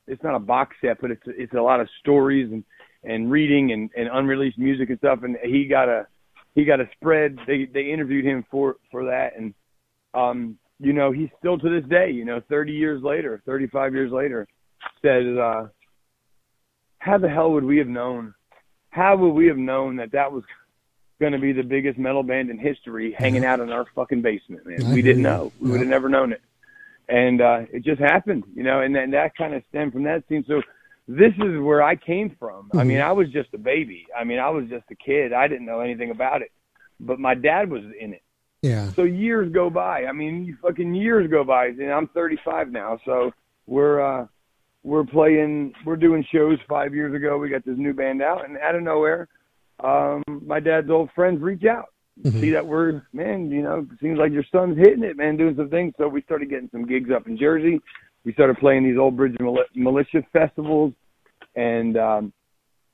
[0.08, 2.64] it's not a box set, but it's it's a lot of stories and
[3.04, 5.20] and reading and and unreleased music and stuff.
[5.24, 6.08] And he got a
[6.56, 7.38] he got a spread.
[7.48, 9.54] They they interviewed him for for that, and
[10.14, 14.12] um you know he's still to this day, you know, 30 years later, 35 years
[14.12, 14.48] later,
[15.02, 15.68] says uh
[16.98, 18.34] how the hell would we have known?
[18.90, 20.44] How would we have known that that was
[21.20, 24.66] going to be the biggest metal band in history hanging out in our fucking basement,
[24.66, 24.84] man?
[24.86, 25.52] I we didn't know.
[25.60, 26.42] We would have never known it.
[27.10, 30.24] And uh it just happened you know and then that kind of stemmed from that
[30.28, 30.44] scene.
[30.48, 30.62] So
[31.08, 32.72] this is where i came from.
[32.74, 33.04] I mean Mhm.
[33.10, 34.08] i was just a baby.
[34.20, 35.32] I mean i was just a kid.
[35.34, 36.52] I didn't know anything about it.
[37.00, 38.22] But my dad was in it
[38.62, 38.92] Yeah.
[38.92, 43.32] so years go by i mean fucking years go by and i'm 35 now so
[43.66, 44.28] we're uh
[44.84, 48.58] we're playing we're doing shows five years ago we got this new band out and
[48.60, 49.28] out of nowhere
[49.84, 51.86] um my dad's old friends reach out
[52.24, 52.40] Mhm.
[52.40, 55.70] see that we're man, you know, seems like your son's hitting it, man, doing some
[55.70, 55.94] things.
[55.98, 57.82] So we started getting some gigs up in Jersey.
[58.26, 60.94] We started playing these old bridge mili- militia festivals,
[61.56, 62.34] and um,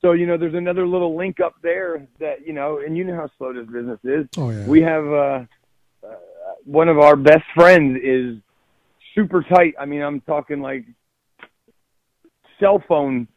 [0.00, 3.16] so you know, there's another little link up there that you know, and you know
[3.16, 4.26] how slow this business is.
[4.38, 4.66] Oh yeah.
[4.66, 5.44] We have uh,
[6.04, 6.14] uh,
[6.64, 8.36] one of our best friends is
[9.14, 9.74] super tight.
[9.78, 10.84] I mean, I'm talking like
[12.60, 13.28] cell phone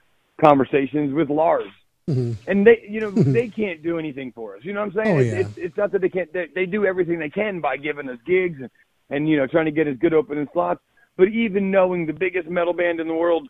[0.43, 1.69] conversations with Lars
[2.09, 2.35] Mhm.
[2.47, 5.15] and they you know they can't do anything for us you know what i'm saying
[5.15, 5.39] Oh, it's, yeah.
[5.41, 8.17] it's it's not that they can't they, they do everything they can by giving us
[8.25, 8.71] gigs and
[9.11, 10.81] and you know trying to get us good opening slots
[11.15, 13.47] but even knowing the biggest metal band in the world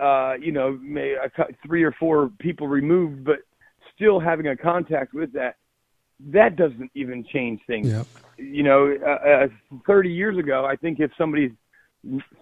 [0.00, 3.36] uh you know may a, cou- three or four people removed but
[3.94, 5.54] still having a contact with that
[6.18, 8.06] that doesn't even change things Yep.
[8.42, 11.52] You know, uh, uh, 30 years ago, I think if somebody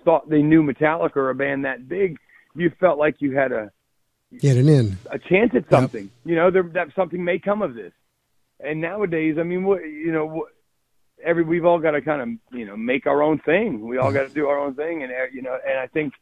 [0.04, 2.18] thought they knew Metallica or a band that big,
[2.54, 3.70] you felt like you had a
[4.38, 4.96] Getting in.
[5.10, 6.10] a chance at something.
[6.24, 7.92] You know, there, that something may come of this.
[8.60, 10.48] And nowadays, I mean, what you know, what,
[11.24, 13.86] every we've all got to kind of you know make our own thing.
[13.86, 16.12] We all got to do our own thing, and uh, you know, and I think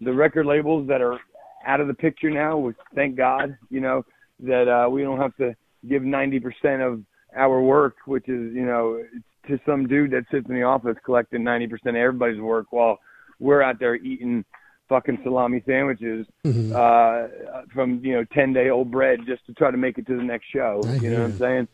[0.00, 1.18] the record labels that are
[1.66, 4.04] out of the picture now, which thank God, you know,
[4.40, 5.56] that uh, we don't have to
[5.88, 6.44] give 90%
[6.86, 7.02] of
[7.36, 9.02] our work, which is you know,
[9.48, 12.98] to some dude that sits in the office collecting 90% of everybody's work while
[13.38, 14.44] we're out there eating
[14.88, 16.72] fucking salami sandwiches Mhm.
[16.72, 20.16] uh from you know 10 day old bread just to try to make it to
[20.16, 20.80] the next show.
[20.86, 21.68] I you know what i'm saying?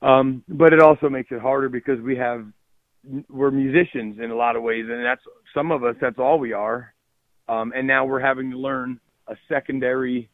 [0.00, 2.46] Um but it also makes it harder because we have
[3.28, 5.22] we're musicians in a lot of ways and that's
[5.52, 6.94] some of us that's all we are.
[7.48, 10.30] Um and now we're having to learn a secondary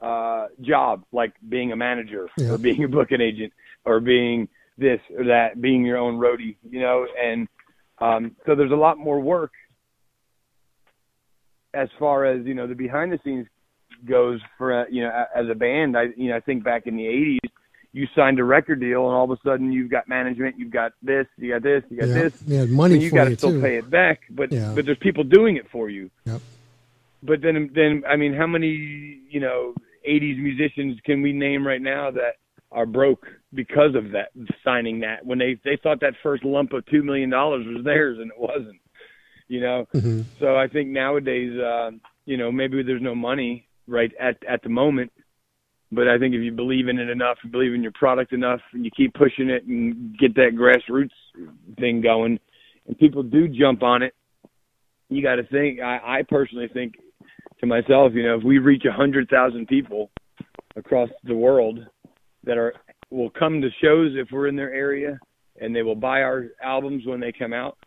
[0.00, 2.52] uh job like being a manager Yeah.
[2.52, 3.52] or being a booking agent
[3.84, 7.48] or being this or that being your own roadie you know and
[8.00, 9.50] Um, so there's a lot more work
[11.74, 13.46] as far as you know the behind the scenes
[14.08, 15.96] goes for uh, you know as a band.
[15.96, 17.50] I you know I think back in the '80s,
[17.92, 20.92] you signed a record deal, and all of a sudden you've got management, you've got
[21.02, 22.22] this, you got this, you got Yeah.
[22.22, 22.32] this.
[22.46, 23.60] Yeah, money and you got to still too.
[23.60, 24.72] pay it back, but Yeah.
[24.74, 26.10] but there's people doing it for you.
[26.26, 26.40] Yep.
[27.22, 28.68] But then then I mean, how many
[29.28, 29.74] you know
[30.08, 32.36] '80s musicians can we name right now that
[32.70, 34.28] are broke because of that
[34.62, 38.18] signing that when they they thought that first lump of two million dollars was theirs
[38.20, 38.80] and it wasn't.
[39.48, 40.24] You know, Mhm.
[40.38, 41.92] so I think nowadays, uh,
[42.26, 45.10] you know, maybe there's no money right at at the moment,
[45.90, 48.60] but I think if you believe in it enough, you believe in your product enough,
[48.72, 51.16] and you keep pushing it and get that grassroots
[51.78, 52.38] thing going,
[52.86, 54.14] and people do jump on it,
[55.08, 55.80] you got to think.
[55.80, 56.96] I, I personally think
[57.60, 60.10] to myself, you know, if we reach a hundred thousand people
[60.76, 61.86] across the world
[62.44, 62.74] that are
[63.10, 65.18] will come to shows if we're in their area,
[65.60, 67.78] and they will buy our albums when they come out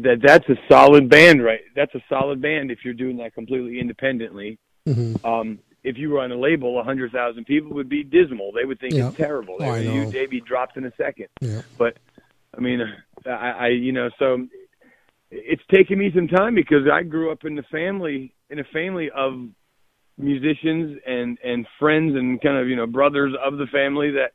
[0.00, 1.60] that that's a solid band, right?
[1.76, 4.58] That's a solid band if you're doing that completely independently.
[4.88, 5.24] Mhm.
[5.24, 8.50] Um, if you were on a label, a hundred thousand people would be dismal.
[8.52, 9.08] They would think Yeah.
[9.08, 9.56] it's terrible.
[9.58, 11.28] They, Oh, you, they'd be dropped in a second.
[11.40, 11.62] Yeah.
[11.78, 11.96] But
[12.56, 12.80] I mean,
[13.26, 14.48] I, I, you know, so
[15.30, 19.10] it's taken me some time because I grew up in the family, in a family
[19.10, 19.48] of
[20.16, 24.32] musicians and and friends and kind of you know brothers of the family that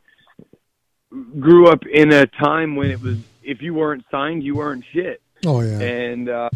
[1.40, 5.22] grew up in a time when it was if you weren't signed, you weren't shit.
[5.46, 5.80] Oh yeah.
[5.80, 6.50] And uh,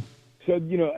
[0.46, 0.94] so, you know,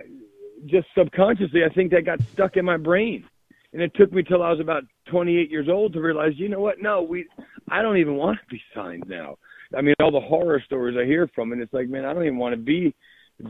[0.66, 3.26] just subconsciously, I think that got stuck in my brain.
[3.74, 6.62] And it took me till I was about 28 years old to realize, you know
[6.62, 6.82] what?
[6.82, 7.28] No, we,
[7.70, 9.38] I don't even want to be signed now.
[9.76, 12.24] I mean, all the horror stories I hear from, and it's like, man, I don't
[12.24, 12.96] even want to be,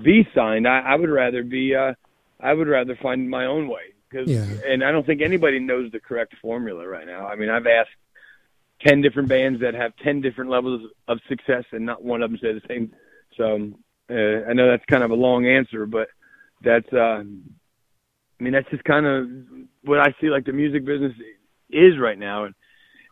[0.03, 0.67] be signed.
[0.67, 1.93] I, I would rather be, uh,
[2.39, 3.93] I would rather find my own way.
[4.11, 4.45] Cause, Yeah.
[4.65, 7.27] and I don't think anybody knows the correct formula right now.
[7.27, 7.89] I mean, I've asked
[8.85, 12.39] 10 different bands that have 10 different levels of success and not one of them
[12.41, 12.93] said the same.
[13.37, 13.73] So,
[14.09, 16.09] uh, I know that's kind of a long answer, but
[16.61, 19.29] that's, uh, I mean, that's just kind of
[19.83, 21.13] what I see like the music business
[21.69, 22.45] is right now.
[22.45, 22.55] And,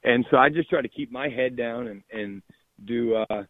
[0.03, 2.41] and so I just try to keep my head down and, and
[2.85, 3.43] do, uh,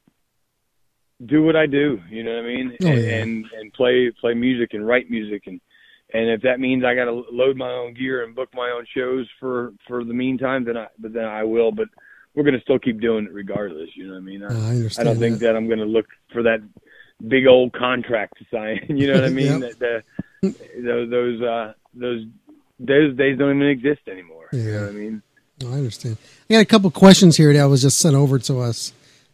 [1.26, 2.78] do what I do, you know what I mean?
[2.84, 3.16] Oh, and, yeah.
[3.18, 5.44] and, and play, play music and write music.
[5.48, 5.60] And,
[6.14, 8.86] and if that means I got to load my own gear and book my own
[8.96, 11.88] shows for, for the meantime, then I, but then I will, but
[12.36, 13.90] we're going to still keep doing it regardless.
[13.96, 14.44] You know what I mean?
[14.44, 16.62] I, I understand don't think that, I'm going to look for that
[17.28, 18.86] big old contract to sign.
[18.98, 19.62] You know what I mean?
[19.62, 19.78] Yep.
[19.80, 20.04] That
[20.42, 22.26] the, those those uh, those
[22.80, 24.50] those days don't even exist anymore.
[24.52, 24.80] You know Yeah.
[24.82, 25.22] what I mean?
[25.64, 26.18] I understand.
[26.50, 28.92] I got a couple questions here that was just sent over to us.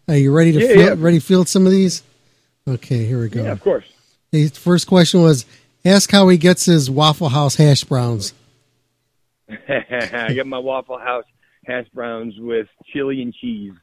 [0.07, 0.95] Are you ready to Yeah, field, yeah.
[1.05, 2.03] ready to field some of these?
[2.67, 3.43] Okay, here we go.
[3.43, 3.85] Yeah, of course.
[4.31, 5.45] The first question was
[5.85, 8.33] ask how he gets his Waffle House hash browns.
[9.49, 11.25] I got my Waffle House
[11.65, 13.73] hash browns with chili and cheese.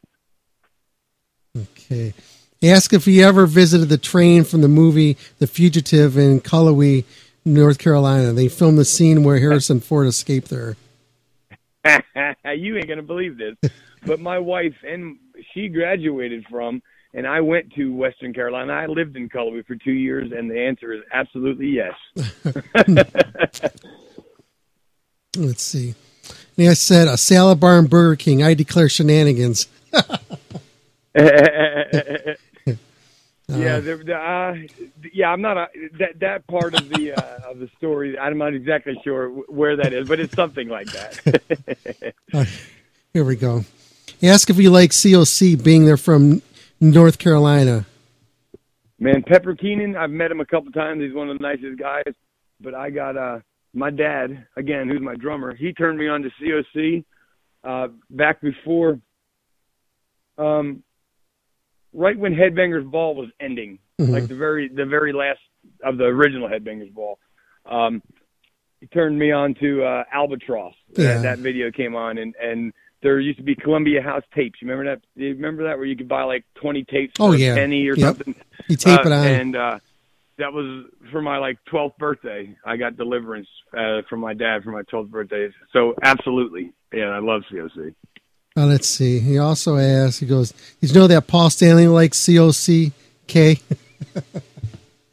[1.57, 2.15] Okay.
[2.63, 7.05] Ask if he ever visited the train from the movie The Fugitive in Cullowhee,
[7.45, 8.33] North Carolina.
[8.33, 10.77] They filmed the scene where Harrison Ford escaped there.
[12.57, 13.71] you ain't gonna believe this,
[14.05, 15.19] but my wife and
[15.53, 16.83] she graduated from,
[17.17, 18.75] and I went to Western Carolina.
[18.75, 21.95] I lived in Cullowhee for two years, and the answer is absolutely yes.
[25.37, 25.95] Let's see.
[26.59, 28.43] And I said, a salad bar and Burger King.
[28.43, 29.67] I declare shenanigans.
[29.93, 30.05] yeah,
[33.47, 34.55] the, the, uh,
[35.15, 35.69] yeah, I'm not a,
[35.99, 38.19] that that part of the uh, of the story.
[38.19, 42.15] I'm not exactly sure where that is, but it's something like that.
[42.35, 42.45] Uh,
[43.15, 43.65] here we go.
[44.23, 46.43] Ask if he likes COC being there from
[46.81, 47.87] North Carolina.
[48.99, 51.03] Man, Pepper Keenan, I've met him a couple times.
[51.03, 52.15] He's one of the nicest guys.
[52.61, 53.41] But I got uh
[53.75, 55.55] my dad again, who's my drummer.
[55.55, 57.05] He turned me on to COC
[57.63, 58.99] uh, back before,
[60.39, 60.83] um,
[61.93, 64.09] right when Headbangers Ball was ending, Mhm.
[64.11, 65.41] like the very the very last
[65.85, 67.19] of the original Headbangers Ball.
[67.67, 68.03] Um,
[68.81, 70.75] he turned me on to uh, Albatross.
[70.97, 71.15] Yeah.
[71.15, 74.61] That, that video came on, and and there used to be Columbia House tapes.
[74.63, 75.03] You remember that?
[75.21, 77.53] You remember that where you could buy like twenty tapes Oh, for yeah.
[77.53, 78.17] a penny or Yep.
[78.17, 78.35] something?
[78.69, 79.27] You tape Uh, it on.
[79.27, 79.79] and uh,
[80.39, 82.55] that was for my like twelfth birthday.
[82.65, 85.49] I got Deliverance uh, from my dad for my twelfth birthday.
[85.73, 87.95] So absolutely, yeah, I love COC.
[88.59, 89.19] Uh, let's see.
[89.21, 92.91] He also asked, he goes, Did you know that Paul Stanley likes COC?
[93.27, 93.61] K?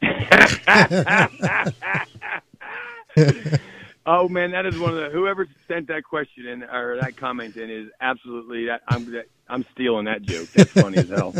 [4.06, 7.56] oh man, that is one of the whoever sent that question in or that comment
[7.56, 10.48] in is absolutely that I'm that, I'm stealing that joke.
[10.54, 11.34] That's funny as hell.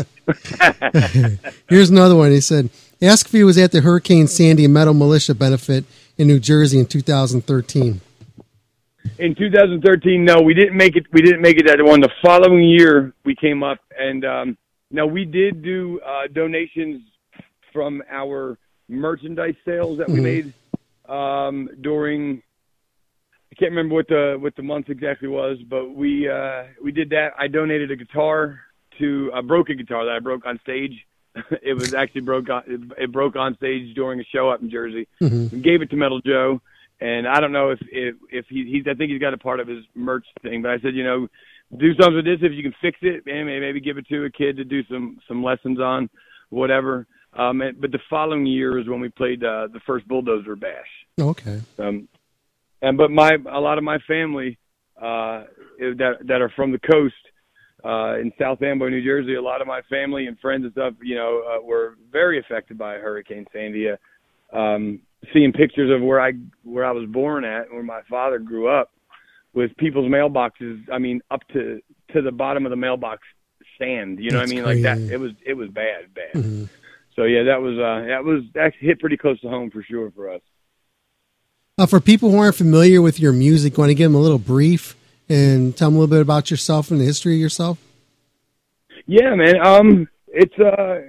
[1.69, 2.31] Here's another one.
[2.31, 2.69] He said,
[3.01, 5.85] Ask if he was at the Hurricane Sandy Metal Militia benefit
[6.17, 8.01] in New Jersey in 2013.
[9.19, 12.63] in 2013 no we didn't make it we didn't make it that one the following
[12.63, 14.57] year we came up and um
[14.89, 17.01] no we did do uh donations
[17.71, 18.57] from our
[18.89, 20.23] merchandise sales that we Mhm.
[20.23, 20.53] made
[21.07, 22.41] um, during.
[23.55, 27.09] I can't remember what the what the month exactly was, but we uh, we did
[27.11, 27.29] that.
[27.39, 28.59] I donated a guitar
[28.99, 31.05] to a broken guitar that I broke on stage.
[31.61, 32.63] it was actually broke on
[32.97, 35.07] it, broke on stage during a show up in Jersey.
[35.21, 35.51] Mhm.
[35.53, 36.61] We gave it to Metal Joe,
[36.99, 39.61] and I don't know if if if he he's I think he's got a part
[39.61, 41.27] of his merch thing, but I said you know
[41.77, 44.25] do something with this if you can fix it and maybe maybe give it to
[44.25, 46.09] a kid to do some some lessons on
[46.49, 47.07] whatever.
[47.33, 50.87] Um, and, but the following year is when we played uh, the first Bulldozer Bash.
[51.19, 51.61] Okay.
[51.79, 52.07] Um,
[52.81, 54.57] and but my a lot of my family
[55.01, 55.43] uh,
[55.79, 57.15] that that are from the coast
[57.83, 60.93] uh, in South Amboy, New Jersey, a lot of my family and friends and stuff,
[61.03, 63.89] you know, uh, were very affected by Hurricane Sandy.
[63.89, 64.99] Uh, um,
[65.33, 66.33] seeing pictures of where I
[66.63, 68.91] where I was born at, where my father grew up,
[69.53, 70.83] with people's mailboxes.
[70.91, 71.81] I mean, up to
[72.13, 73.21] to the bottom of the mailbox
[73.79, 74.19] sand.
[74.19, 74.83] You know That's what I mean?
[74.83, 75.11] Like that.
[75.11, 76.33] It was it was bad, bad.
[76.33, 76.69] Mhm.
[77.15, 80.11] So yeah, that was uh that was that hit pretty close to home for sure
[80.11, 80.41] for us.
[81.77, 84.39] Uh, for people who aren't familiar with your music, want to give them a little
[84.39, 84.95] brief
[85.27, 87.77] and tell them a little bit about yourself and the history of yourself?
[89.07, 89.59] Yeah, man.
[89.61, 91.01] Um, it's uh,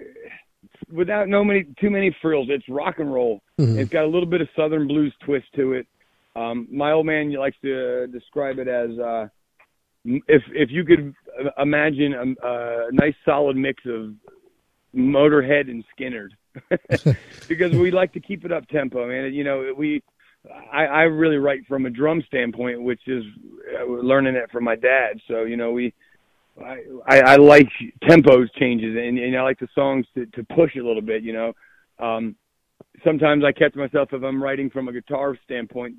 [0.93, 2.49] without no many too many frills.
[2.51, 3.43] It's rock and roll.
[3.61, 3.79] Mhm.
[3.79, 5.87] It's got a little bit of southern blues twist to it.
[6.35, 9.29] Um, my old man likes to describe it as uh,
[10.05, 14.15] if if you could uh, imagine a, a nice solid mix of
[14.93, 16.31] Motorhead and Skynyrd,
[17.49, 19.33] because we like to keep it up tempo, man.
[19.33, 20.03] You know, we.
[20.73, 23.25] I, I really write from a drum standpoint, which is
[23.81, 25.21] uh, learning it from my dad.
[25.29, 25.93] So you know, we
[27.07, 27.69] I, I, like
[28.05, 31.33] tempos changes and, and I like the songs to, to push a little bit, you
[31.33, 31.53] know.
[31.99, 32.35] Um,
[33.05, 35.97] sometimes I catch myself if I'm writing from a guitar standpoint,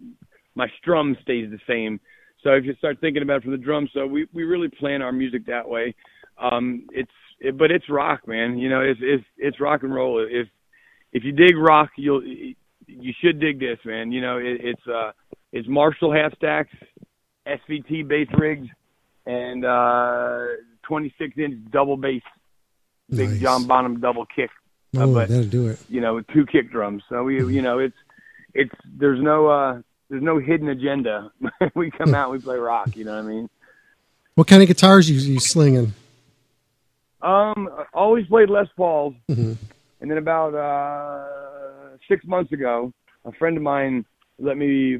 [0.55, 1.99] my strum stays the same.
[2.43, 5.01] So if you start thinking about it from the drum, so we, we really plan
[5.01, 5.93] our music that way.
[6.41, 8.57] Um, it's, it, but it's rock, man.
[8.57, 10.25] You know, it's, it's, it's rock and roll.
[10.27, 10.47] If,
[11.13, 12.23] if you dig rock, you'll,
[12.87, 14.11] you should dig this, man.
[14.11, 15.11] You know, it, it's, uh,
[15.51, 16.73] it's Marshall half stacks,
[17.47, 18.67] SVT bass rigs,
[19.25, 20.39] and uh
[20.83, 22.21] 26 inch double bass,
[23.09, 23.39] big Nice.
[23.41, 24.49] John Bonham double kick.
[24.95, 25.79] Uh, Oh, but that'll do it.
[25.89, 27.03] you know, two kick drums.
[27.09, 27.95] So we, you know, it's
[28.53, 31.31] it's there's no uh there's no hidden agenda.
[31.75, 32.95] we come out, we play rock.
[32.95, 33.49] You know what I mean?
[34.35, 35.93] What kind of guitars you you slinging?
[37.21, 39.53] Um, always played Les Pauls, hmm
[39.99, 41.46] and then about uh
[42.07, 42.93] six months ago,
[43.25, 44.05] a friend of mine
[44.39, 44.97] let me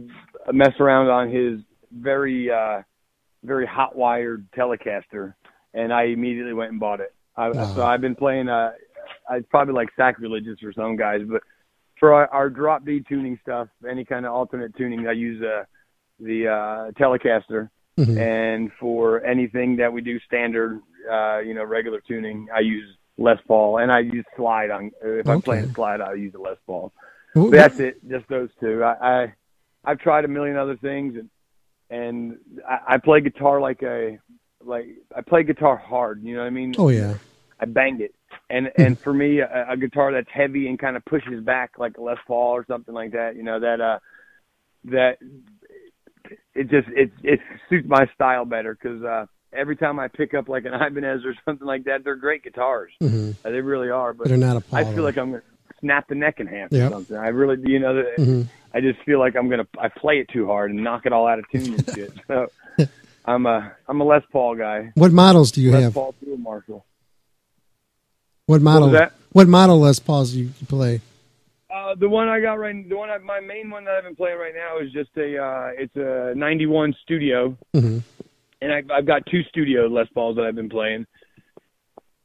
[0.51, 1.59] mess around on his
[1.91, 2.81] very uh
[3.43, 5.33] very hot wired Telecaster,
[5.73, 7.13] and I immediately went and bought it.
[7.35, 7.75] I, Wow.
[7.75, 8.49] So I've been playing.
[8.49, 8.71] Uh,
[9.31, 11.41] it's probably like sacrilegious for some guys, but
[11.99, 15.63] for our, our drop D tuning stuff, any kind of alternate tuning, I use uh,
[16.19, 17.69] the uh, Telecaster.
[17.97, 18.17] Mhm.
[18.19, 20.81] And for anything that we do standard,
[21.11, 24.91] uh, you know, regular tuning, I use Les Paul, and I use slide on.
[25.03, 26.93] If I'm playing slide, I use a Les Paul.
[27.33, 28.83] But that's it, just those two.
[28.83, 29.33] I, I
[29.83, 31.29] I've tried a million other things, and
[31.89, 32.37] and
[32.67, 34.19] I, I play guitar like a
[34.63, 36.23] like I play guitar hard.
[36.23, 36.75] You know what I mean?
[36.77, 37.15] Oh yeah.
[37.59, 38.13] I bang it,
[38.49, 41.97] and and for me, a, a guitar that's heavy and kind of pushes back like
[41.97, 43.35] a Les Paul or something like that.
[43.35, 43.99] You know that uh
[44.85, 45.17] that
[46.53, 47.39] it just it it
[47.69, 51.33] suits my style better because uh every time I pick up like an Ibanez or
[51.45, 52.91] something like that, they're great guitars.
[53.01, 53.35] Mhm.
[53.43, 54.13] Uh, they really are.
[54.13, 55.43] But But they're not a I feel like I'm gonna
[55.79, 57.17] snap the neck in half or something.
[57.17, 58.47] I really, you know, that Mhm.
[58.73, 61.27] I just feel like I'm gonna I play it too hard and knock it all
[61.27, 62.11] out of tune and shit.
[62.27, 62.47] So
[63.25, 64.91] I'm a I'm a Les Paul guy.
[64.95, 65.79] What models do you have?
[65.79, 65.93] Les have?
[65.93, 66.85] Paul through a Marshall.
[68.45, 68.89] What model?
[68.89, 69.13] was that?
[69.33, 71.01] What model Les Pauls you, you play?
[71.73, 74.15] Uh, the one I got right, the one I, my main one that I've been
[74.15, 78.01] playing right now is just a uh, it's a '91 Studio, Mhm.
[78.61, 81.05] And I've, I've got two Studio Les Pauls that I've been playing,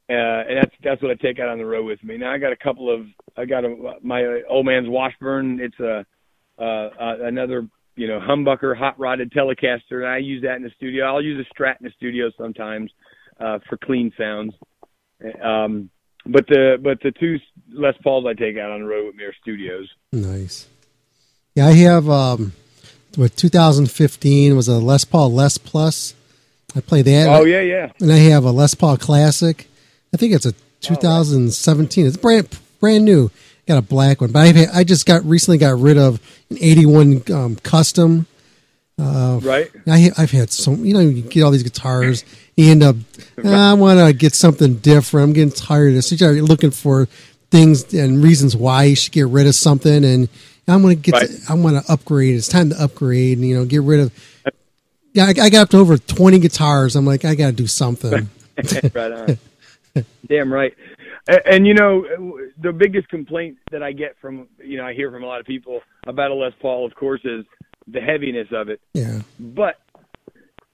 [0.09, 0.13] uh,
[0.49, 2.17] and that's that's what I take out on the road with me.
[2.17, 3.07] Now I got a couple of
[3.37, 5.61] I got a, my old man's Washburn.
[5.61, 6.05] It's a
[6.59, 10.73] uh, uh, another you know humbucker hot rodded Telecaster, and I use that in the
[10.77, 11.05] studio.
[11.07, 12.91] I'll use a Strat in the studio sometimes
[13.41, 14.55] uh, for clean sounds.
[15.43, 15.91] Um,
[16.27, 17.39] but the but the two
[17.73, 19.89] Les Pauls I take out on the road with me are studios.
[20.13, 20.69] Nice.
[21.55, 22.53] Yeah, I have um,
[23.17, 26.15] what 2015 was a Les Paul Les Plus.
[26.75, 27.29] I play that.
[27.29, 27.93] Oh yeah, yeah.
[28.01, 29.67] And I have a Les Paul Classic.
[30.13, 32.07] I think it's a 2017.
[32.07, 32.49] It's brand
[32.81, 33.31] brand new.
[33.69, 36.21] Got a black one, but I I just got recently got rid of
[36.51, 38.27] an 81 um, custom.
[38.99, 39.71] Uh, Right.
[39.87, 40.85] I, I've had some.
[40.85, 42.25] you know you get all these guitars,
[42.57, 42.97] you end up
[43.45, 45.29] "Ah, I want to get something different.
[45.29, 46.09] I'm getting tired of this.
[46.09, 47.07] So you're looking for
[47.51, 50.29] things and reasons why you should get rid of something, and
[50.69, 51.29] I'm going to get Right.
[51.31, 52.35] to, I want to upgrade.
[52.35, 54.13] It's time to upgrade, and you know get rid of.
[55.13, 56.97] Yeah, I, I got up to over 20 guitars.
[56.97, 58.29] I'm like, I got to do something.
[58.95, 59.39] right on.
[60.27, 60.75] Damn right.
[61.29, 62.05] And, and you know,
[62.61, 65.47] the biggest complaint that I get from you know I hear from a lot of
[65.47, 67.45] people about a Les Paul, of course, is
[67.87, 68.81] the heaviness of it.
[68.95, 69.21] Yeah.
[69.39, 69.77] But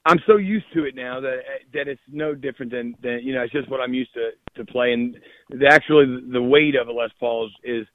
[0.06, 1.40] I'm so used to it now that
[1.74, 4.64] that it's no different than than you know it's just what I'm used to to
[4.64, 5.16] playing.
[5.50, 7.86] The actually the weight of a Les Paul is is,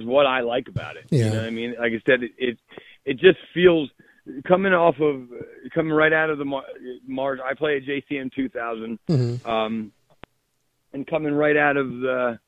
[0.00, 1.04] is what I like about it.
[1.10, 1.26] Yeah.
[1.26, 1.74] You know what I mean?
[1.78, 2.58] Like I said, it it,
[3.04, 3.90] it just feels
[4.46, 5.22] coming off of
[5.74, 6.64] coming right out of the Mar-
[7.06, 7.40] Mars.
[7.44, 9.46] I play a JCM 2000, Mhm.
[9.46, 9.92] um,
[10.92, 12.38] and coming right out of the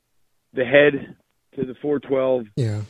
[0.53, 1.15] the head
[1.55, 2.81] to the 412 Yeah.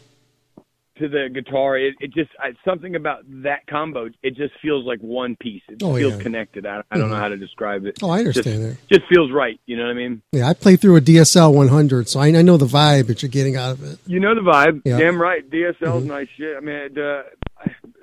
[1.00, 1.78] to the guitar.
[1.78, 4.10] It, it just I, something about that combo.
[4.22, 5.62] It just feels like one piece.
[5.70, 6.22] It Oh, feels yeah.
[6.22, 6.66] connected.
[6.66, 7.20] I, I don't know Mhm.
[7.20, 7.98] how to describe it.
[8.04, 9.00] Oh, I understand Just, that.
[9.00, 9.60] just feels right.
[9.66, 10.22] You know what I mean?
[10.34, 13.30] Yeah, I play through a DSL 100, so I, I know the vibe that you're
[13.30, 13.98] getting out of it.
[14.06, 14.82] You know the vibe.
[14.86, 14.98] Yeah.
[15.00, 15.50] Damn right.
[15.50, 16.08] DSL's Mhm.
[16.08, 16.56] nice shit.
[16.56, 17.24] I mean, it, uh,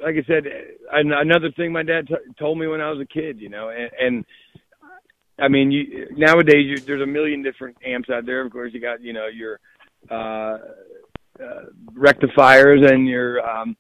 [0.03, 0.45] like I said,
[0.93, 3.41] another thing my dad t- told me when I was a kid.
[3.41, 4.25] You know, and, and
[5.39, 8.45] I mean, you nowadays you, there's a million different amps out there.
[8.45, 9.61] Of course, you got you know your
[10.11, 10.59] uh,
[11.43, 13.77] uh, rectifiers and your um,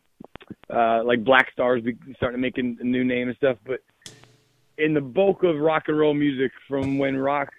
[0.68, 3.56] uh, like Black Stars be starting making a new name and stuff.
[3.66, 3.80] But
[4.78, 7.50] in the bulk of rock and roll music, from when rock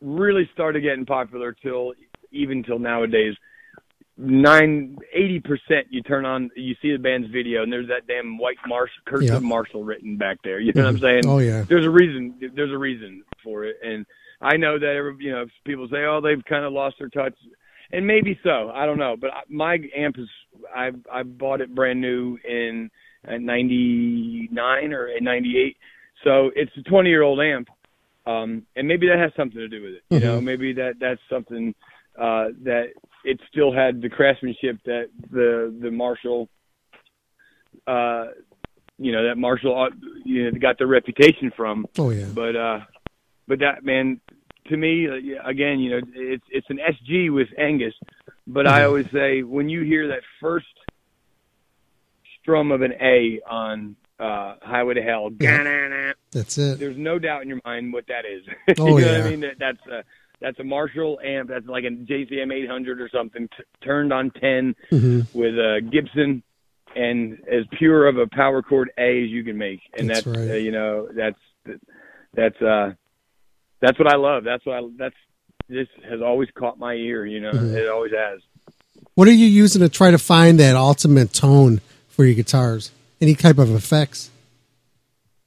[0.00, 1.94] really started getting popular till
[2.30, 3.34] even till nowadays,
[4.16, 8.38] nine eighty percent you turn on, you see the band's video, and there's that damn
[8.38, 9.48] white Marsh cursive Yeah.
[9.48, 10.60] Marshall written back there.
[10.60, 11.22] You know what I'm saying?
[11.26, 11.62] Oh, yeah.
[11.68, 12.34] There's a reason.
[12.54, 14.06] There's a reason for it, and
[14.40, 17.34] I know that every, you know people say, oh, they've kind of lost their touch,
[17.92, 18.70] and maybe so.
[18.74, 20.28] I don't know, but my amp is
[20.74, 22.90] I I bought it brand new in
[23.26, 25.76] at 99 or in 98,
[26.22, 27.68] so it's a 20 year old amp.
[28.26, 30.02] Um, and maybe that has something to do with it.
[30.08, 30.44] You know, Mhm.
[30.44, 31.74] maybe that that's something
[32.18, 32.92] uh, that
[33.24, 36.48] it still had the craftsmanship that the the Marshall,
[37.86, 38.26] uh,
[38.98, 39.90] you know, that Marshall, uh,
[40.24, 41.86] you know, got the reputation from.
[41.98, 42.26] Oh, yeah.
[42.34, 42.80] But uh,
[43.48, 44.20] but that man,
[44.68, 47.94] to me, uh, again, you know, it's it's an SG with Angus.
[48.46, 48.86] But I Mhm.
[48.86, 50.66] always say when you hear that first
[52.40, 56.12] strum of an A on uh, Highway to Hell, Yeah.
[56.30, 56.78] That's it.
[56.78, 58.42] there's no doubt in your mind what that is.
[58.78, 59.18] Oh, you know yeah.
[59.18, 59.40] what I mean?
[59.40, 60.04] That, that's a
[60.44, 61.48] that's a Marshall amp.
[61.48, 65.26] That's like a JCM 800 or something, t- turned on 10 Mhm.
[65.34, 66.42] with a Gibson,
[66.94, 69.80] and as pure of a power chord A as you can make.
[69.98, 70.50] And That's that's, right.
[70.50, 71.38] uh, you know that's
[72.34, 72.92] that's uh
[73.80, 74.44] that's what I love.
[74.44, 75.14] That's what I that's
[75.68, 77.24] this has always caught my ear.
[77.24, 77.74] You know, Mhm.
[77.74, 78.40] it always has.
[79.14, 82.90] What are you using to try to find that ultimate tone for your guitars?
[83.20, 84.30] Any type of effects?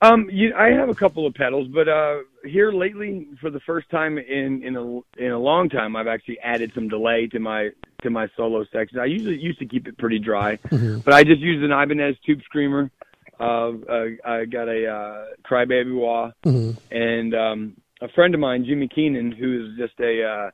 [0.02, 3.90] Um, you, I have a couple of pedals, but uh, here lately, for the first
[3.90, 4.84] time in in a
[5.24, 7.70] in a long time, I've actually added some delay to my
[8.04, 9.00] to my solo section.
[9.00, 11.04] I usually used to keep it pretty dry, Mhm.
[11.04, 12.92] but I just used an Ibanez Tube Screamer.
[13.40, 16.78] Uh, uh, I got a uh, Crybaby Wah, Mhm.
[16.92, 20.52] and um, a friend of mine, Jimmy Keenan, who is just a uh,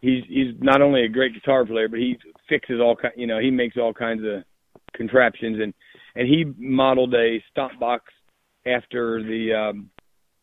[0.00, 2.16] he's he's not only a great guitar player, but he
[2.48, 3.12] fixes all kind.
[3.14, 4.42] You know, he makes all kinds of
[4.94, 5.74] contraptions, and
[6.16, 8.04] and he modeled a stomp box
[8.66, 9.90] after the um,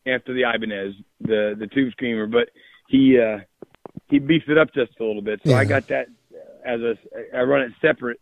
[0.06, 2.48] after the Ibanez, the the Tube Screamer, but
[2.88, 3.38] he uh,
[4.08, 5.40] he beefed it up just a little bit.
[5.44, 6.06] So I got that
[6.64, 6.94] as a
[7.36, 8.20] I run it separate.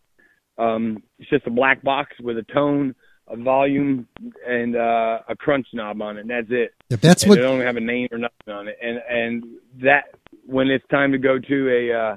[0.58, 2.94] Um, it's just a black box with a tone,
[3.28, 4.08] a volume,
[4.46, 6.20] and uh, a crunch knob on it.
[6.22, 6.72] And that's it.
[6.88, 8.78] If that's and what- it don't have a name or nothing on it.
[8.82, 9.44] And and
[9.82, 10.04] that
[10.46, 12.16] when it's time to go to a uh,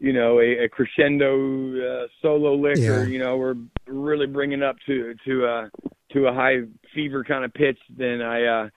[0.00, 2.90] you know a, a crescendo uh, solo lick, Yeah.
[3.00, 3.56] or you know we're
[3.86, 5.68] really bringing up to to uh,
[6.16, 6.60] to a high
[6.94, 8.68] fever kind of pitch, then I uh,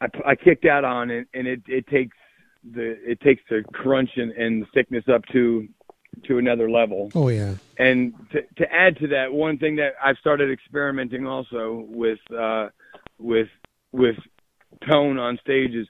[0.00, 2.16] I, I kicked out on it, and it it takes
[2.64, 5.68] the it takes the crunch and, and the thickness up to
[6.24, 7.10] to another level.
[7.14, 7.54] Oh yeah.
[7.78, 12.68] And to, to add to that, one thing that I've started experimenting also with uh,
[13.18, 13.48] with
[13.92, 14.16] with
[14.90, 15.86] tone on stage is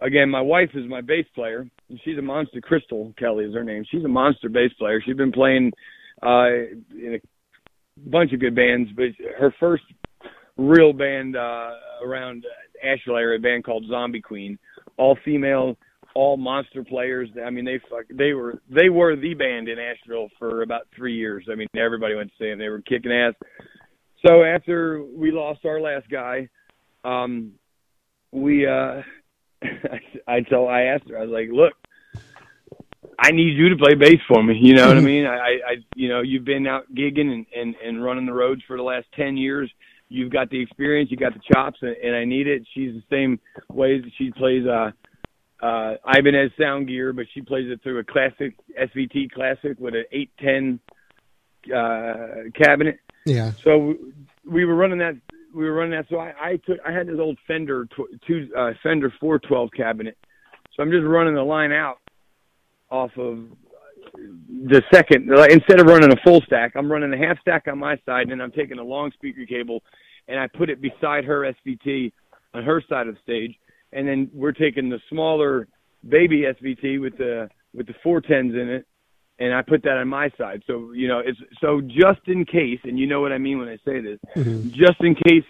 [0.00, 2.60] again my wife is my bass player and she's a monster.
[2.60, 3.84] Crystal Kelly is her name.
[3.90, 5.00] She's a monster bass player.
[5.04, 5.72] She's been playing
[6.22, 6.48] uh,
[6.90, 7.31] in a
[7.96, 9.06] bunch of good bands, but
[9.38, 9.84] her first
[10.56, 11.70] real band uh,
[12.04, 12.44] around
[12.82, 14.58] Asheville area, a band called Zombie Queen,
[14.96, 15.76] all female,
[16.14, 17.28] all monster players.
[17.44, 21.16] I mean, they fuck, they were they were the band in Asheville for about three
[21.16, 21.46] years.
[21.50, 22.58] I mean, everybody went to see them.
[22.58, 23.34] They were kicking ass.
[24.26, 26.48] So after we lost our last guy,
[27.04, 27.52] um,
[28.30, 29.02] we uh,
[30.28, 31.72] I told I asked her I was like, look.
[33.18, 34.56] I need you to play bass for me.
[34.60, 35.26] You know what I mean?
[35.26, 38.76] I, I, you know, you've been out gigging and, and, and running the roads for
[38.76, 39.70] the last 10 years.
[40.08, 42.66] You've got the experience, you got the chops, and, and I need it.
[42.74, 43.40] She's the same
[43.70, 44.90] way that she plays, uh,
[45.64, 50.80] uh, Ibanez Soundgear, but she plays it through a classic SVT classic with an 810,
[51.74, 52.98] uh, cabinet.
[53.24, 53.52] Yeah.
[53.62, 54.12] So we-
[54.44, 55.14] we were running that.
[55.54, 56.08] We were running that.
[56.08, 56.78] So I, I took.
[56.84, 60.18] I had this old Fender tw- two uh, Fender 412 cabinet.
[60.74, 61.98] So I'm just running the line out
[62.92, 63.46] off of
[64.14, 65.30] the second.
[65.50, 68.40] Instead of running a full stack, I'm running a half stack on my side, and
[68.42, 69.82] I'm taking a long speaker cable,
[70.28, 72.12] and I put it beside her SVT
[72.54, 73.56] on her side of the stage,
[73.92, 75.66] and then we're taking the smaller
[76.08, 78.86] baby SVT with the with the four tens in it,
[79.38, 80.62] and I put that on my side.
[80.66, 83.68] So you know, it's so just in case, and you know what I mean when
[83.68, 84.70] I say this, Mhm.
[84.72, 85.44] just in case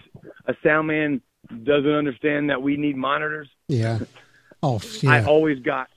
[0.47, 1.21] a sound man
[1.65, 3.49] doesn't understand that we need monitors.
[3.67, 3.99] Yeah.
[4.63, 5.89] Oh, I always got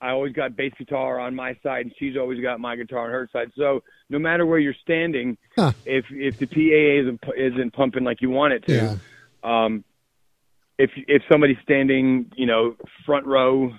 [0.00, 3.10] I always got bass guitar on my side and she's always got my guitar on
[3.10, 3.50] her side.
[3.56, 5.72] So no matter where you're standing, Huh.
[5.84, 8.96] if if the PA isn't isn't pumping like you want it to, Yeah.
[9.44, 9.84] um
[10.78, 13.72] if if somebody's standing, you know, front row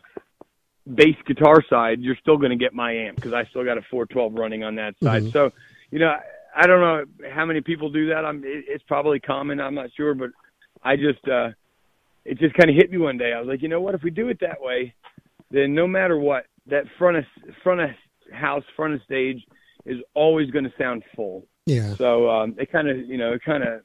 [0.94, 3.82] bass guitar side, you're still going to get my amp because I still got a
[3.90, 5.24] 412 running on that side.
[5.24, 5.32] Mhm.
[5.34, 5.52] So,
[5.92, 6.24] you know, I-
[6.54, 8.26] I don't know how many people do that.
[8.26, 10.32] I'm it, it's probably common, I'm not sure, but
[10.84, 11.50] I just uh
[12.26, 13.34] it just kind of hit me one day.
[13.34, 13.96] I was like, you know what?
[13.96, 14.94] If we do it that way,
[15.52, 17.24] then no matter what, that front of
[17.64, 17.90] front of
[18.34, 19.44] house, front of stage
[19.86, 21.46] is always going to sound full.
[21.66, 21.96] Yeah.
[21.96, 23.82] So um, it kind of, you know, it kind of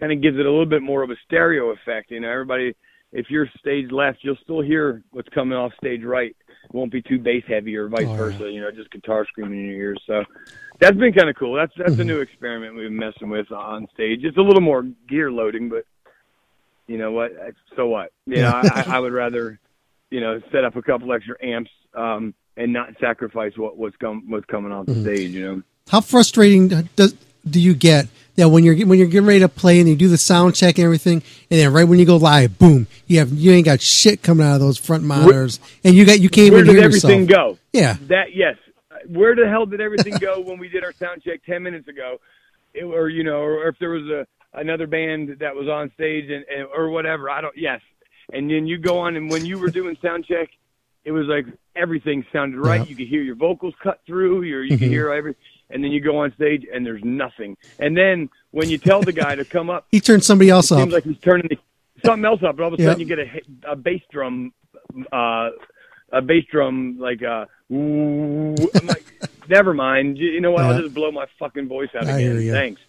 [0.00, 2.10] kind of gives it a little bit more of a stereo effect.
[2.10, 2.74] You know, everybody,
[3.12, 6.36] if you're stage left, you'll still hear what's coming off stage right.
[6.64, 8.16] It won't be too bass heavy or vice Oh, yeah.
[8.16, 8.50] versa.
[8.50, 10.02] You know, just guitar screaming in your ears.
[10.06, 10.22] So
[10.78, 11.54] that's been kind of cool.
[11.54, 12.00] That's that's Mm-hmm.
[12.00, 14.20] a new experiment we've been messing with on stage.
[14.24, 15.84] It's a little more gear loading, but
[16.86, 17.32] you know what?
[17.76, 18.12] So what?
[18.26, 19.58] You know, I, I would rather,
[20.10, 24.24] you know, set up a couple extra amps um, and not sacrifice what what's com-
[24.28, 25.02] what's coming off the Mhm.
[25.02, 25.30] stage.
[25.30, 25.62] You know.
[25.90, 27.14] How frustrating does
[27.48, 30.08] do you get that when you're when you're getting ready to play and you do
[30.08, 33.30] the sound check and everything, and then right when you go live, boom, you have
[33.32, 36.50] you ain't got shit coming out of those front monitors, and you got you can't
[36.52, 37.56] Where even did hear everything yourself.
[37.56, 37.58] go?
[37.72, 37.96] Yeah.
[38.08, 38.56] That yes.
[39.08, 42.20] Where the hell did everything go when we did our sound check ten minutes ago?
[42.74, 46.24] It, or you know, or if there was a another band that was on stage
[46.30, 47.30] and, and or whatever.
[47.30, 47.56] I don't.
[47.56, 47.80] Yes.
[48.32, 50.48] And then you go on and when you were doing sound check,
[51.04, 51.46] it was like
[51.76, 52.80] everything sounded right.
[52.82, 52.86] Yeah.
[52.88, 54.42] You could hear your vocals cut through.
[54.42, 54.78] Your you Mhm.
[54.80, 55.34] could hear every.
[55.70, 57.56] And then you go on stage and there's nothing.
[57.78, 60.74] And then when you tell the guy to come up, He turns somebody else it
[60.74, 60.80] up.
[60.80, 61.56] seems like he's turning the,
[62.04, 62.88] something else up, but all of a Yep.
[62.90, 64.52] sudden you get a, a bass drum,
[65.12, 65.50] uh,
[66.12, 69.04] a bass drum like uh, ooh, I'm like,
[69.48, 70.18] never mind.
[70.18, 70.64] You, know what?
[70.64, 72.50] I'll just blow my fucking voice out I again.
[72.52, 72.80] Thanks.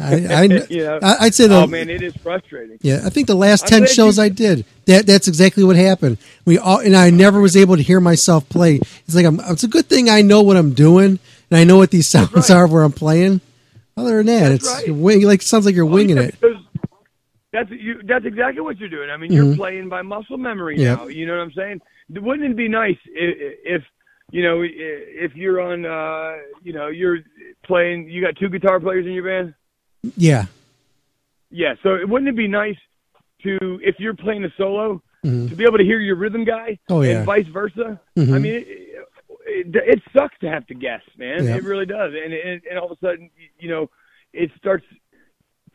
[0.00, 0.98] I- I- you know?
[1.02, 2.78] I- I'd say the- oh man, it is frustrating.
[2.80, 6.18] Yeah, I think the last ten shows you- I did, that that's exactly what happened.
[6.44, 8.76] We all and I never was able to hear myself play.
[9.06, 11.18] It's like I'm, it's a good thing I know what I'm doing
[11.50, 13.40] and I know what these sounds are where I'm playing.
[13.96, 14.94] Other than that, That's it's right.
[14.96, 16.34] wing, like sounds like you're winging it.
[17.52, 18.00] That's you.
[18.04, 19.10] That's exactly what you're doing.
[19.10, 19.56] I mean, you're Mhm.
[19.56, 20.98] playing by muscle memory Yep.
[20.98, 21.06] now.
[21.08, 21.80] You know what I'm saying?
[22.08, 23.82] Wouldn't it be nice if, if
[24.30, 27.18] you know if you're on, uh, you know, you're
[27.66, 28.08] playing.
[28.08, 29.52] You got two guitar players in your band.
[30.16, 30.46] Yeah,
[31.50, 31.74] Yeah.
[31.82, 32.76] So wouldn't it be nice
[33.44, 35.48] to if you're playing a solo Mhm.
[35.50, 37.18] to be able to hear your rhythm guy Oh, yeah.
[37.18, 38.00] and vice versa?
[38.16, 38.34] Mhm.
[38.34, 38.54] I mean.
[38.54, 38.88] It,
[39.44, 41.44] it, it sucks to have to guess, man.
[41.44, 41.56] Yeah.
[41.56, 43.90] It really does, and, and and all of a sudden, you know,
[44.32, 44.84] it starts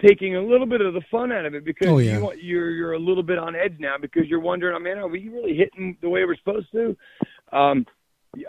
[0.02, 2.18] taking a little bit of the fun out of it because Oh, yeah.
[2.18, 4.98] you want, you're you're a little bit on edge now because you're wondering, oh man,
[4.98, 6.96] are we really hitting the way we're supposed to?
[7.52, 7.86] Um,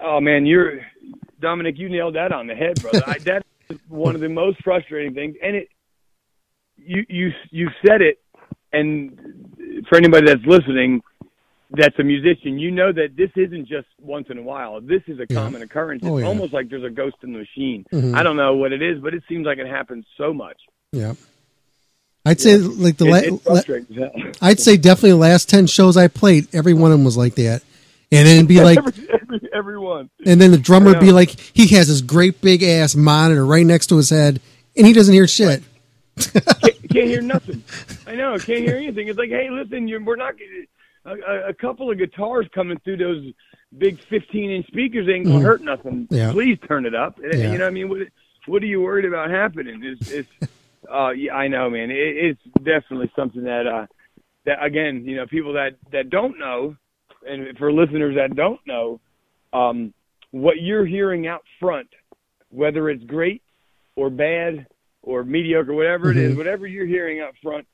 [0.00, 0.80] oh man, you're
[1.40, 1.78] Dominic.
[1.78, 3.02] You nailed that on the head, brother.
[3.06, 3.46] I, that's
[3.88, 5.68] one of the most frustrating things, and it
[6.76, 8.18] you you you said it,
[8.72, 11.00] and for anybody that's listening.
[11.70, 12.58] That's a musician.
[12.58, 14.80] You know that this isn't just once in a while.
[14.80, 15.36] This is a Yeah.
[15.36, 16.00] common occurrence.
[16.02, 16.24] It's Oh, yeah.
[16.24, 17.84] almost like there's a ghost in the machine.
[17.92, 18.14] Mhm.
[18.14, 20.56] I don't know what it is, but it seems like it happens so much.
[20.92, 21.12] yeah.
[22.24, 24.32] I'd say like the It- la- it's la- frustrating as hell.
[24.40, 27.34] I'd say definitely the last ten shows I played, every one of them was like
[27.34, 27.62] that,
[28.10, 30.10] and then it'd be like, every, every, everyone.
[30.24, 33.66] and then the drummer would be like, he has this great big ass monitor right
[33.66, 34.40] next to his head,
[34.76, 35.62] and he doesn't hear shit.
[36.18, 36.42] can't,
[36.90, 37.62] can't hear nothing.
[38.06, 39.08] I know, can't hear anything.
[39.08, 40.34] It's like, hey, listen, you're, we're not
[41.04, 43.24] a, a, a couple of guitars coming through those
[43.76, 45.42] big 15 inch speakers ain't gonna Mhm.
[45.42, 46.08] hurt nothing.
[46.10, 46.32] Yeah.
[46.32, 47.18] Please turn it up.
[47.22, 47.36] Yeah.
[47.52, 47.98] You know, what I mean, what
[48.46, 49.80] what are you worried about happening?
[49.84, 50.28] It's, it's
[50.90, 51.90] uh, yeah, I know, man.
[51.90, 53.86] It, it's definitely something that uh,
[54.46, 56.76] that again, you know, people that that don't know,
[57.26, 59.00] and for listeners that don't know,
[59.52, 59.92] um,
[60.30, 61.88] what you're hearing out front,
[62.50, 63.42] whether it's great
[63.96, 64.66] or bad
[65.02, 66.36] or mediocre, whatever it is, Mhm.
[66.38, 67.66] whatever you're hearing out front,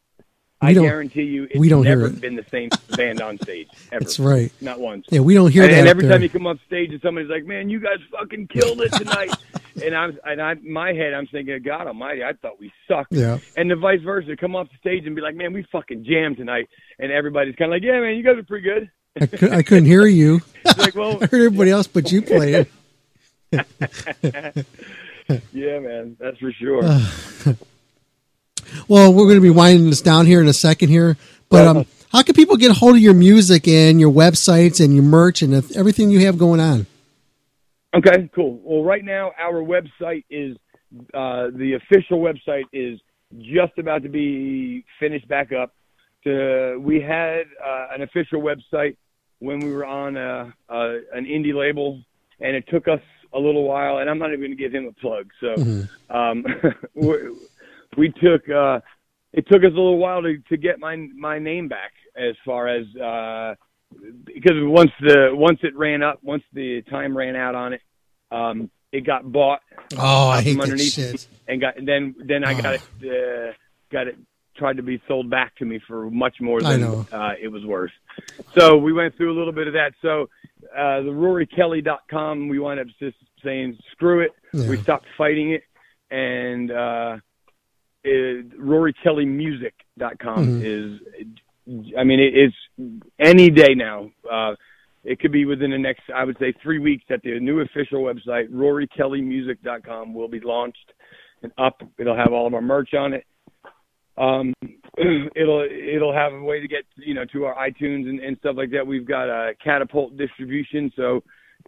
[0.62, 2.20] We I don't- guarantee you, it's we don't hear never it.
[2.20, 4.00] been the same band on stage ever.
[4.04, 4.50] That's right.
[4.60, 5.06] Not once.
[5.10, 7.28] Yeah, we don't hear and, that And every time you come off stage and somebody's
[7.28, 9.30] like, "Man, you guys fucking killed it tonight,"
[9.84, 13.12] and I'm and I my head I'm thinking, God Almighty, I thought we sucked.
[13.12, 13.38] Yeah.
[13.56, 16.36] And the vice versa, come off the stage and be like, "Man, we fucking jammed
[16.38, 16.68] tonight,"
[17.00, 19.62] and everybody's kind of like, "Yeah, man, you guys are pretty good." I, cou- I
[19.62, 20.40] couldn't hear you.
[20.76, 22.66] Like, well, I heard everybody else, but you played
[23.52, 24.66] it.
[25.52, 26.82] yeah, man, that's for sure.
[28.88, 31.16] Well, we're going to be winding this down here in a second here,
[31.48, 34.94] but um, how can people get a hold of your music and your websites and
[34.94, 36.86] your merch and everything you have going on?
[37.94, 38.60] Okay, cool.
[38.64, 40.56] Well, right now our website is
[41.12, 42.98] uh, the official website is
[43.38, 45.72] just about to be finished back up.
[46.24, 48.96] To, we had uh, an official website
[49.44, 52.02] when we were on a, a, an indie label,
[52.40, 53.00] and it took us
[53.32, 53.98] a little while.
[53.98, 55.30] And I'm not even going to give him a plug.
[55.40, 55.54] So
[56.10, 56.44] um,
[56.94, 57.16] we,
[57.96, 58.80] we took uh,
[59.32, 62.68] it took us a little while to, to get my my name back as far
[62.68, 63.54] as uh,
[64.24, 67.80] because once the once it ran up, once the time ran out on it,
[68.30, 69.60] um, it got bought.
[69.98, 71.26] Oh, I hate from that underneath shit.
[71.48, 72.78] And got and then then I got Oh.
[73.00, 73.52] it uh,
[73.92, 74.16] got it
[74.56, 76.82] tried to be sold back to me for much more than
[77.12, 77.90] uh, it was worth.
[78.56, 79.92] So we went through a little bit of that.
[80.02, 80.28] So
[80.76, 84.30] uh, the RoryKelly.com, we wound up just saying screw it.
[84.52, 84.68] Yeah.
[84.68, 85.64] We stopped fighting it,
[86.10, 87.16] and uh,
[88.04, 90.64] it, RoryKellyMusic.com Mhm.
[90.64, 91.00] is.
[91.96, 92.56] I mean, it, it's
[93.18, 94.10] any day now.
[94.30, 94.54] Uh,
[95.02, 98.02] it could be within the next, I would say, three weeks that the new official
[98.02, 100.92] website, RoryKellyMusic.com, will be launched
[101.42, 101.82] and up.
[101.98, 103.24] It'll have all of our merch on it.
[104.16, 104.54] Um,
[105.36, 108.56] it'll it'll have a way to get you know to our iTunes and, and stuff
[108.56, 108.86] like that.
[108.86, 111.22] We've got a catapult distribution, so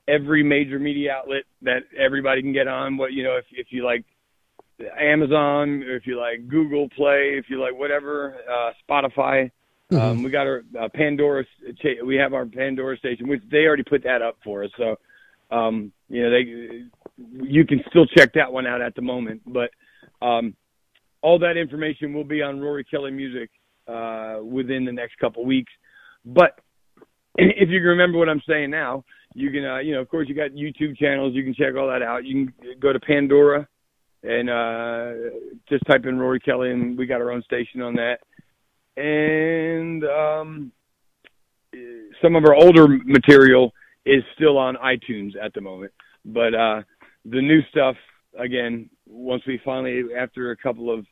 [0.08, 2.96] every major media outlet that everybody can get on.
[2.96, 4.04] What you know, if if you like
[4.98, 9.50] Amazon, if you like Google Play, if you like whatever, uh, Spotify.
[9.92, 11.44] Um, we got our uh, Pandora.
[12.04, 14.70] We have our Pandora station, which they already put that up for us.
[14.76, 14.96] So,
[15.50, 16.84] um, you know, they
[17.48, 19.42] you can still check that one out at the moment.
[19.46, 19.70] But
[20.20, 20.56] um,
[21.26, 23.50] all that information will be on Rory Kelly Music
[23.88, 25.72] uh, within the next couple weeks.
[26.24, 26.60] But
[27.34, 29.02] if you can remember what I'm saying now,
[29.34, 31.34] you can, uh, you know, of course, you got YouTube channels.
[31.34, 32.24] You can check all that out.
[32.24, 33.66] You can go to Pandora
[34.22, 35.14] and uh,
[35.68, 38.20] just type in Rory Kelly, and we got our own station on that.
[38.96, 40.72] And um,
[42.22, 43.74] some of our older material
[44.04, 45.92] is still on iTunes at the moment,
[46.24, 46.82] but uh,
[47.24, 47.96] the new stuff
[48.38, 48.88] again.
[49.08, 51.04] Once we finally, after a couple of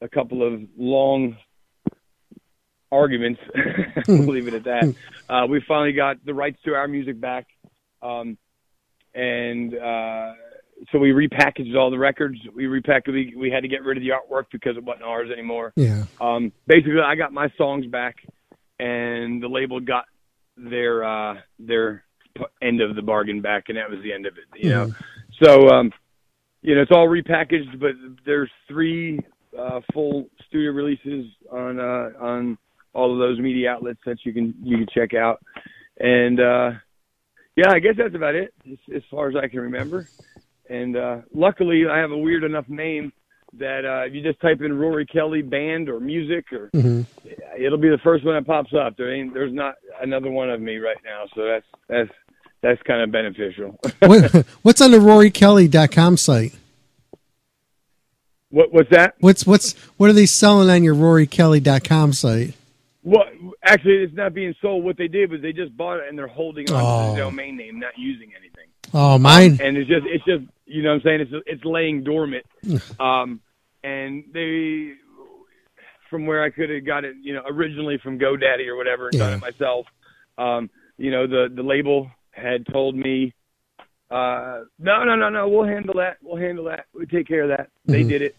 [0.00, 1.36] a couple of long
[2.90, 3.40] arguments,
[4.08, 4.94] we'll leave it at that.
[5.26, 7.46] Uh, we finally got the rights to our music back,
[8.02, 8.36] um,
[9.14, 10.34] and uh,
[10.92, 12.38] so we repackaged all the records.
[12.54, 13.08] We repackaged.
[13.12, 15.72] We, we had to get rid of the artwork because it wasn't ours anymore.
[15.76, 16.04] Yeah.
[16.20, 18.16] Um, basically, I got my songs back,
[18.78, 20.04] and the label got
[20.58, 22.04] their uh, their
[22.60, 24.62] end of the bargain back, and that was the end of it.
[24.62, 24.94] You know,
[25.42, 25.92] so um,
[26.62, 27.92] you know it's all repackaged, but
[28.26, 29.20] there's three
[29.58, 32.58] uh, full studio releases on uh, on
[32.92, 35.42] all of those media outlets that you can you can check out,
[35.98, 36.70] and uh,
[37.56, 40.08] yeah, I guess that's about it as, as far as I can remember.
[40.68, 43.12] And uh, luckily, I have a weird enough name
[43.58, 46.70] that uh, if you just type in Rory Kelly band or music, or
[47.58, 48.96] it'll be the first one that pops up.
[48.96, 52.10] There ain't there's not another one of me right now, so that's that's
[52.62, 53.78] that's kind of beneficial.
[54.00, 56.54] what, what's on the RoryKelly.com site?
[58.54, 59.14] What what's that?
[59.20, 62.54] What's what's what are they selling on your RoryKelly.com site?
[63.02, 63.24] Well,
[63.64, 64.84] actually, it's not being sold.
[64.84, 67.14] What they did was they just bought it and they're holding on to Oh.
[67.14, 68.68] the domain name, not using anything.
[68.94, 69.58] Oh, mine.
[69.60, 72.46] and it's just it's just you know what I'm saying it's it's laying dormant.
[73.00, 73.40] Um,
[73.82, 74.92] and they
[76.08, 79.18] from where I could have got it, you know, originally from GoDaddy or whatever, and
[79.18, 79.86] done it myself.
[80.38, 83.34] Um, you know, the the label had told me,
[84.10, 86.18] uh, no, no, no, no, we'll handle that.
[86.22, 86.86] We'll handle that.
[86.94, 87.68] We take care of that.
[87.84, 88.08] They Mhm.
[88.08, 88.36] did it.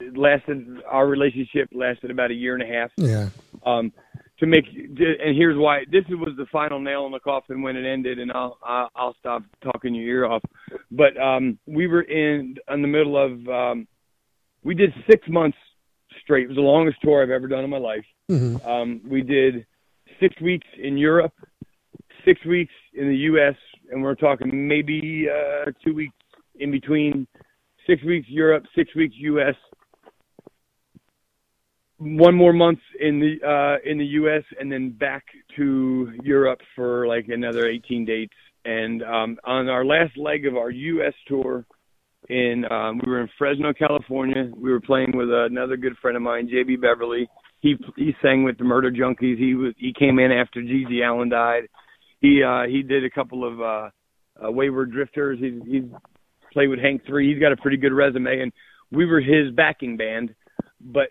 [0.00, 0.64] It lasted.
[0.88, 3.28] Our relationship lasted about a year and a half Yeah.
[3.66, 3.92] um,
[4.38, 7.84] to make and here's why this was the final nail in the coffin when it
[7.84, 8.56] ended and I'll
[8.94, 10.42] I'll, stop talking your ear off
[10.92, 13.88] but um, we were in in the middle of um,
[14.62, 15.58] we did six months
[16.22, 18.64] straight it was the longest tour I've ever done in my life Mhm.
[18.64, 19.66] um, we did
[20.20, 21.32] six weeks in Europe
[22.24, 23.56] six weeks in the U.S.
[23.90, 26.14] and we're talking maybe uh, two weeks
[26.60, 27.26] in between
[27.88, 29.56] six weeks Europe six weeks U.S
[31.98, 35.24] one more month in the uh in the US and then back
[35.56, 38.34] to Europe for like another 18 dates.
[38.64, 41.64] And um on our last leg of our US tour
[42.28, 44.50] in um we were in Fresno California.
[44.56, 47.28] We were playing with another good friend of mine JB Beverly.
[47.60, 49.38] He he sang with the Murder Junkies.
[49.38, 51.68] He was he came in after GG Allin died.
[52.20, 53.90] He uh he did a couple of uh,
[54.46, 55.40] uh Wayward Drifters.
[55.40, 55.90] He he
[56.52, 58.40] played with Hank 3 he's got a pretty good resume.
[58.40, 58.52] And
[58.92, 60.34] we were his backing band.
[60.80, 61.08] But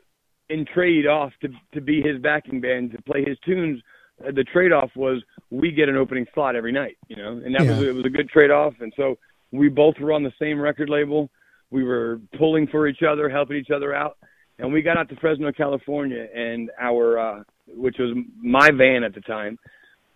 [0.49, 3.81] in trade off to to be his backing band to play his tunes
[4.25, 5.21] uh, the trade off was
[5.51, 8.09] we get an opening slot every night you know and that was it was a
[8.09, 9.17] good trade off and so
[9.51, 11.29] we both were on the same record label.
[11.71, 14.17] We were pulling for each other helping each other out.
[14.59, 19.13] And we got out to Fresno California and our uh which was my van at
[19.13, 19.59] the time,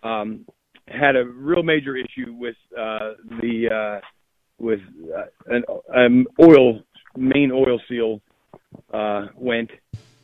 [0.04, 0.46] um,
[0.88, 3.70] had a real major issue with uh, the
[4.02, 4.06] uh,
[4.58, 4.80] with
[5.14, 5.64] uh, an
[5.94, 6.82] um, oil
[7.18, 8.22] main oil seal
[8.94, 9.70] uh, went,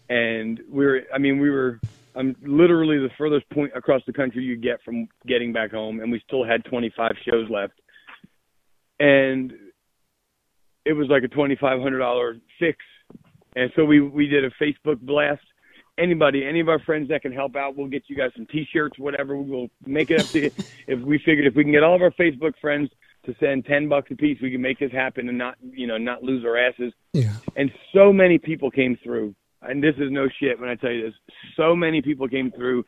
[0.09, 1.01] and we were.
[1.13, 1.79] I mean, we were.
[2.15, 6.11] I'm literally the furthest point across the country you get from getting back home, and
[6.11, 7.73] we still had 25 shows left,
[8.99, 9.53] and
[10.83, 12.77] it was like a $2,500 fix,
[13.55, 15.41] and so we we did a Facebook blast.
[15.99, 18.99] Anybody, any of our friends that can help out, we'll get you guys some T-shirts,
[18.99, 19.35] whatever.
[19.35, 20.51] We'll make it up to you.
[20.87, 22.89] If we figured if we can get all of our Facebook friends
[23.25, 25.97] to send ten bucks a piece, we can make this happen and not, you know,
[25.97, 26.93] not lose our asses.
[27.13, 27.33] Yeah.
[27.57, 31.03] And so many people came through, and this is no shit when I tell you
[31.03, 31.13] this.
[31.55, 32.85] So many people came through.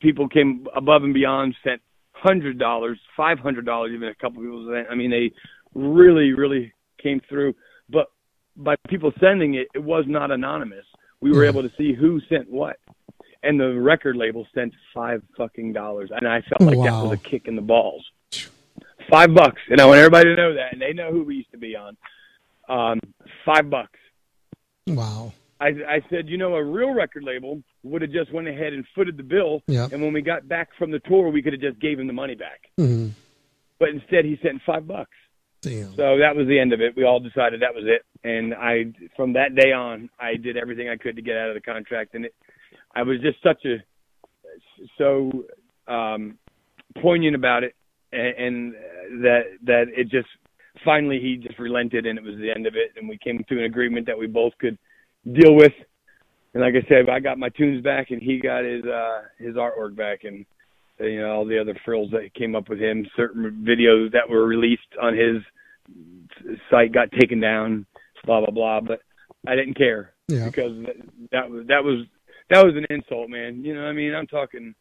[0.00, 1.80] People came above and beyond, sent
[2.12, 4.88] hundred dollars, five hundred dollars, even a couple people sent.
[4.90, 5.32] I mean, they
[5.74, 6.72] really, really
[7.02, 7.54] came through.
[7.88, 8.06] But
[8.56, 10.84] by people sending it, it was not anonymous.
[11.20, 12.76] We were able to see who sent what.
[13.44, 17.04] And the record label sent five fucking dollars, and I felt like that Wow.
[17.08, 18.04] was a kick in the balls.
[19.10, 21.50] Five bucks, and I want everybody to know that, and they know who we used
[21.50, 21.96] to be on.
[22.68, 23.00] Um,
[23.44, 23.98] five bucks.
[24.86, 25.32] Wow.
[25.62, 28.84] I, I said, you know, a real record label would have just went ahead and
[28.94, 29.88] footed the bill, Yeah.
[29.92, 32.12] and when we got back from the tour, we could have just gave him the
[32.12, 32.60] money back.
[32.76, 33.08] hmm
[33.78, 35.16] But instead, he sent five bucks.
[35.60, 35.94] Damn.
[35.94, 36.96] So that was the end of it.
[36.96, 38.86] We all decided that was it, and I,
[39.16, 42.14] from that day on, I did everything I could to get out of the contract,
[42.16, 42.34] and it,
[42.94, 43.76] I was just such a,
[44.98, 45.44] so
[45.86, 46.38] um,
[47.00, 47.74] poignant about it,
[48.12, 48.74] and, and
[49.24, 50.28] that that it just
[50.84, 53.58] finally he just relented, and it was the end of it, and we came to
[53.58, 54.76] an agreement that we both could
[55.30, 55.72] deal with.
[56.54, 59.54] And like I said, I got my tunes back, and he got his uh, his
[59.54, 60.44] artwork back, and
[61.00, 63.06] uh, you know all the other frills that came up with him.
[63.16, 65.42] Certain videos that were released on his
[66.70, 67.86] site got taken down,
[68.24, 68.80] blah blah blah.
[68.80, 69.00] But
[69.46, 70.46] I didn't care Yeah.
[70.46, 70.96] because that,
[71.32, 72.06] that was that was
[72.50, 73.64] that was an insult, man.
[73.64, 74.74] You know, what I mean, I'm talking.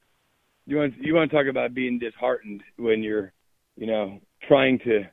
[0.66, 3.32] You want you want to talk about being disheartened when you're,
[3.78, 5.04] you know, trying to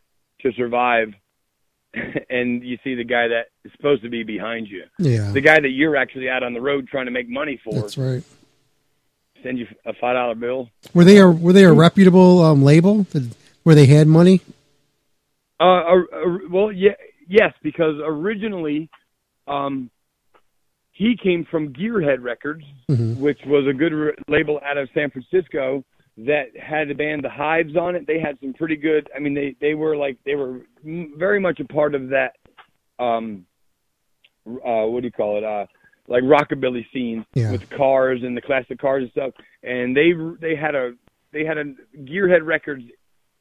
[0.43, 1.09] to survive,
[2.31, 5.31] and you see the guy that is supposed to be behind you, Yeah.
[5.33, 7.99] the guy that you're actually out on the road trying to make money for, That's
[7.99, 8.23] right.
[9.43, 10.69] send you a five dollar bill.
[10.95, 13.07] Were they a were they a reputable um, label?
[13.65, 14.41] Where they had money?
[15.61, 16.93] Uh, uh, uh, well, yeah,
[17.29, 18.89] yes, because originally,
[19.47, 19.91] um,
[20.93, 23.19] he came from Gearhead Records, Mhm.
[23.19, 25.85] which was a good re- label out of San Francisco
[26.27, 28.07] that had the band The Hives on it.
[28.07, 29.09] They had some pretty good.
[29.15, 32.37] I mean, they they were like they were very much a part of that.
[32.99, 33.47] Um,
[34.47, 35.45] uh, what do you call it?
[35.45, 35.67] Uh,
[36.09, 37.53] like rockabilly scene Yeah.
[37.53, 39.35] with cars and the classic cars and stuff.
[39.63, 40.93] And they they had a
[41.33, 41.65] they had a
[41.99, 42.85] Gearhead Records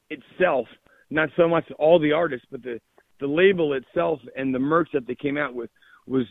[0.10, 0.68] itself,
[1.10, 2.80] not so much all the artists, but the
[3.20, 5.70] the label itself and the merch that they came out with
[6.06, 6.26] was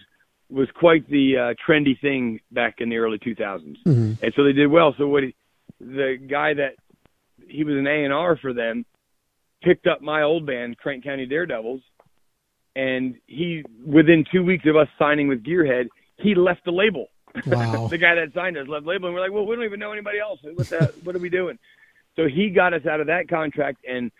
[0.48, 3.76] was quite the uh, trendy thing back in the early 2000s.
[3.84, 4.22] Mhm.
[4.22, 4.94] And so they did well.
[4.96, 5.34] So what he,
[5.80, 6.74] the guy that
[7.48, 8.84] he was an A and R for them
[9.62, 11.82] picked up my old band, Crank County Daredevils,
[12.74, 15.88] and he within two weeks of us signing with Gearhead,
[16.18, 17.08] he left the label.
[17.46, 17.88] Wow.
[17.88, 19.78] the guy that signed us left the label, and we're like, well, we don't even
[19.78, 20.40] know anybody else.
[20.42, 21.58] What the what are we doing?
[22.16, 24.10] So he got us out of that contract and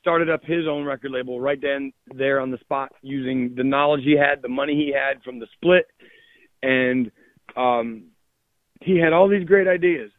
[0.00, 4.02] started up his own record label right then there on the spot using the knowledge
[4.04, 5.86] he had, the money he had from the split,
[6.62, 7.10] and
[7.56, 8.04] um,
[8.82, 10.10] he had all these great ideas,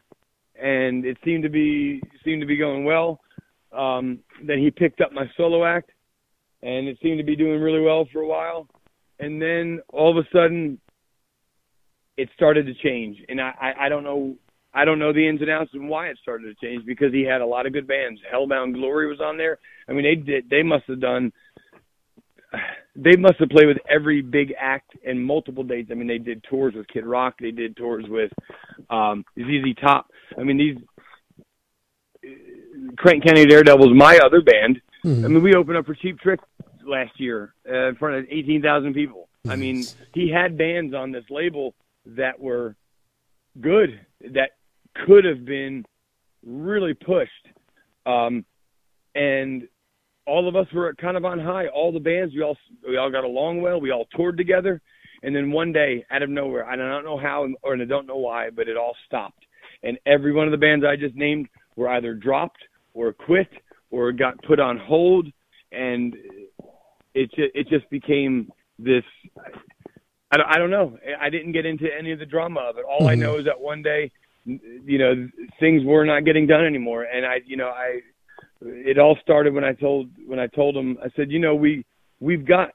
[0.61, 3.19] and it seemed to be seemed to be going well.
[3.72, 5.91] Um, then he picked up my solo act,
[6.61, 8.68] and it seemed to be doing really well for a while,
[9.19, 10.80] and then all of a sudden,
[12.18, 14.36] it started to change, and I, I, I don't know
[14.73, 17.23] I don't know the ins and outs and why it started to change because he
[17.23, 18.22] had a lot of good bands.
[18.31, 19.57] Hellbound Glory was on there.
[19.88, 20.49] I mean, they did.
[20.49, 21.31] They must have done.
[23.02, 25.90] They must have played with every big act and multiple dates.
[25.92, 27.36] I mean, they did tours with Kid Rock.
[27.40, 28.32] They did tours with
[28.90, 30.08] um, ZZ Top.
[30.38, 30.78] I mean, these
[32.98, 34.82] Crank County Daredevils, my other band.
[35.06, 35.24] Mhm.
[35.24, 36.40] I mean, we opened up for Cheap Trick
[36.86, 39.30] last year uh, in front of eighteen thousand people.
[39.48, 41.74] I mean, he had bands on this label
[42.06, 42.76] that were
[43.62, 44.00] good
[44.34, 44.52] that
[45.06, 45.86] could have been
[46.46, 47.32] really pushed.
[48.06, 48.46] Um,
[49.16, 49.68] and
[50.30, 51.68] all of us were kind of on high.
[51.68, 52.57] All the bands, we all
[52.88, 53.81] we all got along well.
[53.81, 54.81] We all toured together,
[55.23, 58.18] and then one day, out of nowhere, I don't know how or I don't know
[58.18, 59.43] why, but it all stopped.
[59.84, 62.61] And every one of the bands I just named were either dropped
[62.93, 63.49] or quit
[63.91, 65.27] or got put on hold,
[65.72, 66.15] and
[67.15, 69.03] it it just became this.
[70.31, 70.97] I don't, I don't know.
[71.19, 72.85] I didn't get into any of the drama of it.
[72.88, 73.19] All I Mhm.
[73.19, 74.11] know is that one day,
[74.45, 75.27] you know,
[75.60, 78.01] things were not getting done anymore, and I, you know, I.
[78.61, 81.86] It all started when I told when I told him I said, you know, we
[82.19, 82.72] we've got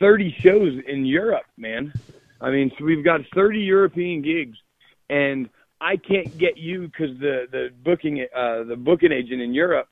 [0.00, 1.92] thirty shows in Europe, man.
[2.40, 4.58] I mean, so we've got thirty European gigs,
[5.08, 5.48] and
[5.80, 9.88] I can't get you because the the booking uh, the booking agent in Europe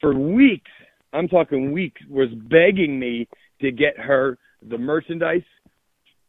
[0.00, 0.70] for weeks.
[1.12, 3.28] I'm talking weeks was begging me
[3.60, 5.42] to get her the merchandise,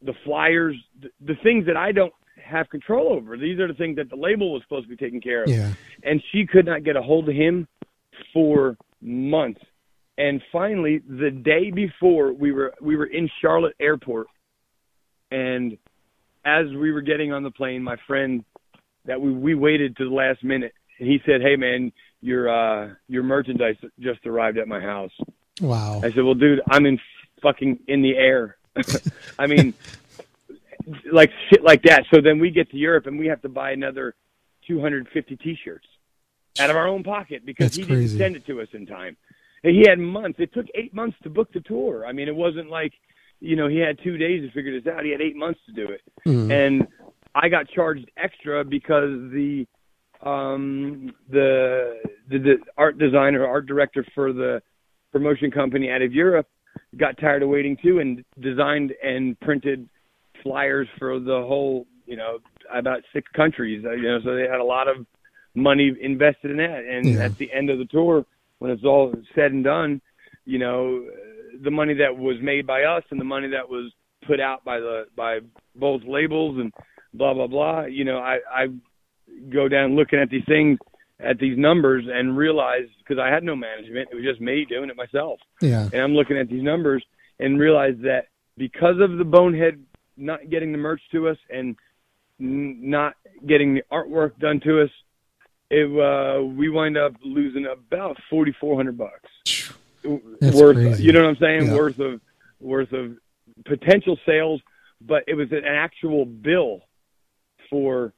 [0.01, 2.13] the flyers, the, the things that I don't
[2.43, 3.37] have control over.
[3.37, 5.49] These are the things that the label was supposed to be taking care of.
[5.49, 5.73] Yeah.
[6.03, 7.67] And she could not get a hold of him
[8.33, 9.61] for months.
[10.17, 14.27] And finally, the day before we were we were in Charlotte Airport,
[15.31, 15.77] and
[16.45, 18.45] as we were getting on the plane, my friend
[19.05, 21.91] that we we waited to the last minute, and he said, "Hey man,
[22.21, 25.11] your uh your merchandise just arrived at my house."
[25.59, 26.01] Wow.
[26.03, 26.99] I said, "Well, dude, I'm in
[27.41, 28.57] fucking in the air."
[29.39, 29.73] I mean,
[31.11, 32.03] like shit like that.
[32.13, 34.15] So then we get to Europe and we have to buy another
[34.67, 35.87] 250 T-shirts
[36.59, 38.17] out of our own pocket because That's he crazy.
[38.17, 39.17] didn't send it to us in time.
[39.63, 40.39] And he had months.
[40.39, 42.05] It took eight months to book the tour.
[42.05, 42.93] I mean, it wasn't like,
[43.39, 45.03] you know, he had two days to figure this out.
[45.03, 46.01] He had eight months to do it.
[46.27, 46.51] Mhm.
[46.51, 46.87] And
[47.35, 49.65] I got charged extra because the
[50.21, 51.99] um the,
[52.29, 54.61] the the art designer, art director for the
[55.11, 56.47] promotion company out of Europe
[56.97, 59.87] got tired of waiting too and designed and printed
[60.43, 62.37] flyers for the whole, you know,
[62.73, 63.83] about six countries.
[63.85, 65.05] Uh, you know, so they had a lot of
[65.55, 66.83] money invested in that.
[66.85, 67.25] And Yeah.
[67.25, 68.25] at the end of the tour,
[68.59, 70.01] when it's all said and done,
[70.45, 71.05] you know,
[71.61, 73.91] the money that was made by us and the money that was
[74.25, 75.39] put out by the by
[75.75, 76.73] both labels and
[77.13, 77.85] blah blah blah.
[77.85, 78.67] You know, I I
[79.49, 80.79] go down looking at these things
[81.19, 84.89] at these numbers and realize because I had no management, it was just me doing
[84.89, 85.39] it myself.
[85.61, 85.87] Yeah.
[85.93, 87.03] And I'm looking at these numbers
[87.39, 89.83] and realize that because of the bonehead
[90.17, 91.75] not getting the merch to us and
[92.39, 93.13] n- not
[93.45, 94.89] getting the artwork done to us,
[95.69, 99.29] it uh, we wind up losing about forty four hundred bucks
[100.39, 100.75] That's worth.
[100.75, 101.03] crazy.
[101.03, 101.67] You know what I'm saying?
[101.67, 101.75] Yeah.
[101.75, 102.21] Worth of
[102.59, 103.17] worth of
[103.65, 104.61] potential sales,
[105.01, 106.81] but it was an actual bill
[107.69, 108.13] for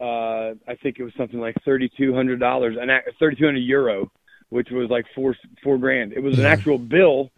[0.00, 3.60] uh I think it was something like thirty two hundred dollars, an thirty two hundred
[3.60, 4.10] euro,
[4.50, 5.34] which was like four
[5.64, 6.12] four grand.
[6.12, 7.30] It was an actual bill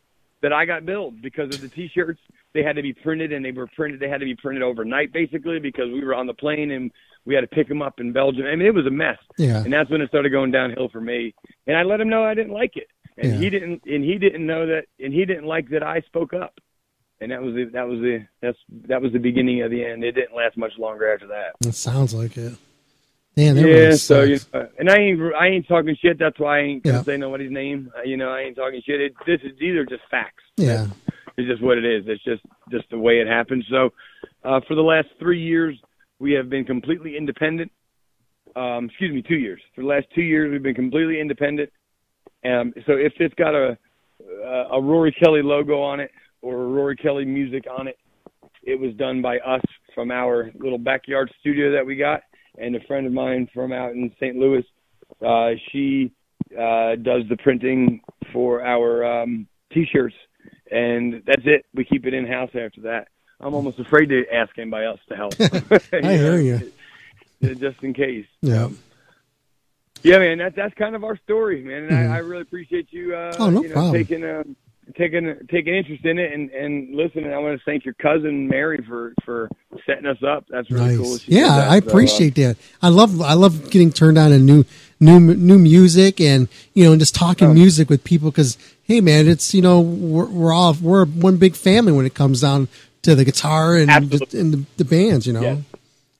[0.42, 2.20] that I got billed because of the T-shirts.
[2.54, 4.00] They had to be printed, and they were printed.
[4.00, 6.90] They had to be printed overnight, basically, because we were on the plane and
[7.24, 8.46] we had to pick them up in Belgium.
[8.46, 9.18] I mean, it was a mess.
[9.36, 9.62] Yeah.
[9.62, 11.34] And that's when it started going downhill for me.
[11.66, 12.88] And I let him know I didn't like it,
[13.18, 13.38] and Yeah.
[13.38, 13.82] he didn't.
[13.84, 16.54] And he didn't know that, and he didn't like that I spoke up.
[17.20, 20.04] And that was the that was the that's that was the beginning of the end.
[20.04, 21.56] It didn't last much longer after that.
[21.66, 22.54] It sounds like it.
[23.38, 26.18] That yeah, really so you know, and I ain't I ain't talking shit.
[26.18, 27.02] That's why I ain't gonna Yeah.
[27.02, 27.90] say nobody's name.
[27.96, 29.00] Uh, you know, I ain't talking shit.
[29.00, 30.42] It, this is these are just facts.
[30.56, 30.86] Yeah.
[31.36, 32.04] It's just what it is.
[32.08, 33.64] It's just just the way it happens.
[33.70, 33.90] So,
[34.44, 35.78] uh, for the last three years,
[36.18, 37.70] we have been completely independent.
[38.56, 39.60] Um, excuse me, two years.
[39.76, 41.70] For the last two years, we've been completely independent.
[42.44, 43.78] Um, so if it's got a
[44.72, 46.10] a Rory Kelly logo on it
[46.42, 47.98] or a Rory Kelly music on it,
[48.64, 49.62] it was done by us
[49.94, 52.22] from our little backyard studio that we got,
[52.56, 54.36] and a friend of mine from out in St.
[54.36, 54.64] Louis.
[55.24, 56.12] Uh, she
[56.52, 58.00] uh, does the printing
[58.32, 60.14] for our um, t-shirts,
[60.70, 61.66] and that's it.
[61.74, 63.08] We keep it in house after that.
[63.40, 65.34] I'm almost afraid to ask anybody else to help.
[65.92, 66.72] I hear you.
[67.42, 68.26] Just in case.
[68.42, 68.68] Yeah.
[70.02, 71.84] Yeah, man, that's that's kind of our story, man.
[71.84, 73.94] And I, I really appreciate you, uh, Oh, no you know, problem.
[73.94, 74.44] taking uh,
[74.96, 77.32] taking taking interest in it and and listening.
[77.32, 79.48] I want to thank your cousin Mary for for
[79.86, 80.44] setting us up.
[80.48, 81.10] That's really cool.
[81.12, 81.24] Nice.
[81.24, 81.68] did Yeah, that.
[81.70, 82.56] I So, uh, appreciate that.
[82.82, 84.64] I love I love getting turned on to new
[85.00, 87.26] new new music and you know and just Oh.
[87.26, 91.36] talking music with people because hey man, it's you know we're we're all we're one
[91.36, 92.68] big family when it comes down
[93.02, 95.26] to the guitar and the, and the, the bands.
[95.26, 95.56] You know, Yeah.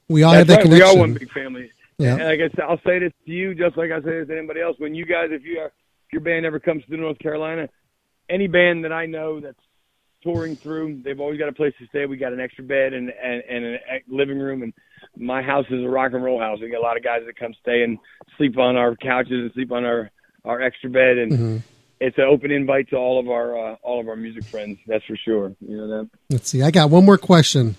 [0.09, 0.65] we all That's have that right.
[0.65, 0.97] We connection.
[0.99, 1.71] are one big family.
[1.99, 2.15] Yeah.
[2.15, 4.39] And like I said, I'll say this to you just like I say this to
[4.39, 4.77] anybody else.
[4.79, 7.69] When you guys, if you are, if your band ever comes to North Carolina,
[8.29, 9.59] any band that I know that's
[10.23, 12.07] touring through, they've always got a place to stay.
[12.07, 13.79] We got an extra bed and and, and a
[14.09, 14.73] living room, and
[15.17, 16.59] my house is a rock and roll house.
[16.61, 17.99] We got a lot of guys that come stay and
[18.37, 20.11] sleep on our couches and sleep on our
[20.45, 21.63] our extra bed, and Mhm.
[22.01, 24.79] it's an open invite to all of our uh, all of our music friends.
[24.87, 25.55] That's for sure.
[25.61, 26.09] You know that.
[26.31, 26.63] Let's see.
[26.63, 27.77] I got one more question.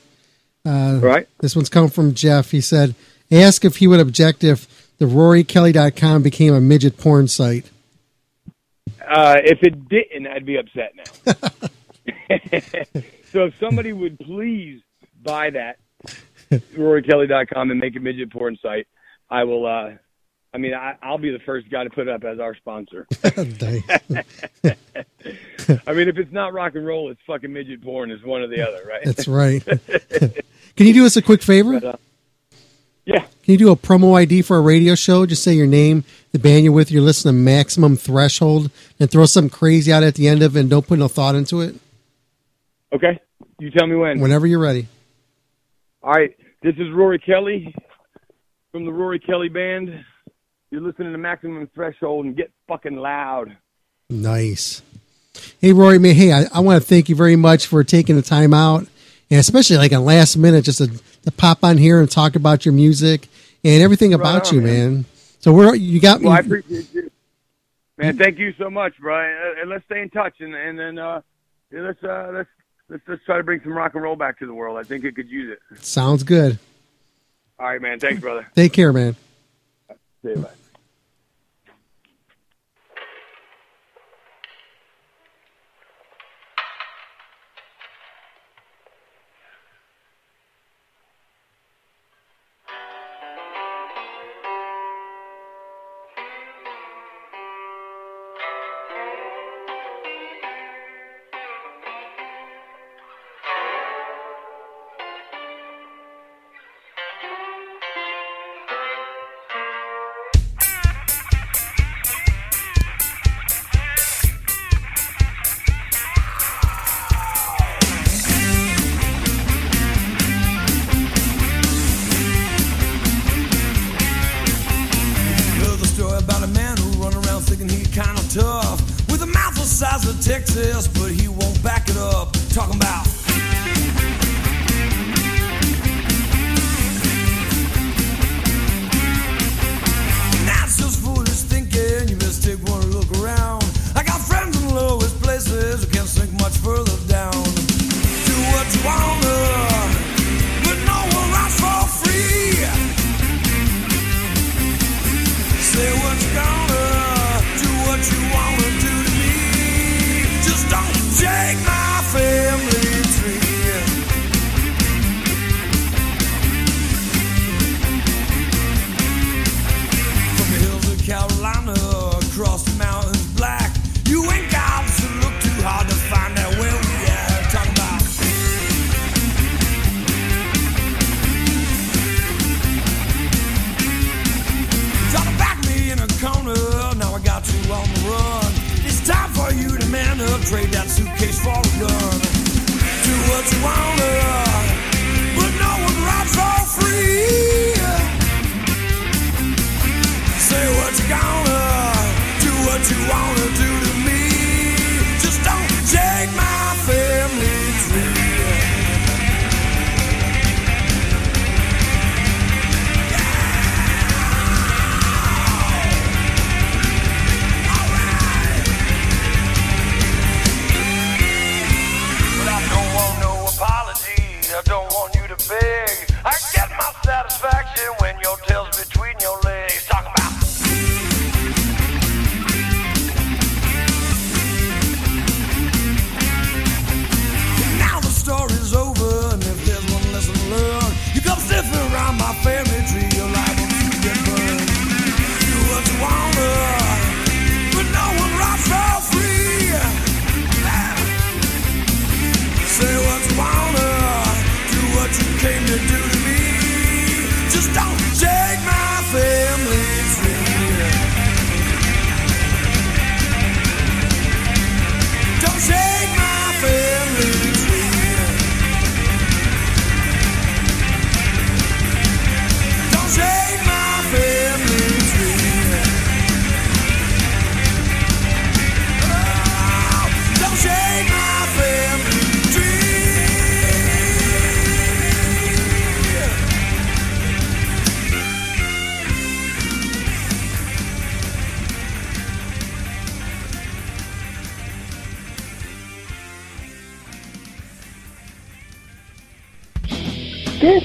[0.66, 1.28] Uh, Right.
[1.40, 2.52] This one's come from Jeff.
[2.52, 2.96] He said,
[3.32, 4.68] "Ask if he would object if
[4.98, 7.70] the RoryKelly.com became a midget porn site."
[9.10, 11.34] Uh, if it didn't, I'd be upset now.
[13.32, 14.82] so if somebody would please
[15.24, 15.80] buy that
[16.52, 18.88] RoryKelly.com and make a midget porn site,
[19.30, 19.66] I will.
[19.66, 19.92] Uh,
[20.54, 23.08] I mean, I, I'll be the first guy to put it up as our sponsor.
[23.24, 23.44] I
[25.94, 28.10] mean, if it's not rock and roll, it's fucking midget porn.
[28.10, 29.06] It's one or the other, right?
[29.06, 29.64] That's right.
[30.76, 31.80] Can you do us a quick favor?
[31.80, 31.98] But, uh,
[33.10, 33.22] yeah.
[33.22, 35.26] Can you do a promo ID for a radio show?
[35.26, 38.70] Just say your name, the band you're with, you're listening to Maximum Threshold,
[39.00, 41.34] and throw something crazy out at the end of it and don't put no thought
[41.34, 41.76] into it.
[42.94, 43.20] Okay.
[43.60, 44.20] You tell me when.
[44.20, 44.88] Whenever you're ready.
[46.04, 46.36] All right.
[46.62, 47.74] This is Rory Kelly
[48.72, 50.06] from the Rory Kelly Band.
[50.70, 53.58] You're listening to Maximum Threshold and get fucking loud.
[54.10, 54.84] Nice.
[55.60, 58.22] Hey, Rory, man, hey, I, I want to thank you very much for taking the
[58.22, 58.86] time out,
[59.32, 60.88] and especially like a last minute just to,
[61.24, 63.28] to pop on here and talk about your music
[63.64, 64.94] and everything Right about on, you, man.
[64.94, 65.06] man.
[65.40, 66.48] So we're you got Well, I me.
[66.60, 67.12] appreciate you.
[67.98, 68.94] Man, thank you so much.
[69.04, 69.12] Uh,
[69.60, 71.22] and let's stay in touch, and and then uh,
[71.72, 72.50] let's uh, let's
[72.90, 74.78] let's let's try to bring some rock and roll back to the world.
[74.78, 75.84] I think it could use it.
[75.84, 76.58] Sounds good.
[77.60, 78.00] All right, man.
[78.00, 78.48] Thanks, brother.
[78.56, 79.18] Take care, man.
[80.24, 80.50] See you, bye.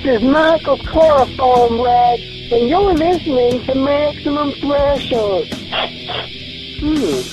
[0.05, 2.21] This is Michael Chloroform Rag,
[2.53, 5.49] and you're listening to Maximum Threshold.
[6.79, 7.25] Hmm.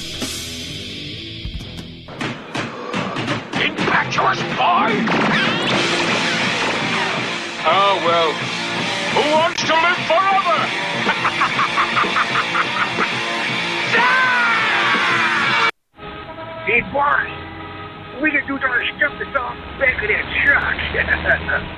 [3.62, 4.88] Impetuous boy!
[7.68, 8.32] Oh, well.
[9.12, 10.60] Who wants to live forever?
[16.66, 17.28] Hey, boss,
[18.22, 21.68] we can do our stuff that's off the back of that truck.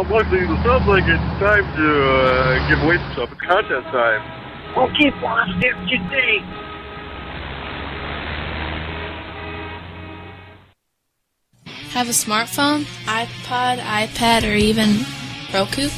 [0.00, 3.32] Well, Buckley, it sounds like it's time to uh, give away some stuff.
[3.32, 4.22] It's contest time.
[4.74, 6.38] okay, boss, that's your day.
[11.90, 15.04] Have a smartphone, iPod, iPad, or even
[15.52, 15.90] Roku?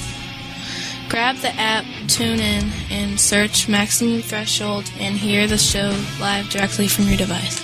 [1.09, 6.89] Grab the app, tune in, and search Maximum Threshold and hear the show live directly
[6.89, 7.62] from your device.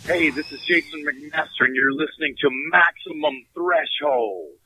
[0.03, 4.57] Hey, this is Jason McMaster, and you're listening to Maximum Threshold.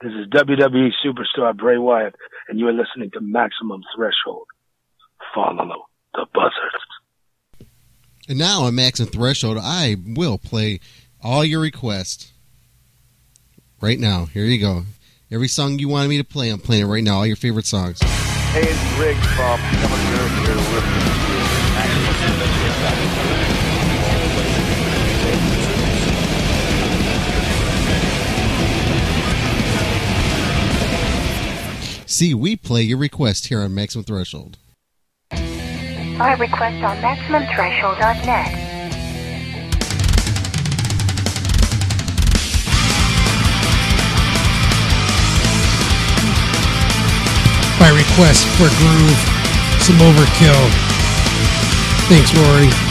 [0.00, 2.14] This is WWE superstar Bray Wyatt,
[2.48, 4.46] and you are listening to Maximum Threshold.
[5.34, 6.79] Follow the buzzers.
[8.30, 10.78] And now on Maximum Threshold, I will play
[11.20, 12.30] all your requests.
[13.80, 14.26] Right now.
[14.26, 14.84] Here you go.
[15.32, 17.16] Every song you wanted me to play, I'm playing it right now.
[17.16, 18.00] All your favorite songs.
[18.00, 21.00] Hey, it's Rick from Amateur here listening
[32.04, 34.56] to See, we play your request here on Maximum Threshold.
[36.20, 38.52] Our request on MaximumThreshold.net.
[47.80, 49.16] By request for Groove,
[49.80, 50.68] some overkill.
[52.10, 52.89] Thanks, Rory.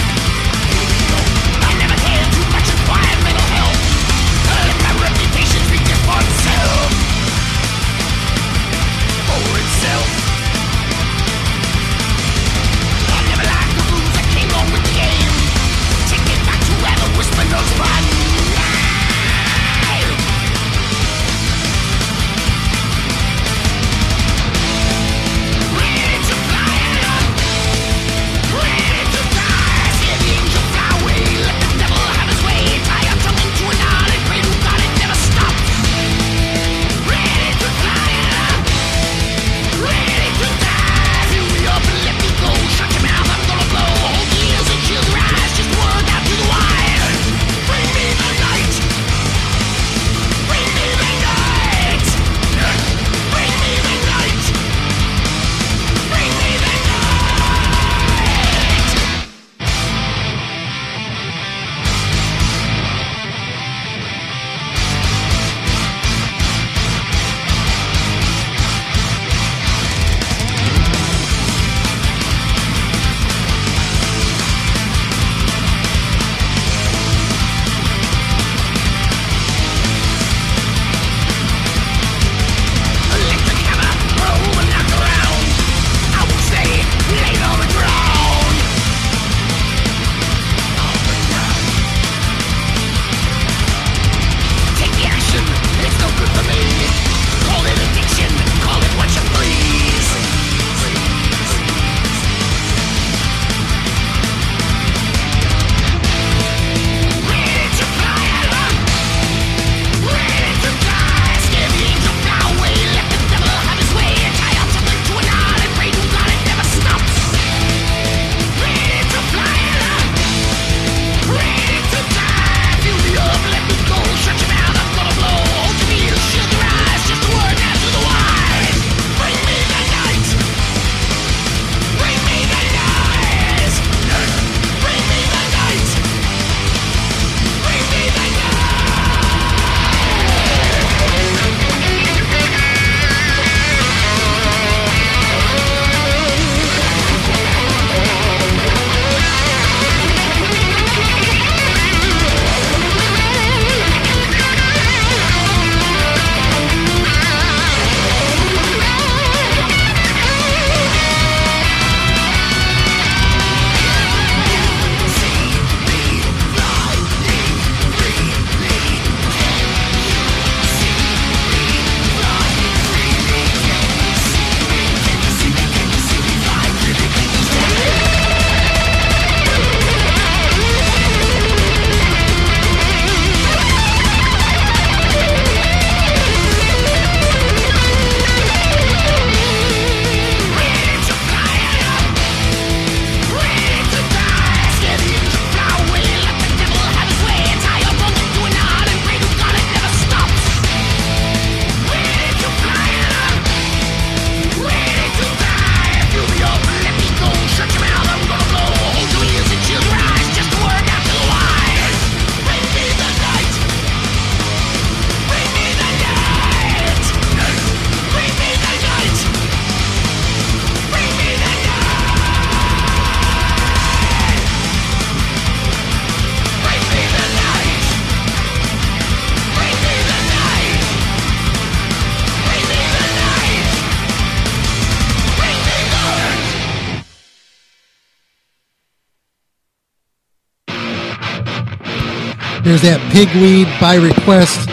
[242.69, 244.69] There's that pigweed by request.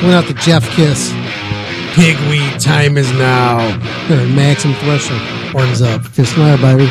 [0.00, 1.12] Going out to Jeff Kiss.
[1.92, 3.58] Pigweed time is now.
[4.34, 5.20] Maximum threshold.
[5.52, 6.10] Horns up.
[6.14, 6.88] Kiss my baby.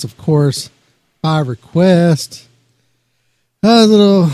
[0.00, 0.70] was, of course,
[1.20, 2.46] by request.
[3.62, 4.30] A little.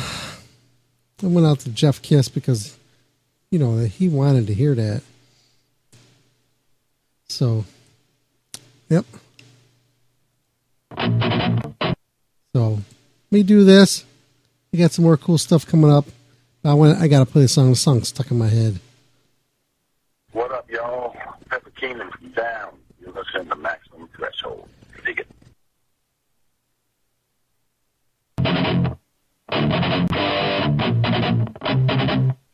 [1.22, 2.76] I went out to Jeff Kiss because,
[3.50, 5.02] you know, he wanted to hear that.
[7.28, 7.64] So,
[8.88, 9.04] yep.
[12.54, 12.78] So,
[13.30, 14.04] me do this.
[14.72, 16.04] I got some more cool stuff coming up.
[16.64, 17.00] I went.
[17.00, 17.70] I got to play the song.
[17.70, 18.78] The song stuck in my head.
[20.32, 21.16] What up, y'all?
[21.50, 22.76] Pepper Keenan down.
[23.00, 24.68] You're listening to Maximum Threshold.
[25.04, 25.35] Dig it.
[29.78, 30.10] Thank
[32.30, 32.45] you.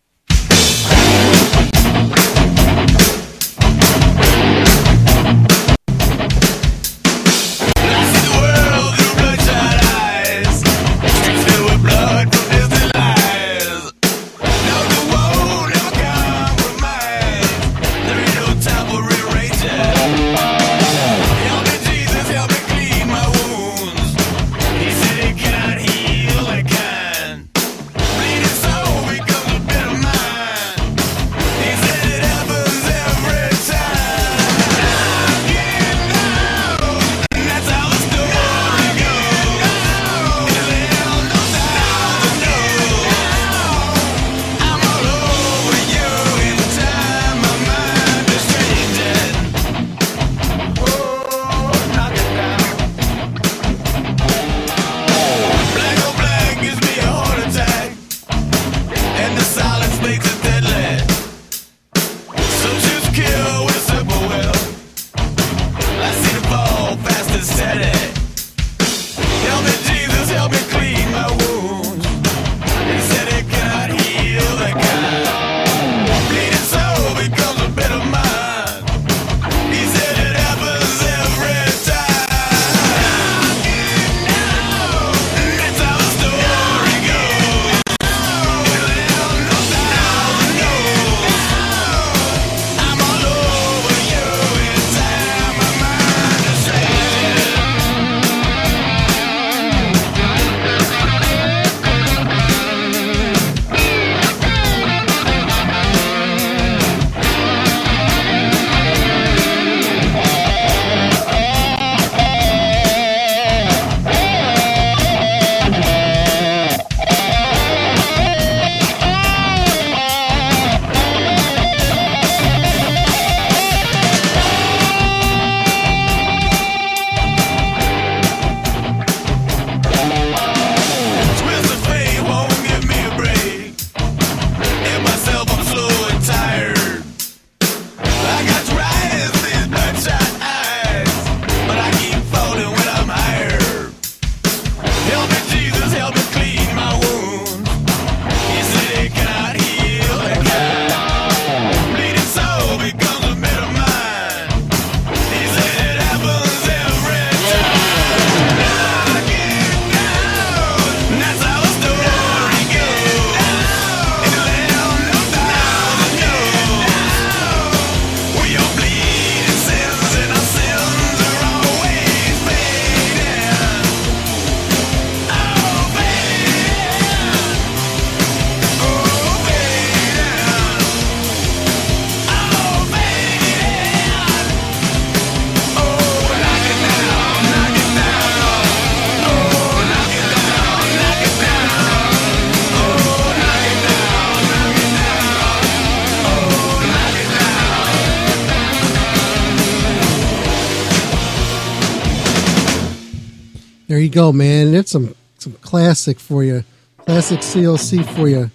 [204.12, 204.74] Go, man.
[204.74, 206.64] It's some some classic for you.
[206.98, 208.50] Classic COC for you.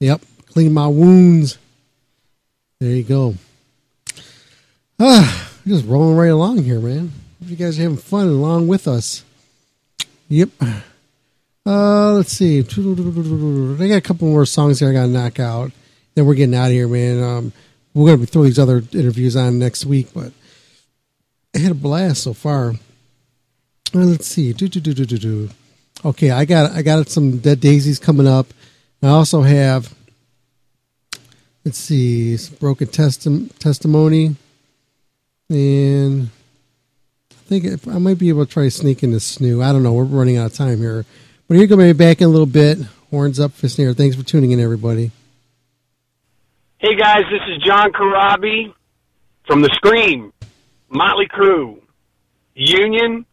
[0.00, 0.22] Yep.
[0.46, 1.58] Clean my wounds.
[2.80, 3.34] There you go.
[4.98, 7.12] Ah, just rolling right along here, man.
[7.40, 9.22] Hope you guys are having fun along with us.
[10.28, 10.48] Yep.
[11.66, 12.60] Uh, let's see.
[12.60, 15.70] I got a couple more songs here I got to knock out.
[16.14, 17.22] Then we're getting out of here, man.
[17.22, 17.52] Um,
[17.92, 20.32] we're going to throw these other interviews on next week, but
[21.54, 22.72] I had a blast so far.
[23.94, 24.52] Let's see.
[24.52, 25.50] Do, do, do, do, do, do.
[26.04, 28.46] Okay, I got I got some Dead Daisies coming up.
[29.02, 29.94] I also have
[31.64, 34.36] let's see, broken testim- testimony,
[35.50, 36.30] and
[37.30, 39.62] I think if, I might be able to try to sneak in into Snoo.
[39.62, 39.92] I don't know.
[39.92, 41.04] We're running out of time here,
[41.46, 42.78] but here going to be back in a little bit.
[43.10, 43.92] Horns up, fist in.
[43.94, 45.10] Thanks for tuning in, everybody.
[46.78, 48.72] Hey guys, this is John Corabi
[49.46, 50.32] from The Scream,
[50.88, 51.80] Motley Crue,
[52.54, 53.26] Union,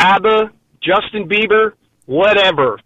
[0.00, 0.50] ABBA,
[0.82, 1.74] Justin Bieber,
[2.06, 2.80] whatever.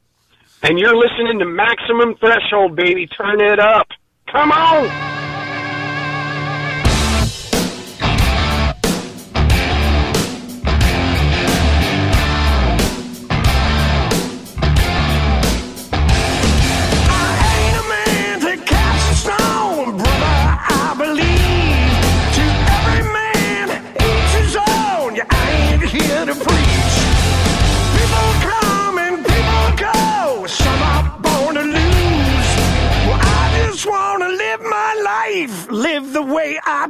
[0.62, 3.06] And you're listening to Maximum Threshold, baby.
[3.06, 3.86] Turn it up.
[4.30, 5.13] Come on!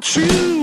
[0.04, 0.54] Choose.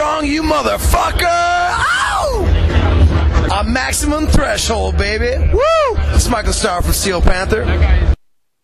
[0.00, 1.26] Strong, you motherfucker!
[1.26, 2.46] Ow!
[3.60, 5.36] A maximum threshold, baby.
[5.52, 5.60] Woo!
[6.14, 7.66] It's Michael Starr from Steel Panther.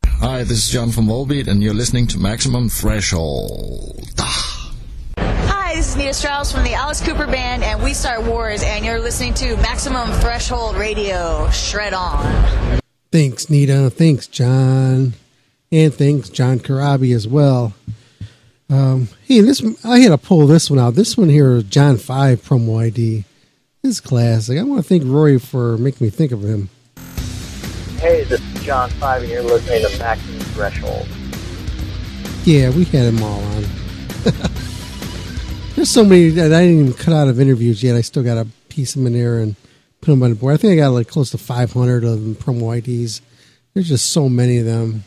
[0.06, 4.14] Hi, this is John from Volbeat, and you're listening to Maximum Threshold.
[4.18, 8.82] Hi, this is Nita Strauss from the Alice Cooper Band, and we start wars, and
[8.82, 11.50] you're listening to Maximum Threshold Radio.
[11.50, 12.80] Shred on.
[13.12, 13.90] Thanks, Nita.
[13.90, 15.12] Thanks, John.
[15.70, 17.74] And thanks, John Corabi, as well.
[18.68, 20.94] Um, hey, this I had to pull this one out.
[20.94, 23.24] This one here, John Five promo ID.
[23.82, 24.58] This is classic.
[24.58, 26.68] I want to thank Rory for making me think of him.
[27.98, 31.06] Hey, this is John Five, and you're listening to Maximum Threshold.
[32.44, 33.64] Yeah, we had them all on.
[35.76, 37.96] There's so many that I didn't even cut out of interviews yet.
[37.96, 39.54] I still got to piece them in there and
[40.00, 40.54] put them on the board.
[40.54, 43.20] I think I got like close to 500 of them promo IDs.
[43.74, 45.04] There's just so many of them.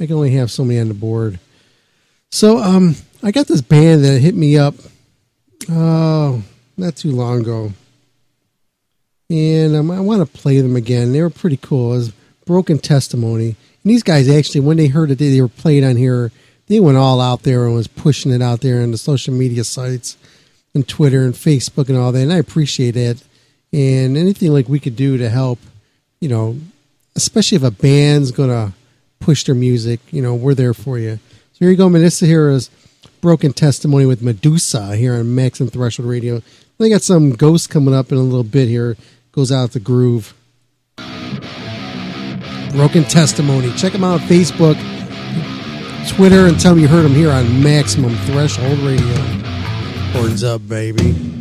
[0.00, 1.38] I can only have so many on the board.
[2.36, 4.74] So, um, I got this band that hit me up.
[5.70, 6.42] Oh,
[6.76, 7.72] not too long ago,
[9.30, 11.14] and um, I want to play them again.
[11.14, 11.94] They were pretty cool.
[11.94, 12.12] It was
[12.44, 13.56] Broken Testimony, and
[13.90, 16.30] these guys actually, when they heard that they were played on here,
[16.66, 19.64] they went all out there and was pushing it out there on the social media
[19.64, 20.18] sites
[20.74, 22.20] and Twitter and Facebook and all that.
[22.20, 23.24] And I appreciate it.
[23.72, 25.58] And anything like we could do to help,
[26.20, 26.58] you know,
[27.14, 28.74] especially if a band's gonna
[29.20, 31.18] push their music, you know, we're there for you.
[31.56, 32.26] So here you go, Melissa.
[32.26, 32.68] Here is
[33.22, 36.42] Broken Testimony with Medusa here on Maximum Threshold Radio.
[36.76, 38.94] They got some ghosts coming up in a little bit here.
[39.32, 40.34] Goes out the groove.
[42.72, 43.72] Broken Testimony.
[43.72, 44.76] Check them out on Facebook,
[46.14, 49.16] Twitter, and tell them you heard them here on Maximum Threshold Radio.
[50.12, 51.35] Horns up, baby.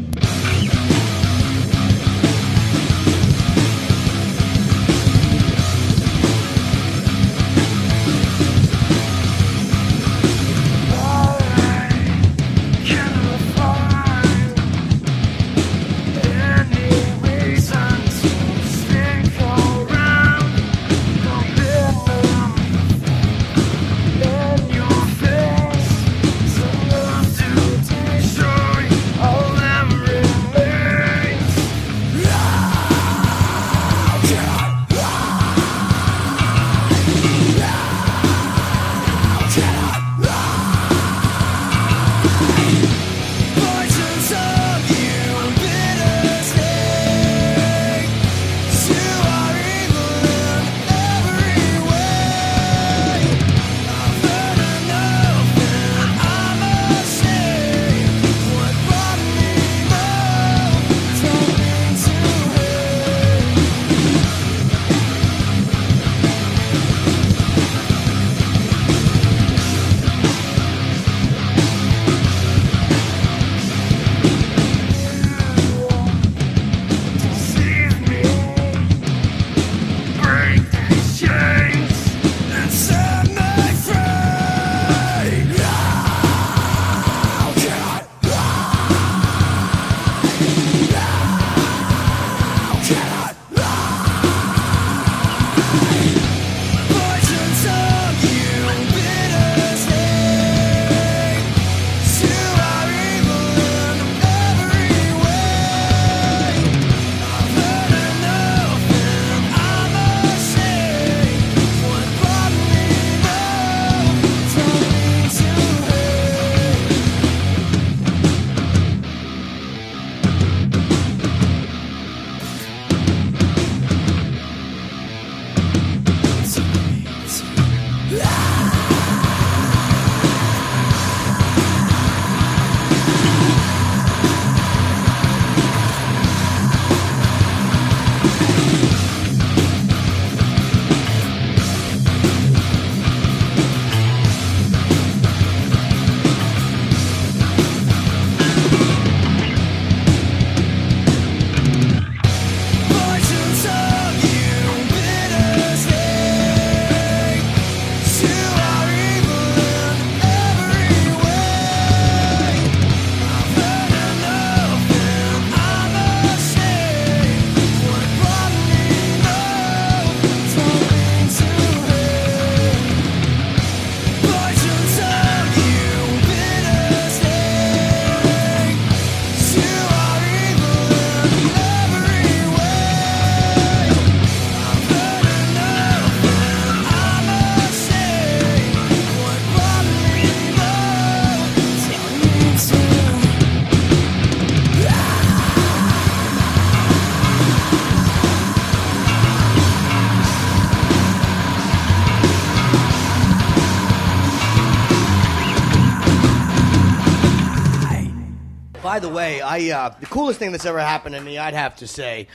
[208.96, 211.76] By the way, I uh, the coolest thing that's ever happened to me, I'd have
[211.76, 212.30] to say,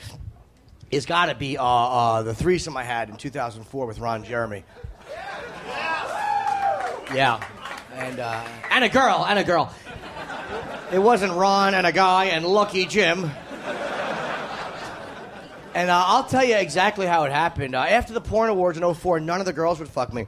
[0.91, 4.65] is got to be uh, uh, the threesome I had in 2004 with Ron Jeremy.
[7.15, 7.43] Yeah,
[7.95, 9.75] and uh, and a girl, and a girl.
[10.93, 13.31] It wasn't Ron and a guy and Lucky Jim.
[15.73, 17.75] And uh, I'll tell you exactly how it happened.
[17.75, 20.27] Uh, after the porn awards in 04, none of the girls would fuck me.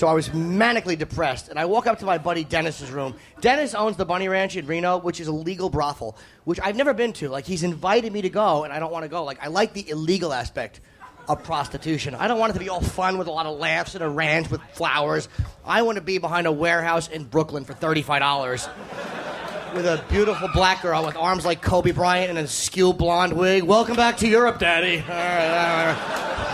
[0.00, 1.50] So I was manically depressed.
[1.50, 3.14] And I walk up to my buddy Dennis's room.
[3.42, 6.94] Dennis owns the Bunny Ranch in Reno, which is a legal brothel, which I've never
[6.94, 7.28] been to.
[7.28, 9.24] Like, he's invited me to go, and I don't want to go.
[9.24, 10.80] Like, I like the illegal aspect
[11.28, 12.14] of prostitution.
[12.14, 14.08] I don't want it to be all fun with a lot of laughs and a
[14.08, 15.28] ranch with flowers.
[15.66, 18.70] I want to be behind a warehouse in Brooklyn for $35
[19.74, 23.64] with a beautiful black girl with arms like Kobe Bryant and a skew blonde wig.
[23.64, 25.00] Welcome back to Europe, Daddy.
[25.00, 26.49] All right, all right.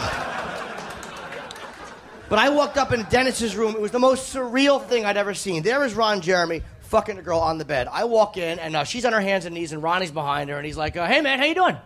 [2.28, 3.74] But I walked up in Dennis's room.
[3.74, 5.62] It was the most surreal thing I'd ever seen.
[5.62, 7.88] There is Ron Jeremy fucking a girl on the bed.
[7.90, 10.56] I walk in and uh, she's on her hands and knees and Ronnie's behind her
[10.56, 11.76] and he's like, uh, "Hey man, how you doing?"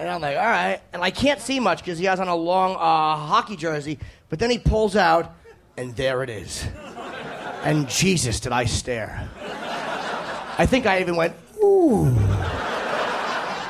[0.00, 2.36] And I'm like, "All right." And I can't see much because he has on a
[2.36, 3.98] long uh, hockey jersey.
[4.28, 5.34] But then he pulls out,
[5.76, 6.66] and there it is.
[7.62, 9.30] And Jesus, did I stare!
[10.56, 12.14] I think I even went, ooh.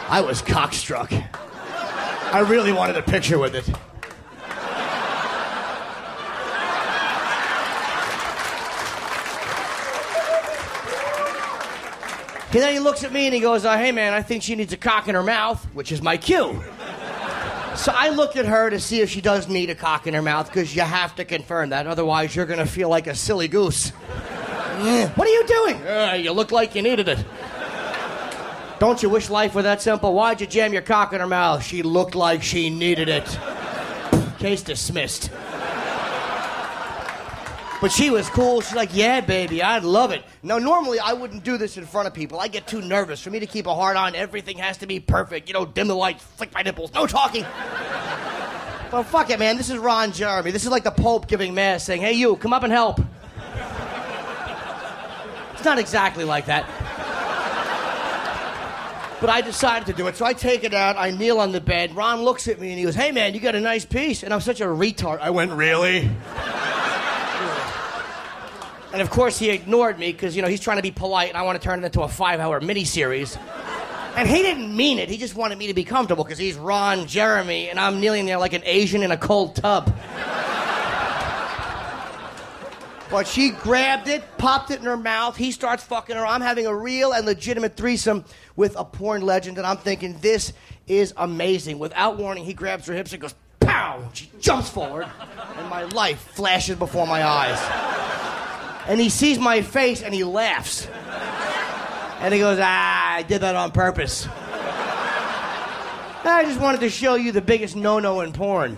[0.09, 1.13] I was cockstruck.
[1.13, 3.71] I really wanted a picture with it.
[12.55, 14.55] And then he looks at me and he goes, uh, Hey man, I think she
[14.55, 16.63] needs a cock in her mouth, which is my cue.
[17.75, 20.23] So I look at her to see if she does need a cock in her
[20.23, 21.89] mouth because you have to confirm that.
[21.89, 23.91] Otherwise, you're going to feel like a silly goose.
[24.75, 25.87] What are you doing?
[25.87, 27.25] Uh, you look like you needed it.
[28.81, 30.13] Don't you wish life were that simple?
[30.13, 31.65] Why'd you jam your cock in her mouth?
[31.65, 33.39] She looked like she needed it.
[34.41, 35.31] Case dismissed.
[37.85, 38.63] But she was cool.
[38.63, 40.25] She's like, yeah, baby, I'd love it.
[40.43, 42.41] Now, normally I wouldn't do this in front of people.
[42.41, 43.21] I get too nervous.
[43.21, 45.49] For me to keep a heart on, everything has to be perfect.
[45.49, 47.43] You know, dim the lights, flick my nipples, no talking.
[48.91, 49.59] But fuck it, man.
[49.59, 50.51] This is Ron Jeremy.
[50.51, 53.01] This is like the Pope giving mass saying, hey, you, come up and help.
[55.53, 56.65] It's not exactly like that.
[59.21, 60.97] But I decided to do it, so I take it out.
[60.97, 61.95] I kneel on the bed.
[61.95, 64.33] Ron looks at me and he goes, "Hey man, you got a nice piece." And
[64.33, 65.21] I'm such a retard.
[65.21, 66.11] I went, "Really?"
[68.95, 71.37] And of course he ignored me because you know he's trying to be polite, and
[71.37, 73.37] I want to turn it into a five-hour miniseries.
[74.17, 75.09] And he didn't mean it.
[75.09, 78.39] He just wanted me to be comfortable because he's Ron Jeremy, and I'm kneeling there
[78.39, 79.93] like an Asian in a cold tub.
[83.11, 85.37] But she grabbed it, popped it in her mouth.
[85.37, 86.25] He starts fucking her.
[86.25, 88.25] I'm having a real and legitimate threesome
[88.55, 90.53] with a porn legend, and I'm thinking, this
[90.87, 91.81] is amazing.
[91.81, 94.09] Without warning, he grabs her hips and goes, pow!
[94.13, 95.07] She jumps forward,
[95.57, 97.59] and my life flashes before my eyes.
[98.87, 100.87] And he sees my face and he laughs.
[102.21, 104.29] And he goes, ah, I did that on purpose.
[106.27, 108.77] I just wanted to show you the biggest no no in porn.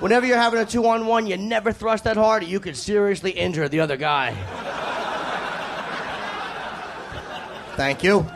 [0.00, 2.76] Whenever you're having a two on one, you never thrust that hard, or you could
[2.76, 4.34] seriously injure the other guy.
[7.76, 8.26] Thank you.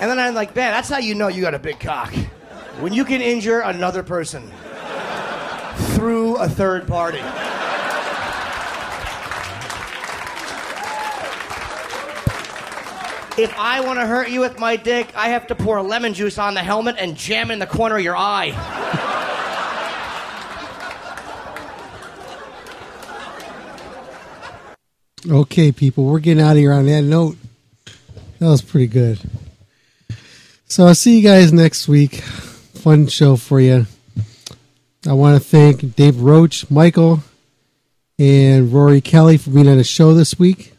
[0.00, 2.12] And then I'm like, man, that's how you know you got a big cock.
[2.78, 4.50] When you can injure another person
[5.94, 7.20] through a third party.
[13.42, 16.36] If I want to hurt you with my dick, I have to pour lemon juice
[16.36, 18.50] on the helmet and jam in the corner of your eye.
[25.26, 27.38] Okay, people, we're getting out of here on that note.
[28.40, 29.18] That was pretty good.
[30.66, 32.16] So I'll see you guys next week.
[32.16, 33.86] Fun show for you.
[35.08, 37.20] I want to thank Dave Roach, Michael,
[38.18, 40.74] and Rory Kelly for being on the show this week.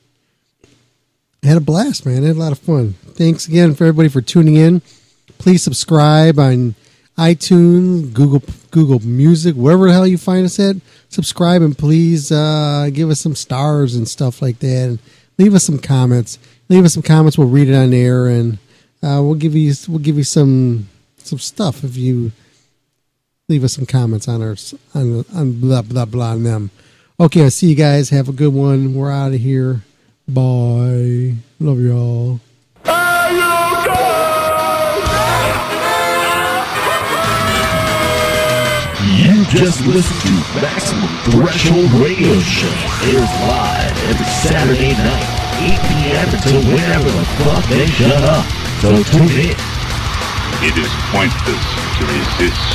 [1.44, 2.24] I had a blast, man.
[2.24, 2.94] I had a lot of fun.
[3.14, 4.82] Thanks again for everybody for tuning in.
[5.40, 6.76] Please subscribe on
[7.18, 10.76] iTunes, Google Google Music, wherever the hell you find us at.
[11.10, 14.88] Subscribe and please uh, give us some stars and stuff like that.
[14.88, 15.00] And
[15.40, 16.38] leave us some comments.
[16.70, 17.40] Leave us some comments.
[17.40, 18.60] We'll read it on air and
[19.02, 22.32] uh, we'll give you we'll give you some some stuff if you
[23.50, 24.56] leave us some comments on our
[24.94, 26.70] on on blah blah blah on them.
[27.20, 28.12] Okay, I'll see you guys.
[28.12, 28.94] Have a good one.
[28.94, 29.82] We're out of here.
[30.34, 31.36] Bye.
[31.60, 32.40] Love y'all.
[32.86, 33.44] You
[33.84, 34.32] good?
[39.12, 42.72] You just listened to Maximum Threshold Radio Show.
[43.12, 45.28] Airs live every Saturday night,
[45.60, 46.30] 8 p.m.
[46.32, 48.46] until whenever the fuck they shut up.
[48.80, 49.58] So tune in.
[50.64, 51.66] It is pointless
[51.98, 52.72] to resist.